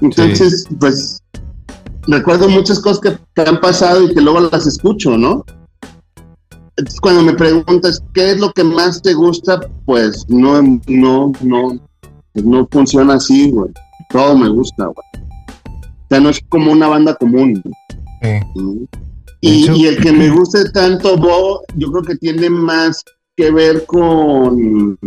Entonces, 0.02 0.66
pues 0.78 1.22
recuerdo 2.06 2.48
muchas 2.48 2.80
cosas 2.80 3.00
que, 3.34 3.42
han 3.42 3.60
pasado 3.60 4.04
y 4.04 4.14
que 4.14 4.20
luego 4.20 4.40
las 4.40 4.66
escucho, 4.66 5.16
¿no? 5.16 5.44
Entonces, 6.76 7.00
cuando 7.00 7.22
me 7.22 7.32
preguntas 7.32 8.02
qué 8.12 8.32
es 8.32 8.40
lo 8.40 8.52
que 8.52 8.62
más 8.62 9.00
te 9.00 9.14
gusta, 9.14 9.60
pues 9.86 10.24
no, 10.28 10.60
no, 10.86 11.32
no, 11.40 11.80
no 12.34 12.68
funciona 12.70 13.14
así, 13.14 13.50
güey. 13.50 13.72
Todo 14.10 14.36
me 14.36 14.48
gusta, 14.48 14.84
güey. 14.86 15.24
O 15.64 16.06
sea, 16.10 16.20
no 16.20 16.28
es 16.28 16.40
como 16.48 16.72
una 16.72 16.88
banda 16.88 17.14
común. 17.14 17.62
Sí. 18.22 18.88
Y, 19.40 19.86
el 19.86 20.00
que 20.00 20.12
me 20.12 20.28
guste 20.36 20.70
tanto 20.70 21.16
Bo, 21.16 21.62
yo 21.76 21.90
creo 21.90 22.02
que 22.02 22.16
tiene 22.16 22.50
más 22.50 23.02
que 23.36 23.50
ver 23.50 23.86
con, 23.86 24.98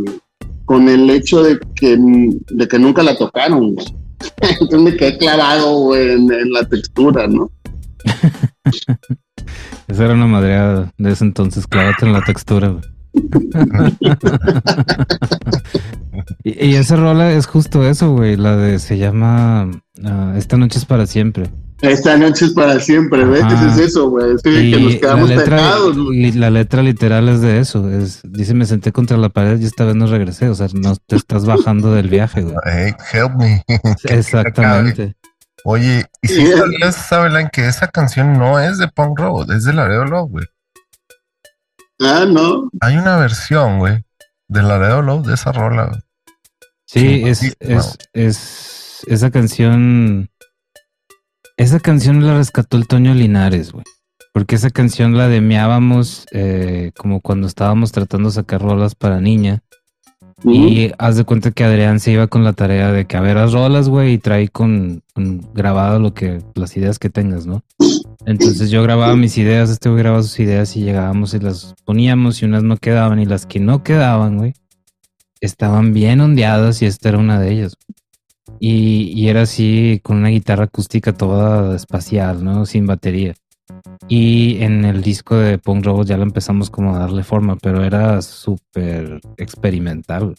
con 0.65 0.89
el 0.89 1.09
hecho 1.09 1.43
de 1.43 1.59
que, 1.75 1.97
de 1.97 2.67
que 2.67 2.79
nunca 2.79 3.03
la 3.03 3.17
tocaron. 3.17 3.75
Güey. 3.75 3.98
Entonces 4.41 4.81
me 4.81 4.95
quedé 4.95 5.17
clavado 5.17 5.95
en, 5.95 6.27
la 6.51 6.67
textura, 6.67 7.27
¿no? 7.27 7.51
Esa 9.87 10.05
era 10.05 10.13
una 10.13 10.27
madreada 10.27 10.93
de 10.97 11.11
ese 11.11 11.23
entonces, 11.23 11.65
clávate 11.65 12.05
en 12.05 12.13
la 12.13 12.23
textura. 12.23 12.75
y, 16.43 16.75
esa 16.75 16.95
rola 16.95 17.31
es 17.31 17.47
justo 17.47 17.87
eso, 17.87 18.13
güey. 18.13 18.35
La 18.35 18.55
de 18.55 18.77
se 18.77 18.99
llama 18.99 19.71
ah, 20.03 20.35
Esta 20.37 20.57
noche 20.57 20.77
es 20.77 20.85
para 20.85 21.07
siempre. 21.07 21.49
Esta 21.81 22.17
noche 22.17 22.45
es 22.45 22.51
para 22.51 22.79
siempre, 22.79 23.23
¿ves? 23.23 23.43
Es 23.51 23.77
eso, 23.77 24.09
güey. 24.09 24.35
Es 24.35 24.41
que, 24.41 24.79
nos 24.79 24.95
quedamos 24.95 25.29
la 25.29 25.35
letra, 25.37 25.61
La 26.35 26.49
letra 26.49 26.83
literal 26.83 27.29
es 27.29 27.41
de 27.41 27.59
eso. 27.59 27.89
Es, 27.89 28.21
dice, 28.23 28.53
me 28.53 28.65
senté 28.65 28.91
contra 28.91 29.17
la 29.17 29.29
pared 29.29 29.59
y 29.59 29.65
esta 29.65 29.85
vez 29.85 29.95
no 29.95 30.07
regresé. 30.07 30.49
O 30.49 30.55
sea, 30.55 30.67
no 30.73 30.95
te 30.97 31.15
estás 31.15 31.45
bajando 31.45 31.93
del 31.93 32.09
viaje, 32.09 32.41
güey. 32.41 32.55
Hey, 32.65 32.93
help 33.13 33.35
me. 33.35 33.63
Exactamente. 34.03 35.15
Oye, 35.63 36.05
y 36.21 36.27
si 36.27 36.47
sabías, 36.47 36.95
saben 36.95 37.49
que 37.51 37.67
esa 37.67 37.87
canción 37.87 38.37
no 38.37 38.59
es 38.59 38.77
de 38.77 38.87
Punk 38.87 39.19
Road, 39.19 39.51
es 39.51 39.65
de 39.65 39.73
Laredo 39.73 40.05
Love, 40.05 40.29
güey. 40.29 40.45
Ah, 42.01 42.25
no. 42.27 42.69
Hay 42.79 42.97
una 42.97 43.17
versión, 43.17 43.79
güey, 43.79 44.05
de 44.47 44.63
Laredo 44.63 45.01
Love 45.01 45.27
de 45.27 45.33
esa 45.33 45.51
rola, 45.51 45.87
güey. 45.87 45.99
Sí, 46.85 47.23
es, 47.25 47.55
es, 47.59 47.97
es, 48.13 49.03
esa 49.07 49.29
canción 49.29 50.29
esa 51.59 51.81
canción 51.81 52.25
la 52.25 52.37
rescató 52.37 52.77
el 52.77 52.87
Toño 52.87 53.13
Linares, 53.13 53.73
güey. 53.73 53.83
Porque 54.33 54.55
esa 54.55 54.69
canción 54.69 55.17
la 55.17 55.27
demeábamos 55.27 56.25
eh, 56.31 56.91
como 56.97 57.19
cuando 57.19 57.47
estábamos 57.47 57.91
tratando 57.91 58.29
de 58.29 58.35
sacar 58.35 58.61
rolas 58.61 58.95
para 58.95 59.19
niña. 59.19 59.61
Y 60.45 60.93
haz 60.97 61.17
de 61.17 61.25
cuenta 61.25 61.51
que 61.51 61.65
Adrián 61.65 61.99
se 61.99 62.11
iba 62.11 62.27
con 62.27 62.45
la 62.45 62.53
tarea 62.53 62.93
de 62.93 63.05
que 63.05 63.17
a 63.17 63.21
ver 63.21 63.35
las 63.35 63.51
rolas, 63.51 63.89
güey, 63.89 64.13
y 64.13 64.17
trae 64.19 64.47
con, 64.47 65.03
grabado 65.53 65.99
lo 65.99 66.13
que, 66.13 66.41
las 66.55 66.77
ideas 66.77 66.97
que 66.97 67.09
tengas, 67.09 67.45
¿no? 67.45 67.61
Entonces 68.25 68.69
yo 68.69 68.81
grababa 68.81 69.17
mis 69.17 69.37
ideas, 69.37 69.69
este 69.69 69.89
güey 69.89 70.01
grababa 70.01 70.23
sus 70.23 70.39
ideas 70.39 70.77
y 70.77 70.83
llegábamos 70.83 71.33
y 71.33 71.39
las 71.39 71.75
poníamos 71.83 72.41
y 72.41 72.45
unas 72.45 72.63
no 72.63 72.77
quedaban 72.77 73.19
y 73.19 73.25
las 73.25 73.45
que 73.45 73.59
no 73.59 73.83
quedaban, 73.83 74.37
güey, 74.37 74.53
estaban 75.41 75.91
bien 75.91 76.21
ondeadas 76.21 76.81
y 76.81 76.85
esta 76.85 77.09
era 77.09 77.17
una 77.17 77.37
de 77.37 77.51
ellas. 77.51 77.75
Y, 78.59 79.27
era 79.27 79.43
así 79.43 80.01
con 80.03 80.17
una 80.17 80.29
guitarra 80.29 80.65
acústica 80.65 81.13
toda 81.13 81.75
espacial, 81.75 82.43
¿no? 82.43 82.65
Sin 82.65 82.85
batería. 82.85 83.33
Y 84.07 84.61
en 84.63 84.85
el 84.85 85.01
disco 85.01 85.35
de 85.35 85.57
Punk 85.57 85.85
Robot 85.85 86.07
ya 86.07 86.17
lo 86.17 86.23
empezamos 86.23 86.69
como 86.69 86.95
a 86.95 86.99
darle 86.99 87.23
forma, 87.23 87.55
pero 87.57 87.83
era 87.83 88.21
súper 88.21 89.21
experimental. 89.37 90.35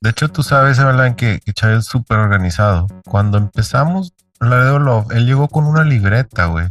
De 0.00 0.10
hecho, 0.10 0.28
tú 0.28 0.42
sabes, 0.42 0.78
Evelyn, 0.78 1.14
que, 1.14 1.40
que 1.44 1.52
Chávez 1.52 1.78
es 1.78 1.86
súper 1.86 2.18
organizado. 2.18 2.86
Cuando 3.04 3.38
empezamos 3.38 4.14
la 4.40 4.64
de 4.64 4.78
Love, 4.78 5.12
él 5.12 5.26
llegó 5.26 5.48
con 5.48 5.66
una 5.66 5.84
libreta, 5.84 6.46
güey. 6.46 6.66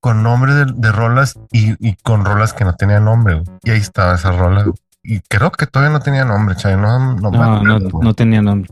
Con 0.00 0.22
nombre 0.22 0.54
de, 0.54 0.92
rolas 0.92 1.38
y, 1.50 1.94
con 2.02 2.24
rolas 2.24 2.52
que 2.52 2.64
no 2.64 2.74
tenían 2.74 3.04
nombre, 3.04 3.34
güey. 3.34 3.46
Y 3.64 3.70
ahí 3.70 3.78
estaba 3.78 4.14
esa 4.14 4.30
rola. 4.30 4.64
Y 5.02 5.20
creo 5.20 5.50
que 5.50 5.66
todavía 5.66 5.92
no 5.92 6.02
tenía 6.02 6.24
nombre, 6.24 6.54
Chávez. 6.54 6.78
No, 6.78 7.16
no, 7.16 7.62
no, 7.62 7.78
no 7.78 8.14
tenía 8.14 8.40
nombre. 8.40 8.70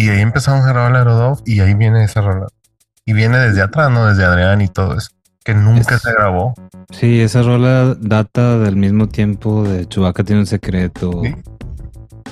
Y 0.00 0.08
ahí 0.08 0.22
empezamos 0.22 0.64
a 0.64 0.68
grabar 0.72 0.92
la 0.92 0.98
Aerodov 1.00 1.42
y 1.44 1.60
ahí 1.60 1.74
viene 1.74 2.02
esa 2.02 2.22
rola. 2.22 2.46
Y 3.04 3.12
viene 3.12 3.36
desde 3.36 3.60
atrás, 3.60 3.90
¿no? 3.90 4.06
Desde 4.06 4.24
Adrián 4.24 4.62
y 4.62 4.68
todo 4.68 4.96
eso. 4.96 5.10
Que 5.44 5.52
nunca 5.52 5.98
se 5.98 6.10
grabó. 6.10 6.54
Sí, 6.90 7.20
esa 7.20 7.42
rola 7.42 7.94
data 8.00 8.58
del 8.58 8.76
mismo 8.76 9.08
tiempo 9.08 9.62
de 9.62 9.86
Chubaca 9.86 10.24
tiene 10.24 10.40
un 10.40 10.46
secreto. 10.46 11.10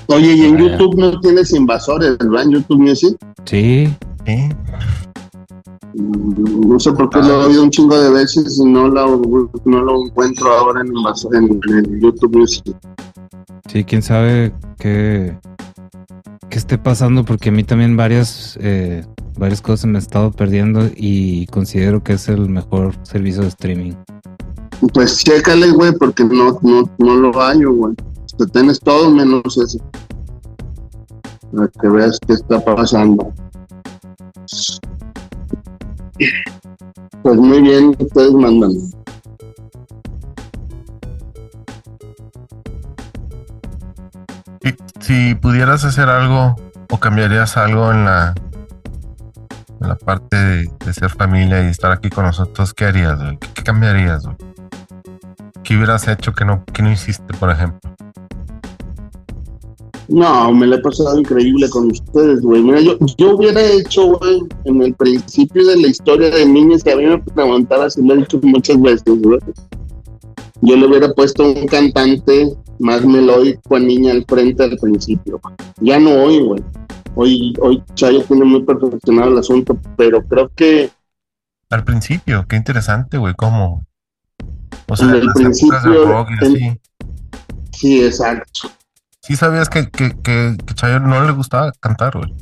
Oye, 0.06 0.32
¿y 0.32 0.46
en 0.46 0.56
YouTube 0.56 0.96
no 0.96 1.20
tienes 1.20 1.52
invasores, 1.52 2.16
verdad? 2.16 2.44
¿En 2.44 2.52
YouTube 2.52 2.78
Music? 2.78 3.18
Sí. 3.44 3.94
Sí. 4.24 4.48
No 5.92 6.80
sé 6.80 6.90
por 6.92 7.10
qué 7.10 7.18
lo 7.18 7.42
he 7.42 7.46
oído 7.48 7.64
un 7.64 7.70
chingo 7.70 8.00
de 8.00 8.08
veces 8.12 8.58
y 8.58 8.64
no 8.64 8.88
lo, 8.88 9.20
no 9.66 9.82
lo 9.82 10.06
encuentro 10.06 10.50
ahora 10.54 10.80
en, 10.80 10.88
en, 11.34 11.60
en 11.76 12.00
YouTube 12.00 12.34
Music. 12.34 12.74
Sí, 13.70 13.84
quién 13.84 14.00
sabe 14.00 14.54
qué, 14.78 15.36
que 16.48 16.58
esté 16.58 16.78
pasando 16.78 17.24
porque 17.24 17.50
a 17.50 17.52
mí 17.52 17.64
también 17.64 17.96
varias, 17.96 18.58
eh, 18.60 19.04
varias 19.36 19.60
cosas 19.60 19.86
me 19.86 19.98
he 19.98 20.02
estado 20.02 20.30
perdiendo 20.32 20.88
y 20.94 21.46
considero 21.46 22.02
que 22.02 22.14
es 22.14 22.28
el 22.28 22.48
mejor 22.48 22.94
servicio 23.02 23.42
de 23.42 23.48
streaming. 23.48 23.92
Pues 24.94 25.18
chécale, 25.24 25.70
güey, 25.70 25.92
porque 25.92 26.24
no, 26.24 26.58
no, 26.62 26.90
no 26.98 27.16
lo 27.16 27.32
hallo, 27.32 27.72
güey. 27.72 27.94
Te 28.36 28.46
tienes 28.46 28.78
todo 28.78 29.10
menos 29.10 29.58
eso. 29.58 29.78
Para 31.52 31.68
que 31.68 31.88
veas 31.88 32.18
qué 32.26 32.34
está 32.34 32.64
pasando. 32.64 33.32
Pues 37.22 37.36
muy 37.36 37.60
bien, 37.60 37.96
ustedes 37.98 38.32
mandan. 38.32 38.72
Si 45.08 45.34
pudieras 45.34 45.86
hacer 45.86 46.10
algo 46.10 46.54
o 46.90 47.00
cambiarías 47.00 47.56
algo 47.56 47.90
en 47.90 48.04
la, 48.04 48.34
la 49.80 49.96
parte 49.96 50.36
de, 50.36 50.92
ser 50.92 51.08
familia 51.08 51.64
y 51.64 51.70
estar 51.70 51.90
aquí 51.90 52.10
con 52.10 52.26
nosotros, 52.26 52.74
¿qué 52.74 52.84
harías? 52.84 53.18
¿Qué, 53.54 53.62
cambiarías? 53.62 54.24
¿Qué 55.64 55.76
hubieras 55.76 56.06
hecho 56.08 56.34
que 56.34 56.44
no, 56.44 56.62
que 56.74 56.82
no 56.82 56.92
hiciste, 56.92 57.32
por 57.40 57.48
ejemplo? 57.50 57.90
No, 60.08 60.52
me 60.52 60.66
la 60.66 60.76
he 60.76 60.80
pasado 60.80 61.18
increíble 61.18 61.70
con 61.70 61.90
ustedes, 61.90 62.42
güey. 62.42 62.62
Mira, 62.62 62.80
yo, 62.82 62.98
yo 63.16 63.34
hubiera 63.34 63.62
hecho, 63.62 64.08
güey, 64.18 64.42
en 64.66 64.82
el 64.82 64.92
principio 64.92 65.66
de 65.68 65.76
la 65.76 65.88
historia 65.88 66.28
de 66.28 66.44
niños 66.44 66.84
que 66.84 66.92
a 66.92 66.96
mí 66.96 67.06
me 67.06 67.18
preguntara 67.18 67.88
si 67.88 68.06
lo 68.06 68.12
he 68.12 68.18
dicho 68.18 68.38
muchas 68.42 68.78
veces, 68.82 69.22
güey. 69.22 69.40
Yo 70.60 70.76
le 70.76 70.86
hubiera 70.86 71.12
puesto 71.12 71.44
un 71.44 71.66
cantante 71.66 72.56
más 72.78 73.04
melódico 73.04 73.76
a 73.76 73.78
niña 73.78 74.12
al 74.12 74.24
frente 74.26 74.64
al 74.64 74.76
principio. 74.76 75.40
Ya 75.80 75.98
no 75.98 76.10
hoy, 76.10 76.40
güey. 76.40 76.62
Hoy, 77.14 77.54
hoy 77.60 77.82
Chayo 77.94 78.22
tiene 78.24 78.44
muy 78.44 78.62
perfeccionado 78.62 79.32
el 79.32 79.38
asunto, 79.38 79.78
pero 79.96 80.22
creo 80.22 80.50
que. 80.54 80.90
Al 81.70 81.84
principio, 81.84 82.46
qué 82.48 82.56
interesante, 82.56 83.18
güey, 83.18 83.34
¿cómo? 83.34 83.84
O 84.88 84.96
sea, 84.96 85.08
en 85.08 85.14
el 85.16 85.32
principio. 85.32 86.26
Sí, 87.72 88.04
exacto. 88.04 88.70
Sí, 89.20 89.36
sabías 89.36 89.68
que, 89.68 89.90
que, 89.90 90.16
que, 90.22 90.56
Chayo 90.74 91.00
no 91.00 91.24
le 91.26 91.32
gustaba 91.32 91.72
cantar, 91.80 92.16
güey. 92.16 92.34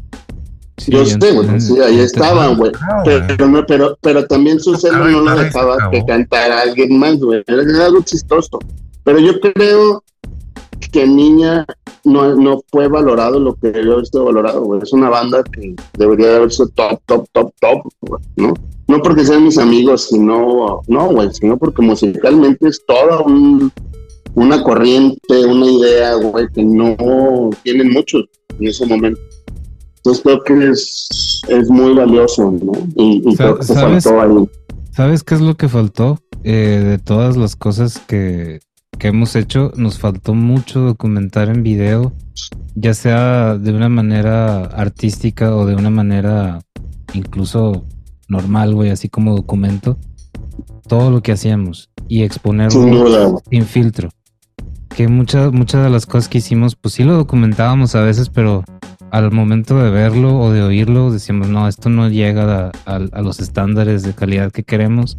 Yo 0.89 1.07
sé, 1.07 1.33
güey, 1.33 1.61
sí, 1.61 1.79
ahí 1.81 2.01
estaban, 2.01 2.57
güey. 2.57 2.73
Ah, 2.81 3.03
pero, 3.05 3.67
pero, 3.67 3.99
pero, 4.01 4.27
también 4.27 4.61
su 4.61 4.77
celo 4.77 5.09
no 5.09 5.21
lo 5.21 5.37
dejaba 5.37 5.91
que 5.91 6.05
cantara 6.05 6.61
alguien 6.61 6.99
más, 6.99 7.19
güey. 7.19 7.43
Era 7.47 7.87
algo 7.87 8.03
chistoso. 8.03 8.59
Pero 9.05 9.19
yo 9.19 9.41
creo 9.41 10.03
que 10.93 11.07
Niña 11.07 11.65
no, 12.05 12.35
no 12.35 12.63
fue 12.71 12.89
valorado 12.89 13.41
lo 13.41 13.55
que 13.55 13.71
debió 13.71 13.95
haber 13.95 14.07
sido 14.07 14.25
valorado, 14.25 14.63
güey. 14.63 14.81
Es 14.83 14.93
una 14.93 15.09
banda 15.09 15.43
que 15.45 15.75
debería 15.99 16.37
haber 16.37 16.53
sido 16.53 16.69
top, 16.69 17.01
top, 17.07 17.27
top, 17.33 17.53
top, 17.61 17.93
¿no? 18.37 18.55
No 18.89 19.03
porque 19.03 19.25
sean 19.25 19.45
mis 19.45 19.59
amigos, 19.59 20.09
sino, 20.09 20.83
no, 20.87 21.09
güey, 21.09 21.29
sino 21.33 21.57
porque 21.57 21.83
musicalmente 21.83 22.69
es 22.69 22.85
toda 22.87 23.25
una 24.35 24.63
corriente, 24.63 25.45
una 25.47 25.67
idea, 25.67 26.15
güey, 26.15 26.47
que 26.55 26.63
no 26.63 27.51
tienen 27.65 27.91
muchos 27.91 28.25
en 28.59 28.69
ese 28.69 28.87
momento. 28.87 29.21
Entonces 30.07 30.23
creo 30.23 30.45
que 30.45 30.71
es, 30.71 31.43
es 31.49 31.69
muy 31.69 31.93
valioso, 31.93 32.53
¿no? 32.53 32.73
Y, 32.95 33.35
creo 33.35 33.59
que 33.59 33.65
se 33.65 33.75
faltó 33.75 34.21
ahí. 34.21 34.49
¿Sabes 34.93 35.25
qué 35.25 35.35
es 35.35 35.41
lo 35.41 35.57
que 35.57 35.69
faltó? 35.69 36.21
Eh, 36.45 36.85
de 36.87 36.99
todas 36.99 37.37
las 37.37 37.57
cosas 37.57 37.99
que, 38.07 38.61
que 39.01 39.09
hemos 39.09 39.35
hecho, 39.35 39.73
nos 39.75 39.99
faltó 39.99 40.35
mucho 40.35 40.79
documentar 40.79 41.49
en 41.49 41.65
video, 41.65 42.13
ya 42.77 42.95
sea 42.95 43.59
de 43.59 43.73
una 43.73 43.89
manera 43.89 44.67
artística 44.67 45.57
o 45.57 45.67
de 45.67 45.75
una 45.75 45.91
manera 45.91 46.61
incluso 47.13 47.85
normal, 48.29 48.77
güey, 48.77 48.91
así 48.91 49.09
como 49.09 49.35
documento, 49.35 49.99
todo 50.87 51.11
lo 51.11 51.21
que 51.21 51.33
hacíamos 51.33 51.91
y 52.07 52.23
exponerlo 52.23 53.43
sin 53.51 53.65
filtro. 53.65 54.11
Que 54.95 55.09
muchas, 55.09 55.53
muchas 55.53 55.83
de 55.83 55.91
las 55.91 56.07
cosas 56.07 56.29
que 56.29 56.39
hicimos, 56.39 56.77
pues 56.77 56.95
sí 56.95 57.03
lo 57.03 57.15
documentábamos 57.15 57.97
a 57.97 58.03
veces, 58.03 58.29
pero 58.29 58.63
al 59.17 59.33
momento 59.33 59.79
de 59.79 59.91
verlo 59.91 60.39
o 60.39 60.51
de 60.51 60.63
oírlo, 60.63 61.11
decíamos, 61.11 61.49
no, 61.49 61.69
esto 61.69 61.89
no 61.89 62.09
llega 62.11 62.71
a 62.85 63.23
los 63.23 63.41
estándares 63.41 64.03
de 64.03 64.13
calidad 64.13 64.53
que 64.53 64.63
queremos 64.63 65.17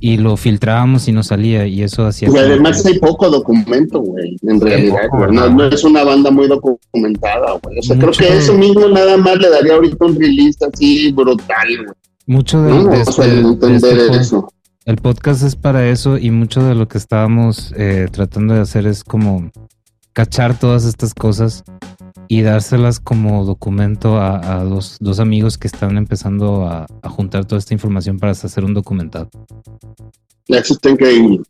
y 0.00 0.16
lo 0.16 0.36
filtrábamos 0.36 1.06
y 1.08 1.12
no 1.12 1.22
salía 1.22 1.66
y 1.66 1.82
eso 1.82 2.06
hacía... 2.06 2.28
Y 2.28 2.36
además 2.36 2.84
hay 2.84 2.98
poco 2.98 3.30
documento, 3.30 4.00
güey, 4.00 4.36
en 4.42 4.60
realidad, 4.60 5.08
no, 5.30 5.64
es 5.66 5.84
una 5.84 6.02
banda 6.02 6.30
muy 6.30 6.48
documentada, 6.48 7.58
güey. 7.62 7.78
O 7.78 7.82
sea, 7.82 7.96
creo 7.96 8.12
que 8.12 8.36
eso 8.36 8.54
mismo 8.54 8.88
nada 8.88 9.16
más 9.16 9.38
le 9.38 9.48
daría 9.48 9.74
ahorita 9.74 10.04
un 10.04 10.18
release 10.18 10.58
así 10.64 11.12
brutal, 11.12 11.68
güey. 11.84 11.96
Mucho 12.26 12.60
de, 12.62 13.00
este, 13.00 13.38
entender 13.38 13.98
este 13.98 14.16
eso. 14.16 14.48
El 14.84 14.96
podcast 14.96 15.44
es 15.44 15.54
para 15.54 15.88
eso 15.88 16.18
y 16.18 16.32
mucho 16.32 16.64
de 16.64 16.74
lo 16.74 16.88
que 16.88 16.98
estábamos 16.98 17.72
eh, 17.76 18.08
tratando 18.10 18.54
de 18.54 18.60
hacer 18.60 18.86
es 18.88 19.04
como 19.04 19.50
cachar 20.12 20.58
todas 20.58 20.84
estas 20.84 21.14
cosas 21.14 21.62
y 22.28 22.42
dárselas 22.42 23.00
como 23.00 23.44
documento 23.44 24.20
a, 24.20 24.64
los 24.64 24.98
dos 25.00 25.20
amigos 25.20 25.58
que 25.58 25.66
están 25.66 25.96
empezando 25.96 26.66
a, 26.66 26.86
juntar 27.04 27.44
toda 27.44 27.58
esta 27.58 27.74
información 27.74 28.18
para 28.18 28.32
hacer 28.32 28.64
un 28.64 28.74
documental. 28.74 29.28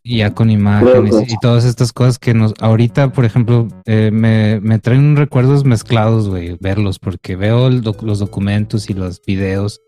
Ya 0.05 0.33
con 0.33 0.51
imágenes 0.51 1.31
y 1.31 1.39
todas 1.41 1.65
estas 1.67 1.93
cosas 1.93 2.19
que 2.19 2.33
nos, 2.33 2.55
ahorita, 2.61 3.13
por 3.13 3.27
ejemplo, 3.27 3.69
eh, 3.85 4.11
me, 4.11 4.61
me, 4.61 4.79
traen 4.79 5.17
recuerdos 5.17 5.65
mezclados, 5.65 6.29
güey, 6.29 6.57
verlos, 6.61 6.99
porque 6.99 7.37
veo 7.37 7.69
los 7.69 8.19
documentos 8.19 8.89
y 8.89 8.95
los 8.95 9.21
videos 9.27 9.83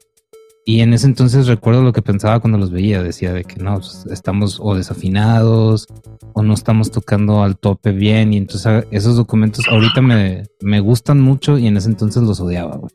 y 0.68 0.82
en 0.82 0.92
ese 0.92 1.06
entonces 1.06 1.46
recuerdo 1.46 1.80
lo 1.80 1.94
que 1.94 2.02
pensaba 2.02 2.40
cuando 2.40 2.58
los 2.58 2.70
veía, 2.70 3.02
decía 3.02 3.32
de 3.32 3.42
que 3.42 3.56
no, 3.56 3.76
pues, 3.76 4.04
estamos 4.10 4.60
o 4.60 4.74
desafinados 4.74 5.86
o 6.34 6.42
no 6.42 6.52
estamos 6.52 6.90
tocando 6.90 7.42
al 7.42 7.56
tope 7.56 7.92
bien 7.92 8.34
y 8.34 8.36
entonces 8.36 8.66
ah, 8.66 8.84
esos 8.90 9.16
documentos 9.16 9.64
ahorita 9.66 10.02
me, 10.02 10.42
me 10.60 10.80
gustan 10.80 11.22
mucho 11.22 11.56
y 11.56 11.68
en 11.68 11.78
ese 11.78 11.88
entonces 11.88 12.22
los 12.22 12.38
odiaba, 12.40 12.76
güey. 12.76 12.92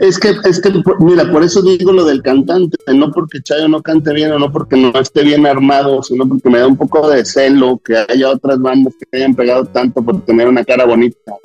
es 0.00 0.18
que, 0.18 0.34
es 0.42 0.60
que, 0.60 0.72
mira, 0.98 1.30
por 1.30 1.44
eso 1.44 1.62
digo 1.62 1.92
lo 1.92 2.04
del 2.04 2.20
cantante, 2.20 2.76
no 2.92 3.12
porque 3.12 3.40
Chayo 3.40 3.68
no 3.68 3.80
cante 3.80 4.12
bien 4.12 4.32
o 4.32 4.40
no 4.40 4.50
porque 4.50 4.76
no 4.76 4.98
esté 4.98 5.22
bien 5.22 5.46
armado, 5.46 6.02
sino 6.02 6.28
porque 6.28 6.50
me 6.50 6.58
da 6.58 6.66
un 6.66 6.76
poco 6.76 7.08
de 7.08 7.24
celo 7.24 7.80
que 7.84 7.96
haya 7.96 8.28
otras 8.28 8.60
bandas 8.60 8.92
que 8.98 9.18
hayan 9.18 9.36
pegado 9.36 9.66
tanto 9.66 10.02
por 10.02 10.20
tener 10.22 10.48
una 10.48 10.64
cara 10.64 10.84
bonita. 10.84 11.36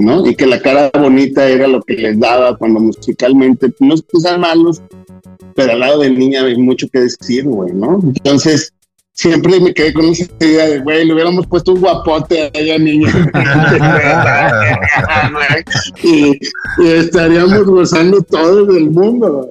¿No? 0.00 0.26
Y 0.26 0.34
que 0.34 0.46
la 0.46 0.60
cara 0.60 0.90
bonita 0.98 1.46
era 1.48 1.68
lo 1.68 1.82
que 1.82 1.94
les 1.94 2.18
daba 2.18 2.56
cuando 2.56 2.80
musicalmente, 2.80 3.72
no 3.80 3.94
es 3.94 4.02
que 4.02 4.20
sean 4.20 4.40
malos, 4.40 4.82
pero 5.54 5.72
al 5.72 5.80
lado 5.80 6.00
de 6.00 6.10
niña 6.10 6.42
hay 6.44 6.56
mucho 6.56 6.88
que 6.88 7.00
decir, 7.00 7.44
güey, 7.44 7.72
¿no? 7.72 8.00
Entonces, 8.02 8.72
siempre 9.20 9.60
me 9.60 9.74
quedé 9.74 9.92
con 9.92 10.06
esa 10.06 10.24
idea 10.40 10.66
de, 10.66 10.78
güey, 10.78 11.04
le 11.04 11.12
hubiéramos 11.12 11.46
puesto 11.46 11.74
un 11.74 11.80
guapote 11.80 12.44
a 12.44 12.50
ella 12.54 12.78
niña. 12.78 13.12
y, 16.02 16.38
estaríamos 16.82 17.64
gozando 17.64 18.22
todos 18.22 18.68
del 18.68 18.90
mundo. 18.90 19.50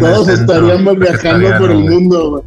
todos 0.00 0.28
estaríamos 0.28 0.98
viajando 0.98 1.50
por 1.58 1.70
el 1.70 1.80
mundo. 1.80 2.44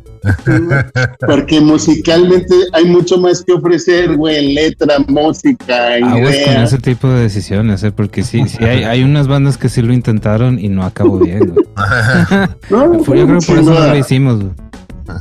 Porque 1.27 1.61
musicalmente 1.61 2.55
hay 2.73 2.85
mucho 2.85 3.19
más 3.19 3.43
que 3.43 3.53
ofrecer, 3.53 4.17
güey, 4.17 4.55
letra, 4.55 4.97
música, 5.07 5.93
Aguas 5.93 6.37
con 6.43 6.55
ese 6.55 6.79
tipo 6.79 7.07
de 7.07 7.21
decisiones, 7.21 7.83
¿eh? 7.83 7.91
porque 7.91 8.23
sí, 8.23 8.43
sí 8.47 8.65
hay, 8.65 8.83
hay 8.83 9.03
unas 9.03 9.27
bandas 9.27 9.57
que 9.57 9.69
sí 9.69 9.83
lo 9.83 9.93
intentaron 9.93 10.59
y 10.59 10.69
no 10.69 10.83
acabó 10.83 11.19
bien, 11.19 11.53
Yo 12.69 13.03
creo 13.03 13.27
que 13.27 13.45
por 13.45 13.59
eso 13.59 13.61
no 13.61 13.87
lo 13.87 13.95
hicimos, 13.95 14.39
güey. 14.39 14.69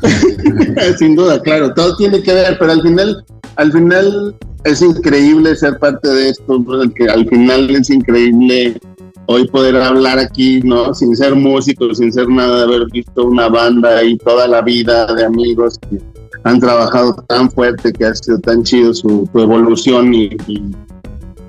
Sin 0.99 1.16
duda, 1.16 1.41
claro, 1.41 1.72
todo 1.74 1.97
tiene 1.97 2.22
que 2.22 2.32
ver, 2.32 2.57
pero 2.59 2.72
al 2.72 2.82
final, 2.82 3.24
al 3.57 3.72
final 3.72 4.36
es 4.64 4.82
increíble 4.82 5.57
ser 5.57 5.78
parte 5.78 6.09
de 6.09 6.30
esto, 6.30 6.64
que 6.95 7.09
al 7.09 7.26
final 7.28 7.70
es 7.70 7.91
increíble 7.91 8.80
hoy 9.26 9.47
poder 9.49 9.76
hablar 9.76 10.18
aquí, 10.18 10.61
¿no? 10.62 10.95
Sin 10.95 11.14
ser 11.14 11.34
músico, 11.34 11.95
sin 11.95 12.12
ser 12.12 12.28
nada, 12.28 12.62
haber 12.62 12.86
visto 12.91 13.26
una 13.26 13.49
banda 13.49 14.03
y 14.03 14.16
toda 14.18 14.49
la 14.49 14.62
vida 14.62 15.12
de 15.14 15.24
amigos 15.24 15.78
que 15.78 16.01
han 16.45 16.61
trabajado 16.61 17.14
tan 17.28 17.51
fuerte, 17.51 17.93
que 17.93 18.07
ha 18.07 18.14
sido 18.14 18.39
tan 18.39 18.62
chido 18.62 18.95
su, 18.95 19.28
evolución 19.34 20.14
y, 20.14 20.30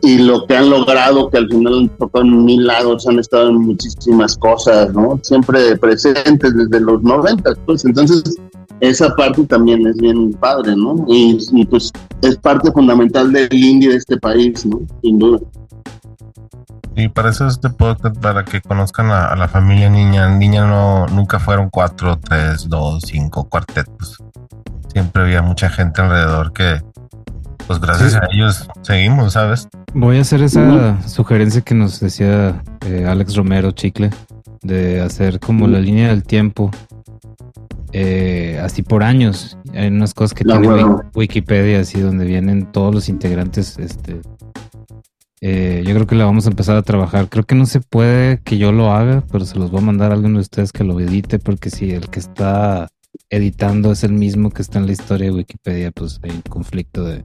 lo 0.04 0.46
que 0.46 0.56
han 0.56 0.70
logrado, 0.70 1.30
que 1.30 1.38
al 1.38 1.48
final 1.48 1.80
han 1.80 1.90
tocado 1.90 2.26
en 2.26 2.46
mil 2.46 2.66
lados, 2.66 3.08
han 3.08 3.20
estado 3.20 3.50
en 3.50 3.62
muchísimas 3.62 4.38
cosas, 4.38 4.94
¿no? 4.94 5.20
Siempre 5.24 5.76
presentes 5.78 6.56
desde 6.56 6.80
los 6.80 7.02
90, 7.04 7.56
pues 7.66 7.86
entonces 7.86 8.24
esa 8.80 9.14
parte 9.16 9.44
también 9.46 9.86
es 9.88 9.98
bien 9.98 10.34
padre, 10.34 10.76
¿no? 10.76 11.06
Y, 11.08 11.38
y 11.54 11.66
pues 11.66 11.92
es 12.22 12.38
parte 12.38 12.72
fundamental 12.72 13.32
del 13.32 13.54
indie 13.54 13.90
de 13.90 13.98
este 13.98 14.18
país, 14.18 14.66
¿no? 14.66 14.80
Sin 15.02 15.20
duda. 15.20 15.40
Y 16.96 17.08
para 17.08 17.30
eso 17.30 17.48
este 17.48 17.70
podcast, 17.70 18.18
para 18.18 18.44
que 18.44 18.62
conozcan 18.62 19.10
a, 19.12 19.34
la 19.36 19.48
familia 19.48 19.90
Niña. 19.90 20.28
Niña 20.30 20.66
no, 20.68 21.06
nunca 21.08 21.40
fueron 21.40 21.70
cuatro, 21.70 22.20
tres, 22.20 22.68
dos, 22.68 23.04
cinco 23.06 23.48
cuartetos. 23.48 24.18
Siempre 24.92 25.22
había 25.22 25.42
mucha 25.42 25.70
gente 25.70 26.02
alrededor 26.02 26.52
que, 26.52 26.82
pues 27.70 27.80
gracias 27.80 28.16
a 28.16 28.28
ellos 28.32 28.68
seguimos, 28.82 29.34
¿sabes? 29.34 29.68
Voy 29.94 30.18
a 30.18 30.22
hacer 30.22 30.42
esa 30.42 31.00
sugerencia 31.08 31.62
que 31.62 31.76
nos 31.76 32.00
decía 32.00 32.64
eh, 32.88 33.06
Alex 33.08 33.36
Romero 33.36 33.70
Chicle, 33.74 34.10
de 34.64 35.02
hacer 35.02 35.40
como 35.40 35.68
la 35.68 35.80
línea 35.80 36.08
del 36.08 36.24
tiempo, 36.24 36.72
eh, 37.94 38.60
así 38.64 38.82
por 38.82 39.04
años. 39.04 39.56
Hay 39.76 39.90
unas 39.90 40.16
cosas 40.16 40.34
que 40.34 40.46
tiene 40.46 40.84
Wikipedia, 41.14 41.82
así 41.82 42.02
donde 42.02 42.26
vienen 42.26 42.72
todos 42.72 42.92
los 42.92 43.08
integrantes 43.08 43.78
este, 43.78 44.20
eh, 45.42 45.84
yo 45.86 45.94
creo 45.94 46.08
que 46.08 46.16
la 46.16 46.26
vamos 46.26 46.48
a 46.48 46.50
empezar 46.50 46.76
a 46.76 46.82
trabajar. 46.82 47.30
Creo 47.30 47.44
que 47.44 47.54
no 47.54 47.68
se 47.68 47.82
puede 47.82 48.42
que 48.42 48.58
yo 48.58 48.72
lo 48.72 48.92
haga, 48.92 49.24
pero 49.32 49.46
se 49.46 49.60
los 49.60 49.70
voy 49.70 49.84
a 49.84 49.86
mandar 49.86 50.10
a 50.10 50.16
alguno 50.16 50.40
de 50.40 50.42
ustedes 50.42 50.72
que 50.72 50.84
lo 50.84 51.00
edite, 51.00 51.38
porque 51.38 51.70
si 51.70 51.92
el 51.92 52.10
que 52.10 52.20
está 52.20 52.88
editando 53.30 53.92
es 53.92 54.04
el 54.04 54.14
mismo 54.14 54.50
que 54.50 54.62
está 54.62 54.80
en 54.80 54.88
la 54.88 54.92
historia 54.92 55.28
de 55.28 55.36
Wikipedia, 55.38 55.92
pues 55.92 56.20
hay 56.24 56.32
un 56.32 56.42
conflicto 56.42 57.04
de, 57.04 57.24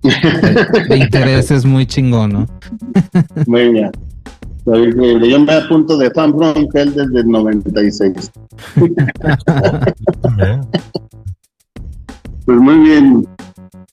intereses 0.97 1.65
muy 1.65 1.87
chingón, 1.87 2.33
¿no? 2.33 2.47
muy 3.47 3.71
bien. 3.71 3.91
Yo 4.67 5.41
me 5.41 5.53
apunto 5.53 5.99
de 5.99 6.11
Fan 6.11 6.33
From 6.33 6.69
Hell 6.73 6.95
desde 6.95 7.21
el 7.21 7.29
96. 7.29 8.33
pues 12.47 12.59
muy 12.61 12.79
bien. 12.79 13.29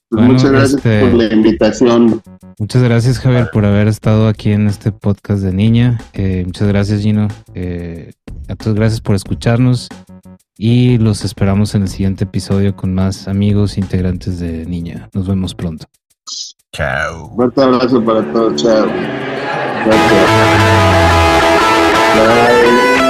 Pues 0.08 0.24
muchas 0.24 0.50
gracias 0.50 0.74
este, 0.74 1.00
por 1.00 1.14
la 1.14 1.32
invitación. 1.32 2.22
Muchas 2.62 2.80
gracias, 2.84 3.18
Javier, 3.18 3.50
por 3.52 3.64
haber 3.64 3.88
estado 3.88 4.28
aquí 4.28 4.52
en 4.52 4.68
este 4.68 4.92
podcast 4.92 5.42
de 5.42 5.52
Niña. 5.52 5.98
Eh, 6.12 6.44
muchas 6.46 6.68
gracias, 6.68 7.00
Gino. 7.00 7.26
Eh, 7.54 8.12
a 8.46 8.54
todos, 8.54 8.76
gracias 8.76 9.00
por 9.00 9.16
escucharnos. 9.16 9.88
y 10.56 10.96
los 10.98 11.24
esperamos 11.24 11.74
en 11.74 11.82
el 11.82 11.88
siguiente 11.88 12.22
episodio 12.22 12.76
con 12.76 12.94
más 12.94 13.26
amigos 13.26 13.78
integrantes 13.78 14.38
de 14.38 14.64
Niña. 14.64 15.10
Nos 15.12 15.26
vemos 15.26 15.56
pronto. 15.56 15.86
Chao. 16.72 17.34
Fuerte 17.34 17.62
abrazo 17.62 18.04
para 18.04 18.32
todos. 18.32 18.62
Chao. 18.62 18.86
Gracias. 19.84 20.28
Bye. 22.14 23.01